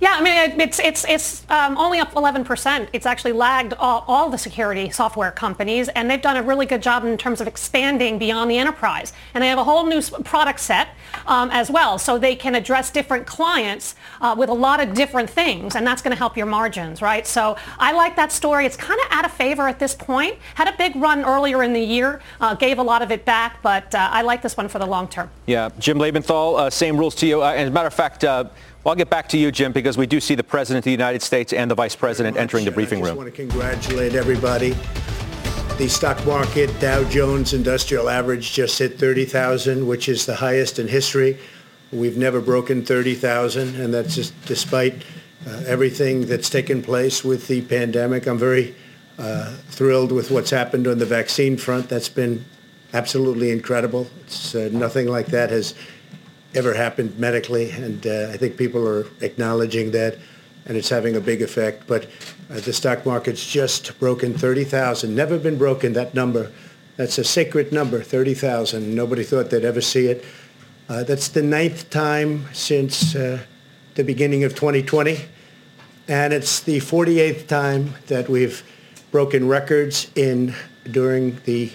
yeah, 0.00 0.14
I 0.14 0.22
mean, 0.22 0.60
it's, 0.60 0.78
it's, 0.78 1.04
it's 1.08 1.50
um, 1.50 1.76
only 1.76 1.98
up 1.98 2.12
11%. 2.12 2.88
It's 2.92 3.06
actually 3.06 3.32
lagged 3.32 3.74
all, 3.74 4.04
all, 4.06 4.28
the 4.28 4.38
security 4.38 4.90
software 4.90 5.30
companies, 5.32 5.88
and 5.88 6.10
they've 6.10 6.20
done 6.20 6.36
a 6.36 6.42
really 6.42 6.66
good 6.66 6.82
job 6.82 7.04
in 7.04 7.16
terms 7.16 7.40
of 7.40 7.48
expanding 7.48 8.18
beyond 8.18 8.50
the 8.50 8.58
enterprise. 8.58 9.12
And 9.34 9.42
they 9.42 9.48
have 9.48 9.58
a 9.58 9.64
whole 9.64 9.86
new 9.86 10.00
product 10.02 10.60
set 10.60 10.88
um, 11.26 11.50
as 11.50 11.70
well, 11.70 11.98
so 11.98 12.18
they 12.18 12.36
can 12.36 12.54
address 12.54 12.90
different 12.90 13.26
clients 13.26 13.96
uh, 14.20 14.34
with 14.38 14.50
a 14.50 14.54
lot 14.54 14.80
of 14.80 14.94
different 14.94 15.28
things, 15.28 15.74
and 15.74 15.86
that's 15.86 16.02
going 16.02 16.12
to 16.12 16.18
help 16.18 16.36
your 16.36 16.46
margins, 16.46 17.02
right? 17.02 17.26
So 17.26 17.56
I 17.78 17.92
like 17.92 18.14
that 18.16 18.30
story. 18.30 18.66
It's 18.66 18.76
kind 18.76 19.00
of 19.00 19.06
out 19.10 19.24
of 19.24 19.32
favor 19.32 19.66
at 19.66 19.78
this 19.78 19.94
point. 19.94 20.36
Had 20.54 20.68
a 20.68 20.76
big 20.76 20.94
run 20.96 21.24
earlier 21.24 21.62
in 21.62 21.72
the 21.72 21.80
year, 21.80 22.20
uh, 22.40 22.54
gave 22.54 22.78
a 22.78 22.82
lot 22.82 23.02
of 23.02 23.10
it 23.10 23.24
back, 23.24 23.62
but 23.62 23.94
uh, 23.94 24.10
I 24.12 24.22
like 24.22 24.42
this 24.42 24.56
one 24.56 24.68
for 24.68 24.78
the 24.78 24.86
long 24.86 25.08
term. 25.08 25.30
Yeah, 25.46 25.70
Jim 25.78 25.98
Lebenthal, 25.98 26.58
uh, 26.58 26.70
same 26.70 26.96
rules 26.96 27.14
to 27.16 27.26
you. 27.26 27.42
Uh, 27.42 27.52
as 27.52 27.68
a 27.68 27.70
matter 27.70 27.88
of 27.88 27.94
fact, 27.94 28.22
uh, 28.22 28.44
well, 28.88 28.94
I'll 28.94 28.96
get 28.96 29.10
back 29.10 29.28
to 29.28 29.36
you, 29.36 29.52
Jim, 29.52 29.72
because 29.72 29.98
we 29.98 30.06
do 30.06 30.18
see 30.18 30.34
the 30.34 30.42
President 30.42 30.78
of 30.78 30.84
the 30.84 30.90
United 30.92 31.20
States 31.20 31.52
and 31.52 31.70
the 31.70 31.74
Vice 31.74 31.94
President 31.94 32.38
entering 32.38 32.64
the 32.64 32.70
briefing 32.70 33.02
room. 33.02 33.12
I 33.12 33.16
want 33.16 33.28
to 33.28 33.36
congratulate 33.36 34.14
everybody. 34.14 34.74
The 35.76 35.88
stock 35.88 36.24
market 36.24 36.70
Dow 36.80 37.04
Jones 37.10 37.52
Industrial 37.52 38.08
Average 38.08 38.50
just 38.50 38.78
hit 38.78 38.98
30,000, 38.98 39.86
which 39.86 40.08
is 40.08 40.24
the 40.24 40.34
highest 40.34 40.78
in 40.78 40.88
history. 40.88 41.38
We've 41.92 42.16
never 42.16 42.40
broken 42.40 42.82
30,000, 42.82 43.78
and 43.78 43.92
that's 43.92 44.14
just 44.14 44.32
despite 44.46 44.94
uh, 45.46 45.64
everything 45.66 46.24
that's 46.24 46.48
taken 46.48 46.80
place 46.80 47.22
with 47.22 47.46
the 47.46 47.60
pandemic. 47.60 48.26
I'm 48.26 48.38
very 48.38 48.74
uh, 49.18 49.54
thrilled 49.68 50.12
with 50.12 50.30
what's 50.30 50.48
happened 50.48 50.86
on 50.86 50.96
the 50.96 51.04
vaccine 51.04 51.58
front. 51.58 51.90
That's 51.90 52.08
been 52.08 52.42
absolutely 52.94 53.50
incredible. 53.50 54.08
It's, 54.22 54.54
uh, 54.54 54.70
nothing 54.72 55.08
like 55.08 55.26
that 55.26 55.50
has 55.50 55.74
ever 56.54 56.74
happened 56.74 57.18
medically, 57.18 57.70
and 57.70 58.06
uh, 58.06 58.30
I 58.32 58.36
think 58.36 58.56
people 58.56 58.86
are 58.86 59.06
acknowledging 59.20 59.90
that, 59.92 60.18
and 60.66 60.76
it's 60.76 60.88
having 60.88 61.16
a 61.16 61.20
big 61.20 61.42
effect. 61.42 61.86
But 61.86 62.06
uh, 62.50 62.60
the 62.60 62.72
stock 62.72 63.04
market's 63.04 63.46
just 63.46 63.98
broken 63.98 64.34
30,000. 64.34 65.14
Never 65.14 65.38
been 65.38 65.58
broken 65.58 65.92
that 65.94 66.14
number. 66.14 66.50
That's 66.96 67.18
a 67.18 67.24
sacred 67.24 67.72
number, 67.72 68.02
30,000. 68.02 68.94
Nobody 68.94 69.22
thought 69.22 69.50
they'd 69.50 69.64
ever 69.64 69.80
see 69.80 70.06
it. 70.06 70.24
Uh, 70.88 71.04
that's 71.04 71.28
the 71.28 71.42
ninth 71.42 71.90
time 71.90 72.46
since 72.54 73.14
uh, 73.14 73.40
the 73.94 74.02
beginning 74.04 74.44
of 74.44 74.54
2020, 74.54 75.18
and 76.08 76.32
it's 76.32 76.60
the 76.60 76.78
48th 76.78 77.46
time 77.46 77.94
that 78.06 78.28
we've 78.28 78.62
broken 79.10 79.48
records 79.48 80.10
in 80.14 80.54
during 80.90 81.38
the 81.44 81.70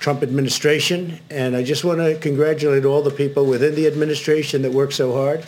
Trump 0.00 0.22
administration. 0.22 1.20
And 1.30 1.54
I 1.54 1.62
just 1.62 1.84
want 1.84 1.98
to 1.98 2.18
congratulate 2.18 2.84
all 2.84 3.02
the 3.02 3.10
people 3.10 3.46
within 3.46 3.74
the 3.74 3.86
administration 3.86 4.62
that 4.62 4.72
work 4.72 4.92
so 4.92 5.12
hard. 5.12 5.44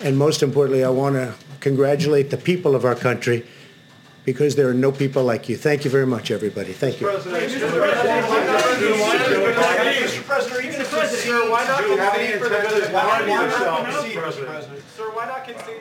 And 0.00 0.16
most 0.16 0.42
importantly, 0.42 0.84
I 0.84 0.90
want 0.90 1.16
to 1.16 1.34
congratulate 1.60 2.30
the 2.30 2.36
people 2.36 2.76
of 2.76 2.84
our 2.84 2.94
country 2.94 3.44
because 4.24 4.54
there 4.54 4.68
are 4.68 4.74
no 4.74 4.92
people 4.92 5.24
like 5.24 5.48
you. 5.48 5.56
Thank 5.56 5.84
you 5.84 5.90
very 5.90 6.06
much, 6.06 6.30
everybody. 6.30 6.72
Thank 6.72 7.00
you. 7.00 7.08
Mr. 7.08 7.24
President, 10.24 10.64
even 10.64 10.80
if 10.80 10.90
Sir, 10.90 11.50
why 11.50 11.64
not 11.64 11.84
concede 11.84 12.38
for 12.38 12.48
the 12.48 12.60
good 12.60 12.82
of 12.82 12.82
the 12.82 12.90
country? 14.46 14.82
Sir, 14.96 15.10
why 15.10 15.26
not 15.26 15.44
concede 15.44 15.79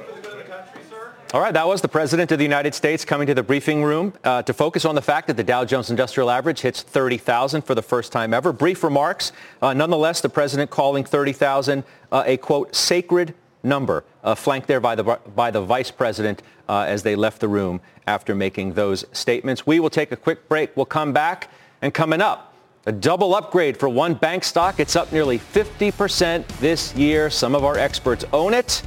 All 1.32 1.42
right, 1.42 1.54
that 1.54 1.68
was 1.68 1.82
the 1.82 1.88
President 1.88 2.32
of 2.32 2.40
the 2.40 2.44
United 2.44 2.74
States 2.74 3.06
coming 3.06 3.28
to 3.28 3.36
the 3.36 3.44
briefing 3.44 3.84
room 3.84 4.14
uh, 4.24 4.42
to 4.42 4.52
focus 4.52 4.84
on 4.84 4.96
the 4.96 5.02
fact 5.04 5.28
that 5.28 5.38
the 5.38 5.44
Dow 5.44 5.64
Jones 5.64 5.92
Industrial 5.92 6.32
Average 6.32 6.62
hits 6.62 6.82
30,000 6.82 7.62
for 7.62 7.76
the 7.76 7.84
first 7.84 8.12
time 8.12 8.34
ever. 8.34 8.52
Brief 8.52 8.84
remarks. 8.84 9.32
Uh, 9.62 9.72
nonetheless, 9.76 10.22
the 10.22 10.30
President 10.30 10.72
calling 10.72 11.04
30,000 11.04 11.84
uh, 12.12 12.24
a, 12.26 12.38
quote, 12.38 12.76
sacred 12.76 13.36
number, 13.62 14.04
uh, 14.24 14.34
flanked 14.34 14.68
there 14.68 14.80
by 14.80 14.96
the, 14.96 15.04
by 15.36 15.52
the 15.52 15.62
Vice 15.62 15.92
President 15.92 16.42
uh, 16.68 16.86
as 16.88 17.04
they 17.04 17.16
left 17.16 17.42
the 17.42 17.48
room 17.48 17.80
after 18.08 18.34
making 18.34 18.74
those 18.74 19.06
statements. 19.12 19.68
We 19.68 19.80
will 19.80 19.92
take 19.92 20.12
a 20.12 20.18
quick 20.18 20.50
break. 20.50 20.76
We'll 20.76 20.88
come 20.88 21.14
back. 21.14 21.52
And 21.84 21.94
coming 21.94 22.22
up, 22.22 22.56
a 22.88 22.92
double 22.92 23.36
upgrade 23.36 23.78
for 23.78 23.88
one 23.88 24.16
bank 24.16 24.44
stock. 24.44 24.80
It's 24.80 24.96
up 24.96 25.12
nearly 25.12 25.38
50% 25.38 26.48
this 26.60 26.96
year. 26.96 27.30
Some 27.30 27.54
of 27.54 27.64
our 27.64 27.78
experts 27.78 28.26
own 28.34 28.56
it. 28.56 28.82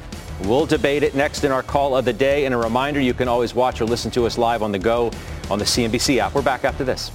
We'll 0.44 0.66
debate 0.66 1.02
it 1.02 1.14
next 1.14 1.44
in 1.44 1.52
our 1.52 1.62
call 1.62 1.96
of 1.96 2.04
the 2.04 2.12
day. 2.12 2.46
And 2.46 2.54
a 2.54 2.58
reminder, 2.58 3.00
you 3.00 3.14
can 3.14 3.28
always 3.28 3.54
watch 3.54 3.80
or 3.80 3.84
listen 3.84 4.10
to 4.12 4.26
us 4.26 4.38
live 4.38 4.62
on 4.62 4.72
the 4.72 4.78
go 4.78 5.10
on 5.50 5.58
the 5.58 5.64
CNBC 5.64 6.18
app. 6.18 6.34
We're 6.34 6.42
back 6.42 6.64
after 6.64 6.84
this. 6.84 7.10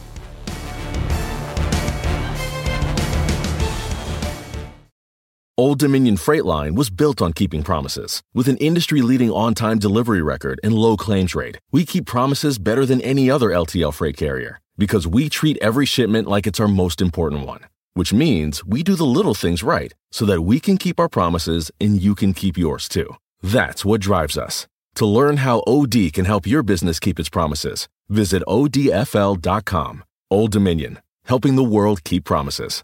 Old 5.59 5.79
Dominion 5.79 6.17
Freight 6.17 6.45
Line 6.45 6.75
was 6.75 6.91
built 6.91 7.19
on 7.19 7.33
keeping 7.33 7.63
promises. 7.63 8.21
With 8.31 8.47
an 8.47 8.57
industry-leading 8.57 9.31
on-time 9.31 9.79
delivery 9.79 10.21
record 10.21 10.59
and 10.63 10.71
low 10.71 10.95
claims 10.95 11.33
rate, 11.33 11.57
we 11.71 11.83
keep 11.83 12.05
promises 12.05 12.59
better 12.59 12.85
than 12.85 13.01
any 13.01 13.29
other 13.29 13.49
LTL 13.49 13.91
freight 13.91 14.17
carrier 14.17 14.59
because 14.77 15.07
we 15.07 15.29
treat 15.29 15.57
every 15.57 15.87
shipment 15.87 16.27
like 16.27 16.45
it's 16.45 16.59
our 16.59 16.67
most 16.67 17.01
important 17.01 17.47
one 17.47 17.61
which 17.97 18.13
means 18.13 18.63
we 18.63 18.83
do 18.83 18.95
the 18.95 19.03
little 19.03 19.33
things 19.33 19.63
right 19.63 19.91
so 20.11 20.23
that 20.23 20.43
we 20.43 20.59
can 20.59 20.77
keep 20.77 20.99
our 20.99 21.09
promises 21.09 21.71
and 21.81 21.99
you 21.99 22.13
can 22.13 22.31
keep 22.31 22.55
yours 22.55 22.87
too. 22.87 23.15
That's 23.41 23.85
what 23.85 24.01
drives 24.01 24.37
us. 24.37 24.67
To 24.95 25.05
learn 25.05 25.37
how 25.37 25.63
OD 25.67 26.11
can 26.13 26.25
help 26.25 26.47
your 26.47 26.63
business 26.63 26.99
keep 26.99 27.19
its 27.19 27.29
promises, 27.29 27.87
visit 28.09 28.43
odfl.com. 28.47 30.03
Old 30.29 30.51
Dominion, 30.51 30.99
helping 31.25 31.55
the 31.55 31.63
world 31.63 32.03
keep 32.03 32.25
promises. 32.25 32.83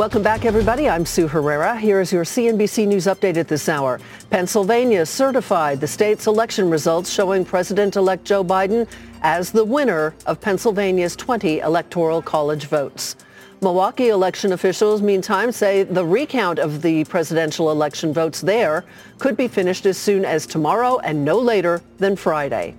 Welcome 0.00 0.22
back, 0.22 0.46
everybody. 0.46 0.88
I'm 0.88 1.04
Sue 1.04 1.28
Herrera. 1.28 1.78
Here 1.78 2.00
is 2.00 2.10
your 2.10 2.24
CNBC 2.24 2.88
News 2.88 3.04
update 3.04 3.36
at 3.36 3.48
this 3.48 3.68
hour. 3.68 4.00
Pennsylvania 4.30 5.04
certified 5.04 5.78
the 5.78 5.86
state's 5.86 6.26
election 6.26 6.70
results 6.70 7.10
showing 7.10 7.44
President-elect 7.44 8.24
Joe 8.24 8.42
Biden 8.42 8.88
as 9.20 9.52
the 9.52 9.62
winner 9.62 10.14
of 10.24 10.40
Pennsylvania's 10.40 11.14
20 11.16 11.58
electoral 11.58 12.22
college 12.22 12.64
votes. 12.64 13.14
Milwaukee 13.60 14.08
election 14.08 14.54
officials, 14.54 15.02
meantime, 15.02 15.52
say 15.52 15.82
the 15.82 16.06
recount 16.06 16.58
of 16.58 16.80
the 16.80 17.04
presidential 17.04 17.70
election 17.70 18.14
votes 18.14 18.40
there 18.40 18.86
could 19.18 19.36
be 19.36 19.48
finished 19.48 19.84
as 19.84 19.98
soon 19.98 20.24
as 20.24 20.46
tomorrow 20.46 20.98
and 21.00 21.22
no 21.22 21.38
later 21.38 21.82
than 21.98 22.16
Friday. 22.16 22.74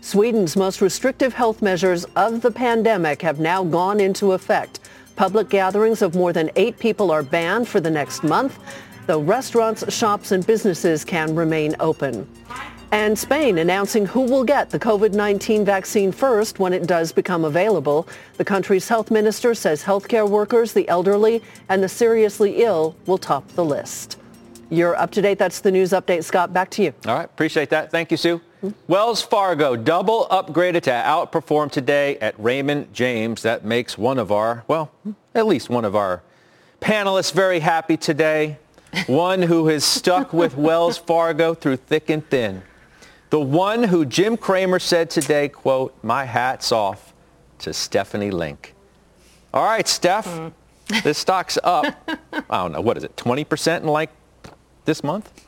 Sweden's 0.00 0.56
most 0.56 0.80
restrictive 0.80 1.32
health 1.32 1.62
measures 1.62 2.06
of 2.16 2.40
the 2.40 2.50
pandemic 2.50 3.22
have 3.22 3.38
now 3.38 3.62
gone 3.62 4.00
into 4.00 4.32
effect. 4.32 4.80
Public 5.16 5.48
gatherings 5.48 6.02
of 6.02 6.14
more 6.14 6.32
than 6.32 6.50
eight 6.56 6.78
people 6.78 7.10
are 7.10 7.22
banned 7.22 7.66
for 7.66 7.80
the 7.80 7.90
next 7.90 8.22
month, 8.22 8.58
though 9.06 9.20
restaurants, 9.20 9.92
shops, 9.92 10.30
and 10.30 10.46
businesses 10.46 11.04
can 11.04 11.34
remain 11.34 11.74
open. 11.80 12.28
And 12.92 13.18
Spain 13.18 13.58
announcing 13.58 14.06
who 14.06 14.20
will 14.20 14.44
get 14.44 14.70
the 14.70 14.78
COVID-19 14.78 15.64
vaccine 15.64 16.12
first 16.12 16.58
when 16.58 16.72
it 16.72 16.86
does 16.86 17.12
become 17.12 17.44
available. 17.44 18.06
The 18.36 18.44
country's 18.44 18.88
health 18.88 19.10
minister 19.10 19.54
says 19.54 19.82
healthcare 19.82 20.28
workers, 20.28 20.72
the 20.72 20.88
elderly, 20.88 21.42
and 21.68 21.82
the 21.82 21.88
seriously 21.88 22.62
ill 22.62 22.94
will 23.06 23.18
top 23.18 23.48
the 23.48 23.64
list. 23.64 24.18
You're 24.70 24.96
up 24.96 25.10
to 25.12 25.22
date. 25.22 25.38
That's 25.38 25.60
the 25.60 25.72
news 25.72 25.90
update. 25.90 26.24
Scott, 26.24 26.52
back 26.52 26.70
to 26.70 26.82
you. 26.82 26.94
All 27.06 27.14
right. 27.14 27.24
Appreciate 27.24 27.70
that. 27.70 27.90
Thank 27.90 28.10
you, 28.10 28.16
Sue. 28.16 28.40
Wells 28.88 29.22
Fargo 29.22 29.76
double 29.76 30.26
upgraded 30.30 30.82
to 30.82 30.90
outperform 30.90 31.70
today 31.70 32.18
at 32.18 32.34
Raymond 32.38 32.92
James. 32.92 33.42
That 33.42 33.64
makes 33.64 33.98
one 33.98 34.18
of 34.18 34.32
our, 34.32 34.64
well, 34.66 34.90
at 35.34 35.46
least 35.46 35.68
one 35.68 35.84
of 35.84 35.94
our 35.94 36.22
panelists 36.80 37.32
very 37.32 37.60
happy 37.60 37.96
today. 37.96 38.58
One 39.08 39.42
who 39.42 39.66
has 39.66 39.84
stuck 39.84 40.32
with 40.32 40.56
Wells 40.56 40.96
Fargo 40.96 41.52
through 41.52 41.76
thick 41.76 42.08
and 42.08 42.26
thin. 42.30 42.62
The 43.28 43.40
one 43.40 43.82
who 43.82 44.06
Jim 44.06 44.38
Cramer 44.38 44.78
said 44.78 45.10
today, 45.10 45.50
quote, 45.50 45.94
my 46.02 46.24
hat's 46.24 46.72
off 46.72 47.12
to 47.58 47.74
Stephanie 47.74 48.30
Link. 48.30 48.74
All 49.52 49.64
right, 49.64 49.86
Steph, 49.86 50.26
mm. 50.26 50.52
this 51.02 51.18
stock's 51.18 51.58
up. 51.62 51.84
I 52.32 52.62
don't 52.62 52.72
know, 52.72 52.80
what 52.80 52.96
is 52.96 53.04
it, 53.04 53.16
20% 53.16 53.80
in 53.80 53.86
like 53.86 54.10
this 54.86 55.04
month? 55.04 55.45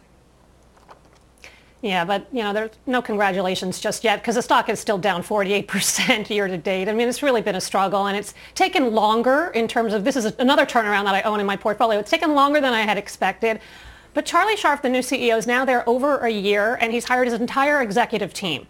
Yeah, 1.80 2.04
but 2.04 2.26
you 2.32 2.42
know, 2.42 2.52
there's 2.52 2.72
no 2.86 3.00
congratulations 3.00 3.78
just 3.78 4.02
yet 4.02 4.20
because 4.20 4.34
the 4.34 4.42
stock 4.42 4.68
is 4.68 4.80
still 4.80 4.98
down 4.98 5.22
48% 5.22 6.28
year 6.28 6.48
to 6.48 6.58
date. 6.58 6.88
I 6.88 6.92
mean, 6.92 7.08
it's 7.08 7.22
really 7.22 7.40
been 7.40 7.54
a 7.54 7.60
struggle 7.60 8.06
and 8.06 8.16
it's 8.16 8.34
taken 8.56 8.92
longer 8.94 9.52
in 9.54 9.68
terms 9.68 9.94
of, 9.94 10.02
this 10.02 10.16
is 10.16 10.24
another 10.40 10.66
turnaround 10.66 11.04
that 11.04 11.14
I 11.14 11.22
own 11.22 11.38
in 11.38 11.46
my 11.46 11.56
portfolio. 11.56 12.00
It's 12.00 12.10
taken 12.10 12.34
longer 12.34 12.60
than 12.60 12.74
I 12.74 12.82
had 12.82 12.98
expected. 12.98 13.60
But 14.12 14.26
Charlie 14.26 14.56
Scharf, 14.56 14.82
the 14.82 14.88
new 14.88 15.00
CEO, 15.00 15.38
is 15.38 15.46
now 15.46 15.64
there 15.64 15.88
over 15.88 16.18
a 16.18 16.30
year 16.30 16.76
and 16.80 16.92
he's 16.92 17.04
hired 17.04 17.28
his 17.28 17.40
entire 17.40 17.80
executive 17.80 18.34
team. 18.34 18.66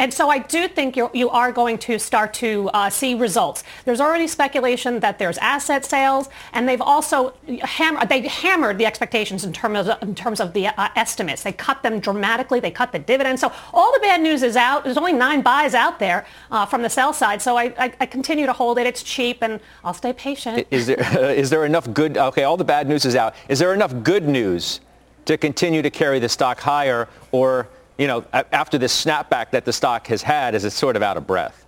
And 0.00 0.14
so 0.14 0.30
I 0.30 0.38
do 0.38 0.66
think 0.66 0.96
you're, 0.96 1.10
you 1.12 1.28
are 1.28 1.52
going 1.52 1.76
to 1.80 1.98
start 1.98 2.32
to 2.34 2.70
uh, 2.72 2.88
see 2.88 3.14
results. 3.14 3.64
There's 3.84 4.00
already 4.00 4.26
speculation 4.26 4.98
that 5.00 5.18
there's 5.18 5.36
asset 5.36 5.84
sales, 5.84 6.30
and 6.54 6.66
they've 6.66 6.80
also 6.80 7.34
hammered, 7.60 8.08
they 8.08 8.26
hammered 8.26 8.78
the 8.78 8.86
expectations 8.86 9.44
in 9.44 9.52
terms 9.52 9.88
of, 9.88 10.02
in 10.02 10.14
terms 10.14 10.40
of 10.40 10.54
the 10.54 10.68
uh, 10.68 10.88
estimates. 10.96 11.42
They 11.42 11.52
cut 11.52 11.82
them 11.82 12.00
dramatically. 12.00 12.60
They 12.60 12.70
cut 12.70 12.92
the 12.92 12.98
dividend. 12.98 13.40
So 13.40 13.52
all 13.74 13.92
the 13.92 13.98
bad 14.00 14.22
news 14.22 14.42
is 14.42 14.56
out. 14.56 14.84
There's 14.84 14.96
only 14.96 15.12
nine 15.12 15.42
buys 15.42 15.74
out 15.74 15.98
there 15.98 16.24
uh, 16.50 16.64
from 16.64 16.80
the 16.80 16.88
sell 16.88 17.12
side. 17.12 17.42
So 17.42 17.58
I, 17.58 17.64
I, 17.78 17.92
I, 18.00 18.06
continue 18.06 18.46
to 18.46 18.54
hold 18.54 18.78
it. 18.78 18.86
It's 18.86 19.02
cheap, 19.02 19.42
and 19.42 19.60
I'll 19.84 19.92
stay 19.92 20.14
patient. 20.14 20.66
Is 20.70 20.86
there, 20.86 21.30
is 21.30 21.50
there 21.50 21.66
enough 21.66 21.92
good? 21.92 22.16
Okay, 22.16 22.44
all 22.44 22.56
the 22.56 22.64
bad 22.64 22.88
news 22.88 23.04
is 23.04 23.16
out. 23.16 23.34
Is 23.50 23.58
there 23.58 23.74
enough 23.74 23.92
good 24.02 24.26
news 24.26 24.80
to 25.26 25.36
continue 25.36 25.82
to 25.82 25.90
carry 25.90 26.18
the 26.18 26.28
stock 26.30 26.58
higher, 26.58 27.06
or 27.32 27.68
you 28.00 28.06
know, 28.06 28.24
after 28.32 28.78
this 28.78 29.04
snapback 29.04 29.50
that 29.50 29.66
the 29.66 29.72
stock 29.74 30.06
has 30.06 30.22
had, 30.22 30.54
is 30.54 30.64
it 30.64 30.70
sort 30.70 30.96
of 30.96 31.02
out 31.02 31.18
of 31.18 31.26
breath? 31.26 31.66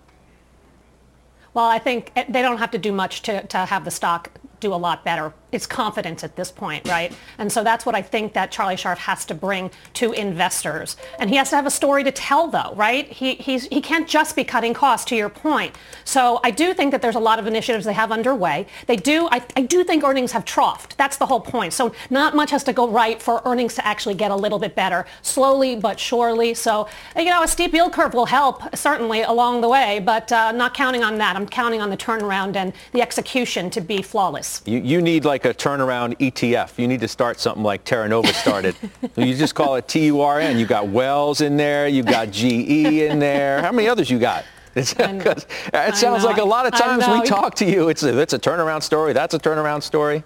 Well, 1.52 1.66
I 1.66 1.78
think 1.78 2.10
eh, 2.16 2.24
they 2.26 2.40
don't 2.40 2.56
have 2.56 2.70
to 2.70 2.78
do 2.78 2.90
much 2.90 3.20
to, 3.22 3.46
to 3.48 3.58
have 3.58 3.84
the 3.84 3.90
stock 3.90 4.30
do 4.58 4.72
a 4.72 4.76
lot 4.76 5.04
better 5.04 5.34
it's 5.52 5.66
confidence 5.66 6.24
at 6.24 6.34
this 6.34 6.50
point, 6.50 6.88
right? 6.88 7.12
And 7.38 7.52
so 7.52 7.62
that's 7.62 7.86
what 7.86 7.94
I 7.94 8.02
think 8.02 8.32
that 8.32 8.50
Charlie 8.50 8.76
Scharf 8.76 8.96
has 8.98 9.24
to 9.26 9.34
bring 9.34 9.70
to 9.94 10.12
investors. 10.12 10.96
And 11.18 11.30
he 11.30 11.36
has 11.36 11.50
to 11.50 11.56
have 11.56 11.66
a 11.66 11.70
story 11.70 12.02
to 12.04 12.10
tell, 12.10 12.48
though, 12.48 12.72
right? 12.74 13.06
He, 13.06 13.34
he's, 13.34 13.66
he 13.66 13.80
can't 13.80 14.08
just 14.08 14.34
be 14.34 14.42
cutting 14.42 14.74
costs, 14.74 15.02
to 15.12 15.16
your 15.16 15.28
point. 15.28 15.76
So 16.04 16.40
I 16.44 16.50
do 16.50 16.74
think 16.74 16.90
that 16.92 17.02
there's 17.02 17.14
a 17.14 17.20
lot 17.20 17.38
of 17.38 17.46
initiatives 17.46 17.84
they 17.84 17.92
have 17.92 18.12
underway. 18.12 18.66
They 18.86 18.96
do, 18.96 19.28
I, 19.30 19.44
I 19.56 19.62
do 19.62 19.84
think 19.84 20.04
earnings 20.04 20.32
have 20.32 20.44
troughed. 20.44 20.96
That's 20.96 21.16
the 21.16 21.26
whole 21.26 21.40
point. 21.40 21.72
So 21.72 21.92
not 22.10 22.34
much 22.34 22.50
has 22.50 22.64
to 22.64 22.72
go 22.72 22.88
right 22.88 23.20
for 23.20 23.42
earnings 23.44 23.74
to 23.74 23.86
actually 23.86 24.14
get 24.14 24.30
a 24.30 24.36
little 24.36 24.58
bit 24.58 24.74
better, 24.74 25.06
slowly 25.22 25.76
but 25.76 25.98
surely. 25.98 26.54
So, 26.54 26.88
you 27.16 27.26
know, 27.26 27.42
a 27.42 27.48
steep 27.48 27.72
yield 27.72 27.92
curve 27.92 28.14
will 28.14 28.26
help, 28.26 28.76
certainly, 28.76 29.22
along 29.22 29.60
the 29.60 29.68
way, 29.68 29.98
but 29.98 30.30
uh, 30.32 30.52
not 30.52 30.74
counting 30.74 31.02
on 31.02 31.18
that. 31.18 31.36
I'm 31.36 31.46
counting 31.46 31.80
on 31.80 31.90
the 31.90 31.96
turnaround 31.96 32.56
and 32.56 32.72
the 32.92 33.02
execution 33.02 33.70
to 33.70 33.80
be 33.80 34.02
flawless. 34.02 34.62
You, 34.64 34.78
you 34.78 35.02
need 35.02 35.24
like 35.24 35.41
like 35.44 35.54
a 35.54 35.58
turnaround 35.58 36.16
ETF. 36.18 36.78
You 36.78 36.86
need 36.86 37.00
to 37.00 37.08
start 37.08 37.40
something 37.40 37.62
like 37.62 37.84
Terranova 37.84 38.32
started. 38.32 38.76
you 39.16 39.34
just 39.34 39.54
call 39.54 39.76
it 39.76 39.88
T-U-R-N. 39.88 40.58
You 40.58 40.66
got 40.66 40.88
Wells 40.88 41.40
in 41.40 41.56
there. 41.56 41.88
You 41.88 42.02
got 42.02 42.30
GE 42.30 42.44
in 42.44 43.18
there. 43.18 43.60
How 43.60 43.72
many 43.72 43.88
others 43.88 44.10
you 44.10 44.18
got? 44.18 44.44
It's, 44.74 44.94
it 44.98 45.96
sounds 45.96 46.24
like 46.24 46.38
a 46.38 46.44
lot 46.44 46.64
of 46.64 46.72
times 46.72 47.06
we 47.06 47.28
talk 47.28 47.54
to 47.56 47.66
you. 47.66 47.90
It's 47.90 48.04
a, 48.04 48.18
it's 48.18 48.32
a 48.32 48.38
turnaround 48.38 48.82
story. 48.82 49.12
That's 49.12 49.34
a 49.34 49.38
turnaround 49.38 49.82
story. 49.82 50.22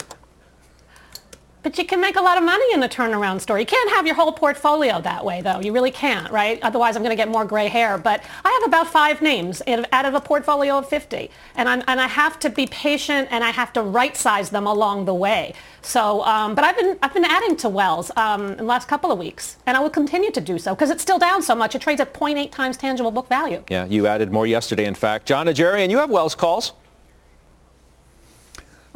But 1.67 1.79
you 1.79 1.85
can 1.85 2.01
make 2.01 2.15
a 2.15 2.23
lot 2.23 2.39
of 2.39 2.45
money 2.45 2.65
in 2.75 2.79
the 2.79 2.89
turnaround 2.89 3.41
story. 3.41 3.63
You 3.63 3.67
can't 3.67 3.91
have 3.91 4.07
your 4.07 4.15
whole 4.15 4.31
portfolio 4.31 5.01
that 5.01 5.25
way, 5.25 5.41
though. 5.43 5.59
You 5.59 5.73
really 5.73 5.91
can't, 5.91 6.31
right? 6.31 6.61
Otherwise, 6.63 6.95
I'm 6.95 7.03
going 7.03 7.11
to 7.11 7.21
get 7.21 7.29
more 7.29 7.45
gray 7.45 7.67
hair. 7.67 7.99
But 7.99 8.23
I 8.45 8.61
have 8.61 8.69
about 8.69 8.87
five 8.87 9.21
names 9.21 9.63
out 9.67 10.05
of 10.05 10.15
a 10.15 10.21
portfolio 10.21 10.79
of 10.79 10.89
50. 10.89 11.29
And, 11.57 11.69
I'm, 11.69 11.83
and 11.89 12.01
I 12.01 12.07
have 12.07 12.39
to 12.39 12.51
be 12.51 12.69
patient 12.69 13.27
and 13.33 13.43
I 13.43 13.51
have 13.51 13.73
to 13.73 13.83
right-size 13.83 14.51
them 14.51 14.69
along 14.69 15.07
the 15.07 15.15
way. 15.15 15.55
So, 15.83 16.23
um, 16.25 16.55
but 16.55 16.63
I've 16.63 16.77
been, 16.77 16.97
I've 17.03 17.13
been 17.13 17.25
adding 17.25 17.57
to 17.57 17.69
Wells 17.69 18.13
um, 18.15 18.53
in 18.53 18.59
the 18.59 18.63
last 18.63 18.87
couple 18.87 19.11
of 19.11 19.19
weeks. 19.19 19.57
And 19.67 19.77
I 19.77 19.81
will 19.81 19.91
continue 19.91 20.31
to 20.31 20.41
do 20.41 20.61
so 20.61 20.73
because 20.73 20.91
it's 20.91 21.03
still 21.03 21.19
down 21.19 21.43
so 21.43 21.57
much. 21.57 21.75
It 21.75 21.83
trades 21.83 22.01
at 22.01 22.15
0.8 22.15 22.53
times 22.53 22.77
tangible 22.77 23.11
book 23.11 23.29
value. 23.29 23.65
Yeah, 23.69 23.87
you 23.87 24.07
added 24.07 24.31
more 24.31 24.47
yesterday, 24.47 24.85
in 24.85 24.95
fact. 24.95 25.27
Jon 25.27 25.47
Najarian, 25.47 25.91
you 25.91 25.99
have 25.99 26.11
Wells 26.11 26.37
calls. 26.37 26.75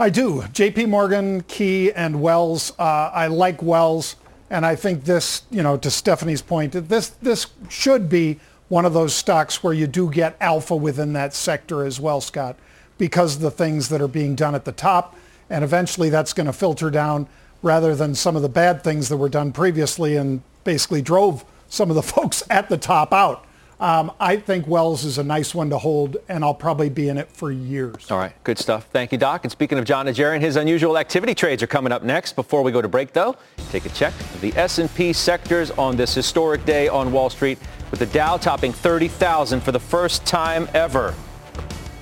I 0.01 0.09
do. 0.09 0.45
J.P. 0.55 0.87
Morgan, 0.87 1.43
Key, 1.43 1.93
and 1.93 2.23
Wells. 2.23 2.73
Uh, 2.79 3.11
I 3.13 3.27
like 3.27 3.63
Wells, 3.63 4.17
and 4.49 4.65
I 4.65 4.75
think 4.75 5.05
this, 5.05 5.43
you 5.51 5.63
know, 5.63 5.77
to 5.77 5.91
Stephanie's 5.91 6.41
point, 6.41 6.73
this 6.73 7.09
this 7.21 7.49
should 7.69 8.09
be 8.09 8.41
one 8.69 8.87
of 8.87 8.95
those 8.95 9.13
stocks 9.13 9.63
where 9.63 9.75
you 9.75 9.87
do 9.87 10.11
get 10.11 10.39
alpha 10.41 10.75
within 10.75 11.13
that 11.13 11.35
sector 11.35 11.85
as 11.85 12.01
well, 12.01 12.23
Scott, 12.23 12.57
because 12.97 13.37
of 13.37 13.43
the 13.43 13.51
things 13.51 13.91
that 13.91 14.01
are 14.01 14.09
being 14.09 14.35
done 14.35 14.55
at 14.55 14.65
the 14.65 14.73
top, 14.73 15.17
and 15.51 15.63
eventually 15.63 16.09
that's 16.09 16.33
going 16.33 16.47
to 16.47 16.53
filter 16.55 16.89
down 16.89 17.29
rather 17.61 17.95
than 17.95 18.15
some 18.15 18.37
of 18.37 18.41
the 18.41 18.49
bad 18.49 18.83
things 18.83 19.11
that 19.11 19.19
were 19.19 19.29
done 19.29 19.53
previously 19.53 20.17
and 20.17 20.41
basically 20.65 21.03
drove 21.03 21.45
some 21.69 21.91
of 21.91 21.95
the 21.95 22.03
folks 22.15 22.43
at 22.49 22.71
the 22.71 22.79
top 22.79 23.13
out. 23.13 23.45
Um, 23.81 24.12
I 24.20 24.37
think 24.37 24.66
Wells 24.66 25.05
is 25.05 25.16
a 25.16 25.24
nice 25.24 25.55
one 25.55 25.70
to 25.70 25.78
hold, 25.78 26.18
and 26.28 26.45
I'll 26.45 26.55
probably 26.55 26.91
be 26.91 27.09
in 27.09 27.16
it 27.16 27.33
for 27.33 27.51
years. 27.51 28.11
All 28.11 28.18
right, 28.18 28.35
good 28.45 28.59
stuff. 28.59 28.87
Thank 28.93 29.11
you, 29.11 29.16
Doc. 29.16 29.45
And 29.45 29.51
speaking 29.51 29.78
of 29.78 29.87
Jon 29.87 30.05
Najarian, 30.05 30.41
his 30.41 30.57
unusual 30.57 30.99
activity 30.99 31.35
trades 31.35 31.62
are 31.62 31.66
coming 31.66 31.91
up 31.91 32.03
next. 32.03 32.37
Before 32.37 32.62
we 32.62 32.72
go 32.72 32.83
to 32.83 32.89
break, 32.89 33.14
though, 33.14 33.37
take 33.70 33.87
a 33.87 33.89
check 33.89 34.12
of 34.20 34.41
the 34.43 34.55
S&P 34.55 35.14
sectors 35.14 35.70
on 35.72 35.97
this 35.97 36.14
historic 36.14 36.62
day 36.66 36.89
on 36.89 37.11
Wall 37.11 37.31
Street, 37.31 37.59
with 37.91 38.01
the 38.01 38.07
Dow 38.07 38.37
topping 38.37 38.72
30,000 38.72 39.62
for 39.62 39.72
the 39.72 39.81
first 39.81 40.26
time 40.26 40.68
ever. 40.74 41.14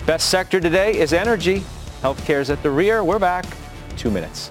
Best 0.04 0.30
sector 0.30 0.58
today 0.58 0.98
is 0.98 1.12
energy. 1.12 1.62
Healthcare 2.02 2.40
is 2.40 2.50
at 2.50 2.60
the 2.64 2.70
rear. 2.70 3.04
We're 3.04 3.20
back. 3.20 3.44
Two 3.96 4.10
minutes. 4.10 4.50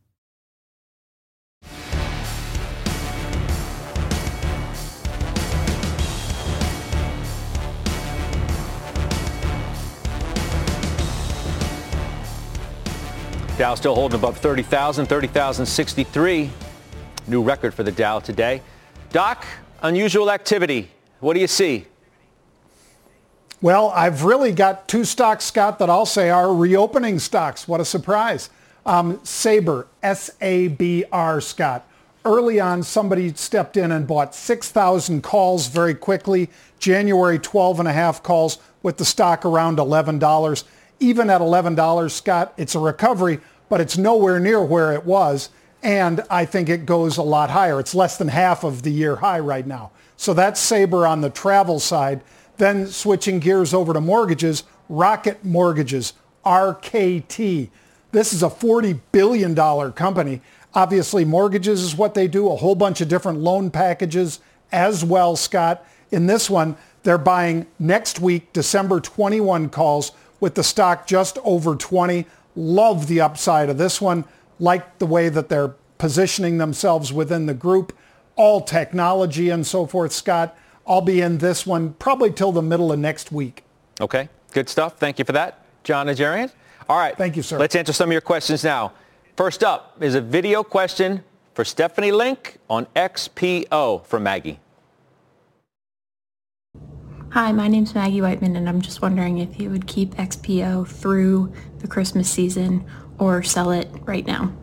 Dow 13.61 13.75
still 13.75 13.93
holding 13.93 14.17
above 14.17 14.39
30,000, 14.39 15.05
30,063. 15.05 16.49
New 17.27 17.43
record 17.43 17.75
for 17.75 17.83
the 17.83 17.91
Dow 17.91 18.17
today. 18.17 18.59
Doc, 19.11 19.45
unusual 19.83 20.31
activity. 20.31 20.89
What 21.19 21.35
do 21.35 21.41
you 21.41 21.45
see? 21.45 21.85
Well, 23.61 23.89
I've 23.89 24.23
really 24.23 24.51
got 24.51 24.87
two 24.87 25.05
stocks, 25.05 25.45
Scott, 25.45 25.77
that 25.77 25.91
I'll 25.91 26.07
say 26.07 26.31
are 26.31 26.51
reopening 26.51 27.19
stocks. 27.19 27.67
What 27.67 27.79
a 27.79 27.85
surprise. 27.85 28.49
Um, 28.83 29.19
Sabre, 29.23 29.85
S-A-B-R, 30.01 31.39
Scott. 31.39 31.87
Early 32.25 32.59
on, 32.59 32.81
somebody 32.81 33.31
stepped 33.35 33.77
in 33.77 33.91
and 33.91 34.07
bought 34.07 34.33
6,000 34.33 35.21
calls 35.21 35.67
very 35.67 35.93
quickly. 35.93 36.49
January, 36.79 37.37
12 37.37 37.81
and 37.81 37.87
a 37.87 37.93
half 37.93 38.23
calls 38.23 38.57
with 38.81 38.97
the 38.97 39.05
stock 39.05 39.45
around 39.45 39.77
$11. 39.77 40.63
Even 41.01 41.31
at 41.31 41.41
$11, 41.41 42.11
Scott, 42.11 42.53
it's 42.57 42.75
a 42.75 42.79
recovery, 42.79 43.39
but 43.69 43.81
it's 43.81 43.97
nowhere 43.97 44.39
near 44.39 44.63
where 44.63 44.93
it 44.93 45.03
was. 45.03 45.49
And 45.81 46.23
I 46.29 46.45
think 46.45 46.69
it 46.69 46.85
goes 46.85 47.17
a 47.17 47.23
lot 47.23 47.49
higher. 47.49 47.79
It's 47.79 47.95
less 47.95 48.17
than 48.17 48.27
half 48.27 48.63
of 48.63 48.83
the 48.83 48.91
year 48.91 49.15
high 49.15 49.39
right 49.39 49.65
now. 49.65 49.91
So 50.15 50.35
that's 50.35 50.59
Sabre 50.59 51.07
on 51.07 51.21
the 51.21 51.31
travel 51.31 51.79
side. 51.79 52.21
Then 52.57 52.85
switching 52.85 53.39
gears 53.39 53.73
over 53.73 53.93
to 53.93 53.99
mortgages, 53.99 54.63
Rocket 54.89 55.43
Mortgages, 55.43 56.13
RKT. 56.45 57.69
This 58.11 58.31
is 58.31 58.43
a 58.43 58.49
$40 58.49 58.99
billion 59.11 59.55
company. 59.93 60.41
Obviously, 60.75 61.25
mortgages 61.25 61.81
is 61.81 61.95
what 61.95 62.13
they 62.13 62.27
do, 62.27 62.51
a 62.51 62.55
whole 62.55 62.75
bunch 62.75 63.01
of 63.01 63.07
different 63.07 63.39
loan 63.39 63.71
packages 63.71 64.39
as 64.71 65.03
well, 65.03 65.35
Scott. 65.35 65.83
In 66.11 66.27
this 66.27 66.47
one, 66.47 66.77
they're 67.01 67.17
buying 67.17 67.65
next 67.79 68.19
week, 68.19 68.53
December 68.53 68.99
21 68.99 69.69
calls 69.69 70.11
with 70.41 70.55
the 70.55 70.63
stock 70.63 71.07
just 71.07 71.37
over 71.45 71.77
20. 71.77 72.25
Love 72.57 73.07
the 73.07 73.21
upside 73.21 73.69
of 73.69 73.77
this 73.77 74.01
one. 74.01 74.25
Like 74.59 74.99
the 74.99 75.05
way 75.05 75.29
that 75.29 75.47
they're 75.47 75.75
positioning 75.97 76.57
themselves 76.57 77.13
within 77.13 77.45
the 77.45 77.53
group. 77.53 77.97
All 78.35 78.59
technology 78.59 79.49
and 79.49 79.65
so 79.65 79.85
forth, 79.85 80.11
Scott. 80.11 80.57
I'll 80.85 81.01
be 81.01 81.21
in 81.21 81.37
this 81.37 81.65
one 81.65 81.93
probably 81.93 82.33
till 82.33 82.51
the 82.51 82.61
middle 82.61 82.91
of 82.91 82.99
next 82.99 83.31
week. 83.31 83.63
Okay, 84.01 84.27
good 84.51 84.67
stuff. 84.67 84.97
Thank 84.97 85.19
you 85.19 85.25
for 85.25 85.31
that, 85.31 85.63
Jon 85.83 86.07
Najarian. 86.07 86.51
All 86.89 86.97
right. 86.97 87.15
Thank 87.17 87.37
you, 87.37 87.43
sir. 87.43 87.57
Let's 87.57 87.75
answer 87.75 87.93
some 87.93 88.09
of 88.09 88.11
your 88.11 88.21
questions 88.21 88.63
now. 88.63 88.91
First 89.37 89.63
up 89.63 89.95
is 90.01 90.15
a 90.15 90.21
video 90.21 90.63
question 90.63 91.23
for 91.53 91.63
Stephanie 91.63 92.11
Link 92.11 92.57
on 92.69 92.85
XPO 92.95 94.05
from 94.05 94.23
Maggie. 94.23 94.59
Hi, 97.31 97.53
my 97.53 97.69
name's 97.69 97.95
Maggie 97.95 98.19
Whiteman, 98.19 98.57
and 98.57 98.67
I'm 98.67 98.81
just 98.81 99.01
wondering 99.01 99.37
if 99.37 99.57
you 99.57 99.69
would 99.69 99.87
keep 99.87 100.15
XPO 100.15 100.85
through 100.85 101.53
the 101.79 101.87
Christmas 101.87 102.29
season 102.29 102.85
or 103.19 103.41
sell 103.41 103.71
it 103.71 103.89
right 104.01 104.27
now. 104.27 104.53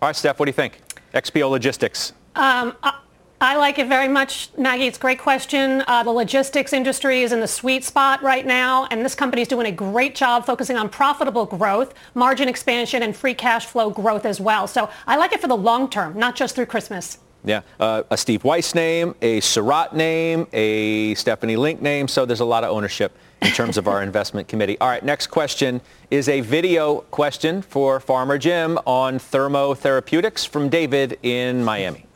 All 0.00 0.08
right, 0.08 0.14
Steph, 0.14 0.38
what 0.38 0.46
do 0.46 0.50
you 0.50 0.54
think? 0.54 0.80
XPO 1.12 1.50
Logistics. 1.50 2.12
Um, 2.36 2.76
I, 2.84 3.00
I 3.40 3.56
like 3.56 3.80
it 3.80 3.88
very 3.88 4.06
much, 4.06 4.50
Maggie. 4.56 4.86
It's 4.86 4.96
a 4.96 5.00
great 5.00 5.18
question. 5.18 5.82
Uh, 5.88 6.04
the 6.04 6.12
logistics 6.12 6.72
industry 6.72 7.22
is 7.22 7.32
in 7.32 7.40
the 7.40 7.48
sweet 7.48 7.82
spot 7.82 8.22
right 8.22 8.46
now, 8.46 8.86
and 8.92 9.04
this 9.04 9.16
company 9.16 9.42
is 9.42 9.48
doing 9.48 9.66
a 9.66 9.72
great 9.72 10.14
job 10.14 10.46
focusing 10.46 10.76
on 10.76 10.88
profitable 10.88 11.46
growth, 11.46 11.94
margin 12.14 12.48
expansion, 12.48 13.02
and 13.02 13.16
free 13.16 13.34
cash 13.34 13.66
flow 13.66 13.90
growth 13.90 14.24
as 14.24 14.40
well. 14.40 14.68
So 14.68 14.88
I 15.08 15.16
like 15.16 15.32
it 15.32 15.40
for 15.40 15.48
the 15.48 15.56
long 15.56 15.90
term, 15.90 16.16
not 16.16 16.36
just 16.36 16.54
through 16.54 16.66
Christmas. 16.66 17.18
Yeah, 17.44 17.62
uh, 17.80 18.04
a 18.10 18.16
Steve 18.16 18.44
Weiss 18.44 18.74
name, 18.74 19.16
a 19.20 19.40
Sarat 19.40 19.92
name, 19.92 20.46
a 20.52 21.14
Stephanie 21.14 21.56
Link 21.56 21.82
name. 21.82 22.06
So 22.06 22.24
there's 22.24 22.40
a 22.40 22.44
lot 22.44 22.62
of 22.62 22.70
ownership 22.70 23.16
in 23.40 23.50
terms 23.50 23.76
of 23.76 23.88
our 23.88 24.02
investment 24.08 24.46
committee. 24.46 24.78
All 24.80 24.88
right, 24.88 25.04
next 25.04 25.26
question 25.26 25.80
is 26.10 26.28
a 26.28 26.40
video 26.40 27.00
question 27.10 27.62
for 27.62 27.98
Farmer 27.98 28.38
Jim 28.38 28.78
on 28.86 29.18
Thermo 29.18 29.74
Therapeutics 29.74 30.44
from 30.44 30.68
David 30.68 31.18
in 31.22 31.64
Miami. 31.64 32.06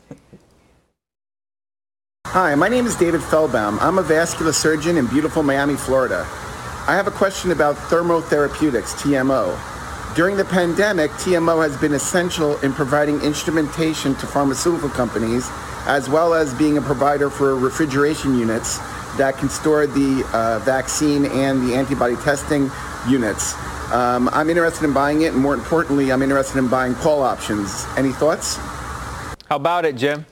Hi, 2.27 2.55
my 2.55 2.69
name 2.69 2.85
is 2.85 2.95
David 2.95 3.21
Feldbaum. 3.21 3.79
I'm 3.79 3.97
a 3.97 4.03
vascular 4.03 4.53
surgeon 4.53 4.97
in 4.97 5.07
beautiful 5.07 5.43
Miami, 5.43 5.75
Florida. 5.75 6.25
I 6.87 6.95
have 6.95 7.07
a 7.07 7.11
question 7.11 7.51
about 7.51 7.77
Thermo 7.89 8.21
Therapeutics, 8.21 8.93
TMO. 8.93 9.76
During 10.17 10.35
the 10.35 10.45
pandemic, 10.45 11.11
TMO 11.11 11.61
has 11.61 11.77
been 11.77 11.93
essential 11.93 12.57
in 12.61 12.73
providing 12.73 13.21
instrumentation 13.21 14.15
to 14.15 14.25
pharmaceutical 14.25 14.89
companies, 14.89 15.47
as 15.85 16.09
well 16.09 16.33
as 16.33 16.55
being 16.55 16.79
a 16.79 16.81
provider 16.81 17.29
for 17.29 17.55
refrigeration 17.55 18.35
units 18.35 18.79
that 19.19 19.37
can 19.37 19.47
store 19.47 19.85
the 19.85 20.27
uh, 20.33 20.57
vaccine 20.65 21.25
and 21.25 21.69
the 21.69 21.75
antibody 21.75 22.15
testing 22.15 22.71
units. 23.07 23.53
Um, 23.91 24.27
I'm 24.29 24.49
interested 24.49 24.85
in 24.85 24.91
buying 24.91 25.21
it, 25.21 25.33
and 25.33 25.37
more 25.37 25.53
importantly, 25.53 26.11
I'm 26.11 26.23
interested 26.23 26.57
in 26.57 26.67
buying 26.67 26.95
call 26.95 27.21
options. 27.21 27.85
Any 27.95 28.11
thoughts? 28.11 28.55
How 29.45 29.57
about 29.57 29.85
it, 29.85 29.97
Jim? 29.97 30.25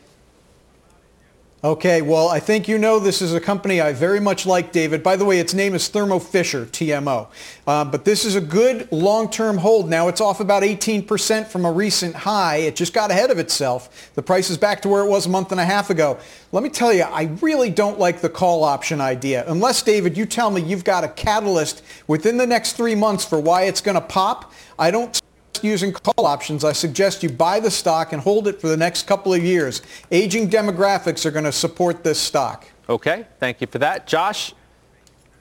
Okay, 1.66 2.04
well, 2.04 2.30
I 2.30 2.40
think 2.40 2.68
you 2.68 2.78
know 2.78 3.00
this 3.00 3.24
is 3.24 3.34
a 3.34 3.40
company 3.40 3.82
I 3.82 3.92
very 3.92 4.20
much 4.20 4.46
like, 4.46 4.72
David. 4.72 5.02
By 5.02 5.16
the 5.16 5.26
way, 5.26 5.40
its 5.40 5.56
name 5.56 5.74
is 5.74 5.88
Thermo 5.88 6.20
Fisher, 6.20 6.68
TMO. 6.68 7.26
Uh, 7.66 7.84
but 7.84 8.06
this 8.06 8.24
is 8.24 8.36
a 8.36 8.40
good 8.40 8.88
long-term 8.92 9.58
hold. 9.58 9.90
Now, 9.90 10.08
it's 10.08 10.22
off 10.22 10.40
about 10.40 10.62
18% 10.62 11.48
from 11.48 11.66
a 11.66 11.72
recent 11.72 12.14
high. 12.14 12.58
It 12.58 12.76
just 12.76 12.94
got 12.94 13.10
ahead 13.10 13.32
of 13.32 13.40
itself. 13.40 14.12
The 14.14 14.22
price 14.22 14.52
is 14.52 14.60
back 14.60 14.84
to 14.84 14.90
where 14.90 15.04
it 15.04 15.10
was 15.10 15.26
a 15.26 15.30
month 15.30 15.52
and 15.52 15.60
a 15.60 15.66
half 15.66 15.90
ago. 15.90 16.20
Let 16.52 16.62
me 16.62 16.70
tell 16.70 16.94
you, 16.94 17.02
I 17.02 17.32
really 17.42 17.72
don't 17.72 17.98
like 17.98 18.22
the 18.22 18.30
call 18.30 18.64
option 18.64 19.02
idea. 19.02 19.44
Unless, 19.48 19.82
David, 19.82 20.16
you 20.16 20.28
tell 20.28 20.52
me 20.52 20.62
you've 20.62 20.84
got 20.84 21.04
a 21.04 21.08
catalyst 21.08 21.82
within 22.06 22.38
the 22.38 22.46
next 22.46 22.74
three 22.74 22.94
months 22.94 23.26
for 23.26 23.40
why 23.40 23.64
it's 23.64 23.82
going 23.82 23.96
to 23.96 24.02
pop, 24.02 24.54
I 24.78 24.92
don't 24.92 25.20
using 25.64 25.92
call 25.94 26.26
options, 26.26 26.64
I 26.64 26.74
suggest 26.74 27.24
you 27.24 27.30
buy 27.30 27.60
the 27.60 27.72
stock 27.72 28.14
and 28.14 28.22
hold 28.22 28.48
it 28.48 28.60
for 28.60 28.68
the 28.68 28.78
next 28.78 29.08
couple 29.08 29.34
of 29.34 29.44
years. 29.44 29.82
Aging 30.12 30.50
demographics 30.50 31.26
are 31.26 31.32
going 31.32 31.46
to 31.46 31.52
support 31.52 32.04
this 32.04 32.20
stock. 32.20 32.66
Okay, 32.90 33.26
thank 33.40 33.62
you 33.62 33.68
for 33.68 33.80
that. 33.80 34.08
Josh, 34.08 34.54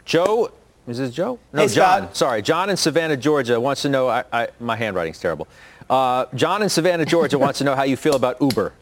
Joe, 0.04 0.50
is 0.86 0.98
this 0.98 1.10
Joe? 1.12 1.38
No, 1.52 1.62
Hey, 1.62 1.68
John. 1.68 2.02
Scott. 2.02 2.16
Sorry, 2.16 2.42
John 2.42 2.70
in 2.70 2.76
Savannah, 2.76 3.16
Georgia 3.16 3.58
wants 3.60 3.82
to 3.82 3.88
know, 3.88 4.08
I, 4.08 4.24
I, 4.32 4.48
my 4.60 4.76
handwriting's 4.76 5.18
terrible. 5.18 5.48
Uh, 5.88 6.26
John 6.34 6.62
in 6.62 6.68
Savannah, 6.68 7.04
Georgia 7.04 7.38
wants 7.38 7.58
to 7.58 7.64
know 7.64 7.74
how 7.74 7.82
you 7.82 7.96
feel 7.96 8.14
about 8.14 8.40
Uber. 8.40 8.72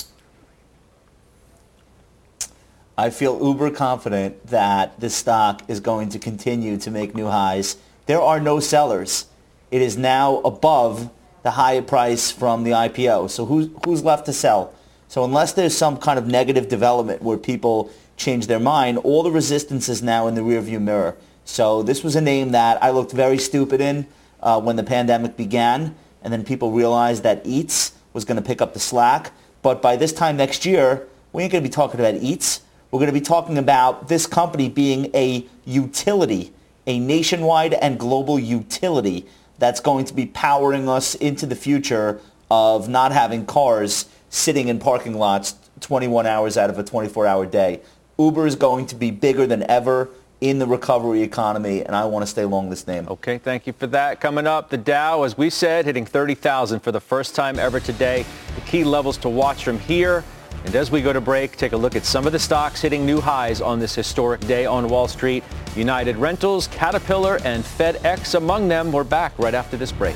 I 2.97 3.11
feel 3.11 3.43
uber 3.43 3.71
confident 3.71 4.47
that 4.49 5.01
this 5.01 5.15
stock 5.15 5.63
is 5.69 5.81
going 5.81 6.11
to 6.11 6.19
continue 6.19 6.77
to 6.77 6.91
make 6.91 7.15
new 7.15 7.27
highs. 7.27 7.77
There 8.07 8.21
are 8.21 8.39
no 8.39 8.61
sellers. 8.61 9.27
It 9.71 9.81
is 9.81 9.97
now 9.97 10.37
above 10.41 11.11
the 11.43 11.53
higher 11.53 11.83
price 11.83 12.31
from 12.31 12.65
the 12.65 12.71
IPO. 12.71 13.31
So 13.31 13.45
who's, 13.47 13.69
who's 13.85 14.05
left 14.05 14.27
to 14.27 14.33
sell? 14.33 14.75
So 15.09 15.25
unless 15.25 15.53
there's 15.53 15.77
some 15.77 15.99
kind 15.99 16.19
of 16.19 16.27
negative 16.27 16.69
development 16.69 17.23
where 17.23 17.37
people 17.37 17.91
change 18.17 18.47
their 18.47 18.61
mind, 18.61 18.99
all 18.99 19.23
the 19.23 19.31
resistance 19.31 19.89
is 19.89 20.03
now 20.03 20.27
in 20.27 20.35
the 20.35 20.41
rearview 20.41 20.81
mirror. 20.81 21.17
So 21.45 21.83
this 21.83 22.05
was 22.05 22.17
a 22.17 22.21
name 22.21 22.53
that 22.53 22.83
I 22.83 22.91
looked 22.91 23.13
very 23.13 23.39
stupid 23.39 23.81
in 23.81 24.07
uh, 24.41 24.61
when 24.61 24.77
the 24.77 24.85
pandemic 24.85 25.37
began, 25.37 25.95
and 26.23 26.33
then 26.33 26.45
people 26.45 26.71
realized 26.71 27.25
that 27.25 27.43
Eats 27.45 27.93
was 28.13 28.25
going 28.25 28.37
to 28.37 28.43
pick 28.43 28.63
up 28.63 28.75
the 28.75 28.81
slack. 28.81 29.33
But 29.61 29.83
by 29.83 29.97
this 29.97 30.13
time 30.13 30.37
next 30.37 30.65
year, 30.65 31.07
we 31.33 31.43
ain't 31.43 31.53
going 31.53 31.63
to 31.63 31.69
be 31.69 31.73
talking 31.73 31.99
about 31.99 32.15
Eats. 32.15 32.63
We're 32.91 32.99
going 32.99 33.13
to 33.13 33.13
be 33.13 33.21
talking 33.21 33.59
about 33.59 34.09
this 34.09 34.27
company 34.27 34.69
being 34.69 35.11
a 35.15 35.47
utility, 35.65 36.53
a 36.87 36.99
nationwide 36.99 37.75
and 37.75 37.99
global 37.99 38.39
utility 38.39 39.27
that's 39.59 39.81
going 39.81 40.05
to 40.07 40.15
be 40.15 40.27
powering 40.27 40.89
us 40.89 41.15
into 41.15 41.47
the 41.47 41.57
future 41.57 42.21
of 42.51 42.89
not 42.89 43.13
having 43.13 43.47
cars 43.47 44.07
sitting 44.29 44.69
in 44.69 44.79
parking 44.79 45.15
lots 45.15 45.57
21 45.81 46.27
hours 46.27 46.57
out 46.57 46.71
of 46.71 46.79
a 46.79 46.85
24-hour 46.85 47.47
day. 47.47 47.81
Uber 48.19 48.47
is 48.47 48.57
going 48.57 48.87
to 48.87 48.95
be 48.95 49.11
bigger 49.11 49.47
than 49.47 49.69
ever 49.71 50.09
in 50.41 50.59
the 50.59 50.67
recovery 50.67 51.23
economy, 51.23 51.85
and 51.85 51.95
I 51.95 52.05
want 52.05 52.25
to 52.25 52.27
stay 52.27 52.45
long 52.45 52.69
this 52.69 52.87
name. 52.87 53.07
Okay, 53.09 53.39
thank 53.39 53.67
you 53.67 53.73
for 53.73 53.87
that. 53.89 54.21
Coming 54.21 54.47
up, 54.47 54.71
the 54.71 54.77
Dow, 54.77 55.23
as 55.23 55.39
we 55.39 55.51
said, 55.51 55.85
hitting 55.85 56.05
30,000 56.05 56.81
for 56.81 56.91
the 56.91 57.01
first 57.01 57.37
time 57.37 57.59
ever 57.59 57.79
today. 57.79 58.27
The 58.57 58.61
key 58.63 58.83
levels 58.83 59.17
to 59.19 59.29
watch 59.29 59.63
from 59.63 59.79
here. 59.79 60.25
And 60.65 60.77
as 60.77 60.91
we 60.91 61.03
go 61.03 61.13
to 61.13 61.21
break, 61.21 61.57
take 61.57 61.73
a 61.73 61.77
look 61.77 61.97
at 61.97 62.05
some 62.05 62.27
of 62.27 62.33
the 62.33 62.39
stocks 62.39 62.81
hitting 62.81 63.05
new 63.05 63.21
highs 63.21 63.61
on 63.61 63.79
this 63.79 63.95
historic 63.95 64.41
day 64.47 64.65
on 64.65 64.89
Wall 64.89 65.09
Street. 65.09 65.43
United 65.75 66.17
Rentals, 66.17 66.69
Caterpillar, 66.69 67.39
and 67.45 67.65
FedEx 67.65 68.37
among 68.37 68.69
them. 68.69 68.93
We're 68.93 69.05
back 69.05 69.37
right 69.39 69.55
after 69.55 69.77
this 69.77 69.91
break. 69.91 70.15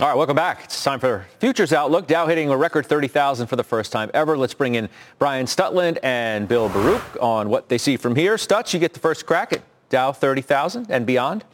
All 0.00 0.08
right, 0.08 0.16
welcome 0.16 0.34
back. 0.34 0.64
It's 0.64 0.82
time 0.82 0.98
for 0.98 1.26
Futures 1.40 1.74
Outlook. 1.74 2.06
Dow 2.06 2.26
hitting 2.26 2.48
a 2.48 2.56
record 2.56 2.86
30,000 2.86 3.48
for 3.48 3.56
the 3.56 3.62
first 3.62 3.92
time 3.92 4.10
ever. 4.14 4.34
Let's 4.34 4.54
bring 4.54 4.74
in 4.74 4.88
Brian 5.18 5.44
Stutland 5.44 5.98
and 6.02 6.48
Bill 6.48 6.70
Baruch 6.70 7.18
on 7.20 7.50
what 7.50 7.68
they 7.68 7.76
see 7.76 7.98
from 7.98 8.16
here. 8.16 8.36
Stutz, 8.36 8.72
you 8.72 8.80
get 8.80 8.94
the 8.94 8.98
first 8.98 9.26
crack 9.26 9.52
at 9.52 9.60
Dow 9.90 10.12
30,000 10.12 10.86
and 10.88 11.04
beyond. 11.04 11.44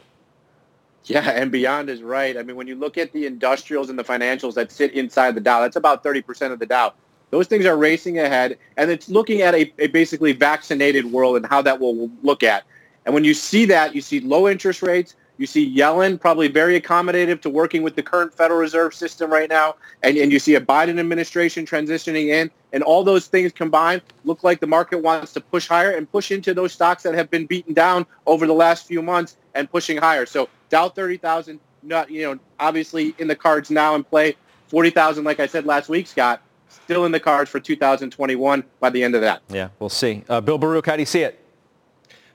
Yeah, 1.03 1.29
and 1.29 1.51
beyond 1.51 1.89
is 1.89 2.01
right. 2.01 2.37
I 2.37 2.43
mean, 2.43 2.55
when 2.55 2.67
you 2.67 2.75
look 2.75 2.97
at 2.97 3.13
the 3.13 3.25
industrials 3.25 3.89
and 3.89 3.97
the 3.97 4.03
financials 4.03 4.53
that 4.55 4.71
sit 4.71 4.93
inside 4.93 5.35
the 5.35 5.41
Dow, 5.41 5.61
that's 5.61 5.75
about 5.75 6.03
30% 6.03 6.51
of 6.51 6.59
the 6.59 6.65
Dow. 6.65 6.93
Those 7.29 7.47
things 7.47 7.65
are 7.65 7.77
racing 7.77 8.19
ahead, 8.19 8.57
and 8.77 8.89
it's 8.89 9.09
looking 9.09 9.41
at 9.41 9.53
a, 9.53 9.73
a 9.79 9.87
basically 9.87 10.31
vaccinated 10.31 11.05
world 11.05 11.35
and 11.35 11.45
how 11.45 11.61
that 11.61 11.79
will 11.79 12.09
look 12.23 12.43
at. 12.43 12.63
And 13.05 13.13
when 13.13 13.23
you 13.23 13.33
see 13.33 13.65
that, 13.65 13.95
you 13.95 14.01
see 14.01 14.19
low 14.19 14.47
interest 14.47 14.81
rates, 14.81 15.15
you 15.37 15.45
see 15.45 15.73
Yellen 15.75 16.19
probably 16.19 16.47
very 16.47 16.79
accommodative 16.79 17.41
to 17.41 17.49
working 17.49 17.83
with 17.83 17.95
the 17.95 18.03
current 18.03 18.33
Federal 18.33 18.59
Reserve 18.59 18.93
System 18.93 19.31
right 19.31 19.49
now. 19.49 19.75
And, 20.03 20.17
and 20.17 20.31
you 20.31 20.39
see 20.39 20.55
a 20.55 20.61
Biden 20.61 20.99
administration 20.99 21.65
transitioning 21.65 22.29
in. 22.29 22.49
And 22.73 22.83
all 22.83 23.03
those 23.03 23.27
things 23.27 23.51
combined 23.51 24.01
look 24.25 24.43
like 24.43 24.59
the 24.59 24.67
market 24.67 25.01
wants 25.01 25.33
to 25.33 25.41
push 25.41 25.67
higher 25.67 25.91
and 25.91 26.11
push 26.11 26.31
into 26.31 26.53
those 26.53 26.73
stocks 26.73 27.03
that 27.03 27.13
have 27.13 27.29
been 27.29 27.45
beaten 27.45 27.73
down 27.73 28.05
over 28.25 28.45
the 28.47 28.53
last 28.53 28.87
few 28.87 29.01
months 29.01 29.37
and 29.53 29.69
pushing 29.69 29.97
higher. 29.97 30.25
So 30.25 30.49
Dow 30.69 30.89
30,000, 30.89 31.59
not, 31.83 32.09
you 32.09 32.23
know, 32.23 32.39
obviously 32.59 33.15
in 33.19 33.27
the 33.27 33.35
cards 33.35 33.69
now 33.69 33.95
in 33.95 34.03
play. 34.03 34.35
40,000, 34.67 35.23
like 35.23 35.39
I 35.39 35.47
said 35.47 35.65
last 35.65 35.87
week, 35.87 36.07
Scott, 36.07 36.41
still 36.67 37.05
in 37.05 37.11
the 37.11 37.19
cards 37.19 37.49
for 37.49 37.59
2021 37.59 38.63
by 38.79 38.89
the 38.89 39.01
end 39.01 39.15
of 39.15 39.21
that. 39.21 39.41
Yeah, 39.49 39.69
we'll 39.79 39.89
see. 39.89 40.23
Uh, 40.27 40.41
Bill 40.41 40.57
Baruch, 40.57 40.85
how 40.85 40.97
do 40.97 41.01
you 41.01 41.05
see 41.05 41.21
it? 41.21 41.46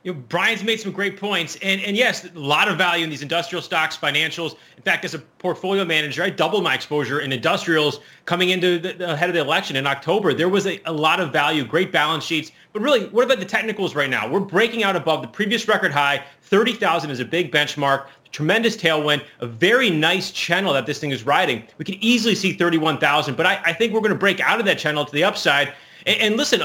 You 0.05 0.13
know, 0.13 0.21
Brian's 0.29 0.65
made 0.65 0.81
some 0.81 0.91
great 0.91 1.17
points. 1.17 1.57
And, 1.63 1.81
and 1.83 1.97
yes, 1.97 2.25
a 2.25 2.39
lot 2.39 2.69
of 2.69 2.77
value 2.77 3.05
in 3.05 3.11
these 3.11 3.23
industrial 3.23 3.63
stocks, 3.63 3.97
financials. 3.97 4.57
In 4.77 4.83
fact, 4.83 5.05
as 5.05 5.15
a 5.15 5.19
portfolio 5.19 5.85
manager, 5.85 6.25
I 6.25 6.31
doubled 6.31 6.65
my 6.65 6.75
exposure 6.75 7.21
in 7.21 7.33
industrials 7.33 8.01
coming 8.25 8.51
into 8.51 8.79
the, 8.79 8.95
the 8.95 9.13
ahead 9.13 9.29
of 9.29 9.35
the 9.35 9.41
election 9.41 9.77
in 9.77 9.87
October. 9.87 10.35
There 10.35 10.49
was 10.49 10.67
a, 10.67 10.81
a 10.87 10.93
lot 10.93 11.21
of 11.21 11.33
value, 11.33 11.65
great 11.65 11.93
balance 11.93 12.25
sheets. 12.25 12.51
But 12.73 12.83
really, 12.83 13.07
what 13.09 13.25
about 13.25 13.39
the 13.39 13.45
technicals 13.45 13.95
right 13.95 14.11
now? 14.11 14.29
We're 14.29 14.41
breaking 14.41 14.83
out 14.83 14.97
above 14.97 15.23
the 15.23 15.29
previous 15.29 15.69
record 15.69 15.93
high. 15.93 16.25
30,000 16.43 17.11
is 17.11 17.21
a 17.21 17.25
big 17.25 17.53
benchmark. 17.53 18.07
Tremendous 18.33 18.77
tailwind, 18.77 19.23
a 19.41 19.47
very 19.47 19.91
nice 19.91 20.31
channel 20.31 20.73
that 20.73 20.87
this 20.87 20.99
thing 20.99 21.11
is 21.11 21.25
riding. 21.25 21.65
We 21.77 21.85
can 21.85 21.97
easily 22.01 22.35
see 22.35 22.55
31,000, 22.55 23.37
but 23.37 23.45
I, 23.45 23.61
I 23.63 23.73
think 23.75 23.93
we're 23.93 24.01
going 24.01 24.13
to 24.13 24.19
break 24.19 24.41
out 24.41 24.59
of 24.59 24.65
that 24.65 24.79
channel 24.79 25.05
to 25.05 25.13
the 25.13 25.23
upside. 25.23 25.75
And, 26.07 26.19
and 26.19 26.37
listen, 26.39 26.63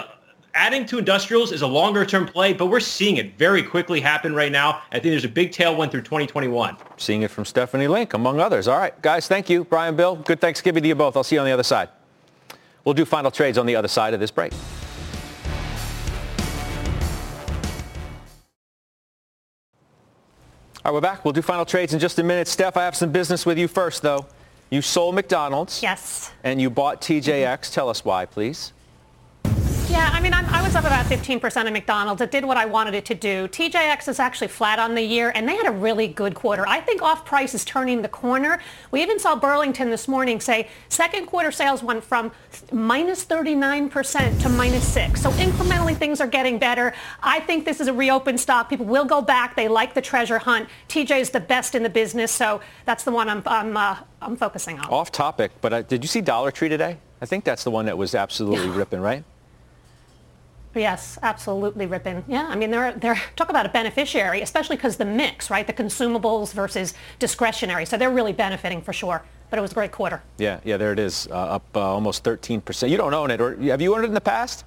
adding 0.57 0.85
to 0.87 0.97
industrials 0.97 1.51
is 1.51 1.61
a 1.61 1.67
longer 1.67 2.03
term 2.05 2.25
play, 2.25 2.51
but 2.51 2.65
we're 2.65 2.79
seeing 2.79 3.17
it 3.17 3.37
very 3.37 3.61
quickly 3.61 4.01
happen 4.01 4.33
right 4.33 4.51
now. 4.51 4.81
I 4.91 4.95
think 4.95 5.11
there's 5.11 5.23
a 5.23 5.29
big 5.29 5.51
tailwind 5.51 5.91
through 5.91 6.01
2021. 6.01 6.75
Seeing 6.97 7.21
it 7.21 7.31
from 7.31 7.45
Stephanie 7.45 7.87
Link, 7.87 8.15
among 8.15 8.39
others. 8.39 8.67
All 8.67 8.77
right, 8.77 8.99
guys, 9.01 9.27
thank 9.27 9.49
you. 9.49 9.63
Brian, 9.63 9.95
Bill, 9.95 10.15
good 10.15 10.41
Thanksgiving 10.41 10.81
to 10.83 10.89
you 10.89 10.95
both. 10.95 11.15
I'll 11.15 11.23
see 11.23 11.35
you 11.35 11.41
on 11.41 11.45
the 11.45 11.51
other 11.51 11.63
side. 11.63 11.89
We'll 12.83 12.95
do 12.95 13.05
final 13.05 13.29
trades 13.29 13.57
on 13.57 13.65
the 13.65 13.75
other 13.75 13.87
side 13.87 14.13
of 14.13 14.19
this 14.19 14.31
break. 14.31 14.51
All 20.83 20.91
right, 20.91 20.93
we're 20.93 21.01
back. 21.01 21.23
We'll 21.23 21.33
do 21.33 21.41
final 21.41 21.65
trades 21.65 21.93
in 21.93 21.99
just 21.99 22.17
a 22.17 22.23
minute. 22.23 22.47
Steph, 22.47 22.77
I 22.77 22.83
have 22.85 22.95
some 22.95 23.11
business 23.11 23.45
with 23.45 23.57
you 23.57 23.67
first, 23.67 24.01
though. 24.01 24.25
You 24.69 24.81
sold 24.81 25.15
McDonald's. 25.15 25.83
Yes. 25.83 26.31
And 26.43 26.59
you 26.61 26.69
bought 26.69 27.01
TJX. 27.01 27.23
Mm-hmm. 27.23 27.73
Tell 27.73 27.89
us 27.89 28.03
why, 28.03 28.25
please. 28.25 28.73
Yeah, 29.89 30.09
I 30.11 30.19
mean, 30.19 30.33
I'm, 30.33 30.45
i 30.47 30.61
was 30.61 30.75
up 30.75 30.83
about 30.83 31.05
15% 31.05 31.65
of 31.65 31.71
McDonald's. 31.71 32.21
It 32.21 32.29
did 32.29 32.43
what 32.43 32.57
I 32.57 32.65
wanted 32.65 32.93
it 32.93 33.05
to 33.05 33.15
do. 33.15 33.47
TJX 33.47 34.09
is 34.09 34.19
actually 34.19 34.49
flat 34.49 34.79
on 34.79 34.95
the 34.95 35.01
year, 35.01 35.31
and 35.33 35.47
they 35.47 35.55
had 35.55 35.65
a 35.65 35.71
really 35.71 36.09
good 36.09 36.35
quarter. 36.35 36.67
I 36.67 36.81
think 36.81 37.01
off-price 37.01 37.53
is 37.55 37.63
turning 37.63 38.01
the 38.01 38.09
corner. 38.09 38.59
We 38.91 39.01
even 39.01 39.17
saw 39.17 39.37
Burlington 39.37 39.89
this 39.89 40.09
morning 40.09 40.41
say 40.41 40.67
second 40.89 41.27
quarter 41.27 41.53
sales 41.53 41.83
went 41.83 42.03
from 42.03 42.33
minus 42.73 43.25
39% 43.25 44.41
to 44.41 44.49
minus 44.49 44.85
6. 44.91 45.21
So 45.21 45.29
incrementally, 45.31 45.95
things 45.95 46.19
are 46.19 46.27
getting 46.27 46.59
better. 46.59 46.93
I 47.23 47.39
think 47.39 47.63
this 47.63 47.79
is 47.79 47.87
a 47.87 47.93
reopened 47.93 48.41
stock. 48.41 48.69
People 48.69 48.87
will 48.87 49.05
go 49.05 49.21
back. 49.21 49.55
They 49.55 49.69
like 49.69 49.93
the 49.93 50.01
treasure 50.01 50.39
hunt. 50.39 50.67
TJ 50.89 51.21
is 51.21 51.29
the 51.29 51.39
best 51.39 51.75
in 51.75 51.83
the 51.83 51.89
business, 51.89 52.33
so 52.33 52.59
that's 52.83 53.05
the 53.05 53.11
one 53.11 53.29
I'm, 53.29 53.41
I'm, 53.45 53.77
uh, 53.77 53.95
I'm 54.21 54.35
focusing 54.35 54.79
on. 54.79 54.89
Off 54.89 55.13
topic, 55.13 55.53
but 55.61 55.71
uh, 55.71 55.81
did 55.83 56.03
you 56.03 56.09
see 56.09 56.19
Dollar 56.19 56.51
Tree 56.51 56.67
today? 56.67 56.97
I 57.21 57.25
think 57.25 57.45
that's 57.45 57.63
the 57.63 57.71
one 57.71 57.85
that 57.85 57.97
was 57.97 58.13
absolutely 58.13 58.67
Yeah. 58.67 58.75
ripping, 58.77 58.99
right? 58.99 59.23
Yes, 60.77 61.17
absolutely, 61.23 61.85
Rippin. 61.87 62.23
Yeah, 62.27 62.47
I 62.47 62.55
mean, 62.55 62.71
they're 62.71 62.93
they're 62.93 63.19
talk 63.35 63.49
about 63.49 63.65
a 63.65 63.69
beneficiary, 63.69 64.41
especially 64.41 64.75
because 64.75 64.97
the 64.97 65.05
mix, 65.05 65.49
right? 65.49 65.65
The 65.65 65.73
consumables 65.73 66.53
versus 66.53 66.93
discretionary. 67.19 67.85
So 67.85 67.97
they're 67.97 68.11
really 68.11 68.33
benefiting 68.33 68.81
for 68.81 68.93
sure. 68.93 69.23
But 69.49 69.59
it 69.59 69.61
was 69.61 69.71
a 69.71 69.75
great 69.75 69.91
quarter. 69.93 70.21
Yeah, 70.37 70.59
yeah, 70.65 70.75
there 70.77 70.91
it 70.91 70.99
is, 70.99 71.27
uh, 71.31 71.35
up 71.35 71.63
uh, 71.73 71.79
almost 71.79 72.23
13%. 72.25 72.89
You 72.89 72.97
don't 72.97 73.13
own 73.13 73.31
it, 73.31 73.39
or 73.39 73.55
have 73.55 73.81
you 73.81 73.95
owned 73.95 74.03
it 74.03 74.07
in 74.09 74.13
the 74.13 74.19
past? 74.19 74.65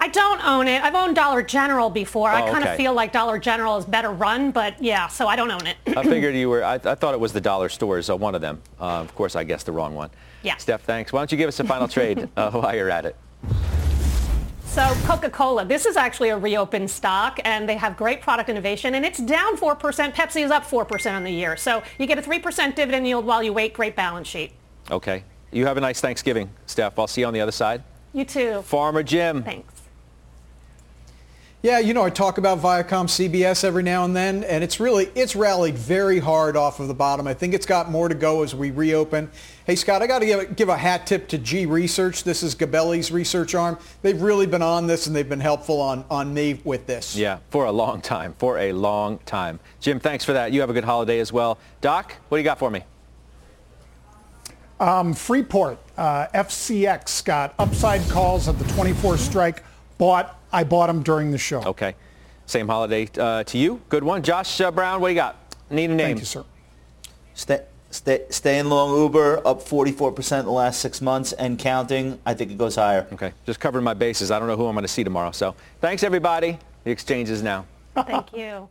I 0.00 0.06
don't 0.06 0.44
own 0.46 0.68
it. 0.68 0.80
I've 0.84 0.94
owned 0.94 1.16
Dollar 1.16 1.42
General 1.42 1.90
before. 1.90 2.30
I 2.30 2.42
Oh, 2.42 2.52
kind 2.52 2.62
okay. 2.62 2.70
of 2.70 2.76
feel 2.76 2.92
like 2.94 3.12
Dollar 3.12 3.36
General 3.36 3.78
is 3.78 3.84
better 3.84 4.10
run, 4.12 4.52
but 4.52 4.80
yeah, 4.80 5.08
so 5.08 5.26
I 5.26 5.34
don't 5.34 5.50
own 5.50 5.66
it. 5.66 5.76
I 5.88 6.04
figured 6.04 6.36
you 6.36 6.48
were, 6.48 6.62
I, 6.62 6.74
I 6.74 6.94
thought 6.94 7.14
it 7.14 7.20
was 7.20 7.32
the 7.32 7.40
dollar 7.40 7.68
stores, 7.68 8.08
uh, 8.08 8.16
one 8.16 8.36
of 8.36 8.40
them. 8.40 8.62
Uh, 8.80 8.84
of 9.00 9.12
course, 9.16 9.34
I 9.34 9.42
guessed 9.42 9.66
the 9.66 9.72
wrong 9.72 9.96
one. 9.96 10.10
Yeah. 10.42 10.56
Steph, 10.56 10.82
thanks. 10.82 11.12
Why 11.12 11.18
don't 11.18 11.32
you 11.32 11.38
give 11.38 11.48
us 11.48 11.58
a 11.58 11.64
final 11.64 11.88
trade 11.88 12.28
uh, 12.36 12.50
while 12.52 12.76
you're 12.76 12.90
at 12.90 13.06
it? 13.06 13.16
So 14.68 14.94
Coca-Cola, 15.06 15.64
this 15.64 15.86
is 15.86 15.96
actually 15.96 16.28
a 16.28 16.38
reopened 16.38 16.88
stock, 16.90 17.40
and 17.44 17.68
they 17.68 17.76
have 17.76 17.96
great 17.96 18.20
product 18.20 18.48
innovation, 18.48 18.94
and 18.94 19.04
it's 19.04 19.18
down 19.18 19.56
4%. 19.56 20.14
Pepsi 20.14 20.44
is 20.44 20.50
up 20.52 20.64
4% 20.64 21.16
on 21.16 21.24
the 21.24 21.32
year. 21.32 21.56
So 21.56 21.82
you 21.98 22.06
get 22.06 22.18
a 22.18 22.22
3% 22.22 22.74
dividend 22.76 23.06
yield 23.06 23.24
while 23.24 23.42
you 23.42 23.52
wait. 23.52 23.74
Great 23.74 23.96
balance 23.96 24.28
sheet. 24.28 24.52
Okay. 24.90 25.24
You 25.50 25.66
have 25.66 25.78
a 25.78 25.80
nice 25.80 26.00
Thanksgiving, 26.00 26.50
Steph. 26.66 26.98
I'll 26.98 27.06
see 27.06 27.22
you 27.22 27.26
on 27.26 27.34
the 27.34 27.40
other 27.40 27.50
side. 27.50 27.82
You 28.12 28.24
too. 28.24 28.62
Farmer 28.62 29.02
Jim. 29.02 29.42
Thanks. 29.42 29.77
Yeah, 31.60 31.80
you 31.80 31.92
know, 31.92 32.04
I 32.04 32.10
talk 32.10 32.38
about 32.38 32.60
Viacom 32.60 33.08
CBS 33.08 33.64
every 33.64 33.82
now 33.82 34.04
and 34.04 34.14
then, 34.14 34.44
and 34.44 34.62
it's 34.62 34.78
really, 34.78 35.10
it's 35.16 35.34
rallied 35.34 35.74
very 35.74 36.20
hard 36.20 36.56
off 36.56 36.78
of 36.78 36.86
the 36.86 36.94
bottom. 36.94 37.26
I 37.26 37.34
think 37.34 37.52
it's 37.52 37.66
got 37.66 37.90
more 37.90 38.08
to 38.08 38.14
go 38.14 38.44
as 38.44 38.54
we 38.54 38.70
reopen. 38.70 39.28
Hey, 39.66 39.74
Scott, 39.74 40.00
I 40.00 40.06
got 40.06 40.20
to 40.20 40.26
give, 40.26 40.54
give 40.54 40.68
a 40.68 40.76
hat 40.76 41.04
tip 41.04 41.26
to 41.28 41.38
G 41.38 41.66
Research. 41.66 42.22
This 42.22 42.44
is 42.44 42.54
Gabelli's 42.54 43.10
research 43.10 43.56
arm. 43.56 43.76
They've 44.02 44.22
really 44.22 44.46
been 44.46 44.62
on 44.62 44.86
this, 44.86 45.08
and 45.08 45.16
they've 45.16 45.28
been 45.28 45.40
helpful 45.40 45.80
on, 45.80 46.04
on 46.08 46.32
me 46.32 46.60
with 46.62 46.86
this. 46.86 47.16
Yeah, 47.16 47.40
for 47.50 47.64
a 47.64 47.72
long 47.72 48.02
time. 48.02 48.34
For 48.38 48.56
a 48.58 48.72
long 48.72 49.18
time. 49.26 49.58
Jim, 49.80 49.98
thanks 49.98 50.24
for 50.24 50.34
that. 50.34 50.52
You 50.52 50.60
have 50.60 50.70
a 50.70 50.74
good 50.74 50.84
holiday 50.84 51.18
as 51.18 51.32
well. 51.32 51.58
Doc, 51.80 52.14
what 52.28 52.38
do 52.38 52.40
you 52.40 52.44
got 52.44 52.60
for 52.60 52.70
me? 52.70 52.84
Um, 54.78 55.12
Freeport, 55.12 55.80
uh, 55.96 56.28
FCX 56.32 57.24
got 57.24 57.52
upside 57.58 58.08
calls 58.08 58.46
at 58.46 58.56
the 58.60 58.74
24 58.74 59.18
strike. 59.18 59.64
Bought, 59.98 60.37
I 60.52 60.64
bought 60.64 60.86
them 60.86 61.02
during 61.02 61.30
the 61.30 61.38
show. 61.38 61.62
Okay. 61.62 61.94
Same 62.46 62.68
holiday 62.68 63.08
uh, 63.18 63.44
to 63.44 63.58
you. 63.58 63.80
Good 63.88 64.02
one. 64.02 64.22
Josh 64.22 64.60
uh, 64.60 64.70
Brown, 64.70 65.00
what 65.00 65.08
do 65.08 65.14
you 65.14 65.20
got? 65.20 65.36
Need 65.70 65.90
a 65.90 65.94
name. 65.94 65.98
Thank 65.98 66.20
you, 66.20 66.24
sir. 66.24 66.44
Stay, 67.34 67.60
Stay, 67.90 68.24
staying 68.28 68.66
long 68.66 68.96
Uber 68.96 69.46
up 69.46 69.62
44% 69.62 70.40
in 70.40 70.44
the 70.44 70.50
last 70.50 70.80
six 70.80 71.00
months 71.00 71.32
and 71.32 71.58
counting. 71.58 72.18
I 72.26 72.34
think 72.34 72.50
it 72.50 72.58
goes 72.58 72.76
higher. 72.76 73.06
Okay, 73.12 73.32
just 73.46 73.60
covering 73.60 73.84
my 73.84 73.94
bases. 73.94 74.30
I 74.30 74.38
don't 74.38 74.48
know 74.48 74.56
who 74.56 74.66
I'm 74.66 74.74
going 74.74 74.82
to 74.82 74.88
see 74.88 75.04
tomorrow. 75.04 75.30
So 75.30 75.54
thanks, 75.80 76.02
everybody. 76.02 76.58
The 76.84 76.90
exchange 76.90 77.30
is 77.30 77.42
now. 77.42 77.64
Thank 77.94 78.32
you. 78.34 78.68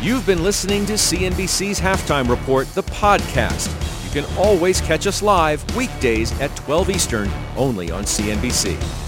You've 0.00 0.24
been 0.26 0.44
listening 0.44 0.86
to 0.86 0.92
CNBC's 0.92 1.80
Halftime 1.80 2.28
Report, 2.28 2.72
the 2.74 2.84
podcast. 2.84 3.74
You 4.04 4.22
can 4.22 4.36
always 4.38 4.80
catch 4.80 5.06
us 5.06 5.22
live 5.22 5.64
weekdays 5.76 6.38
at 6.40 6.54
12 6.56 6.90
Eastern, 6.90 7.30
only 7.56 7.90
on 7.90 8.04
CNBC. 8.04 9.07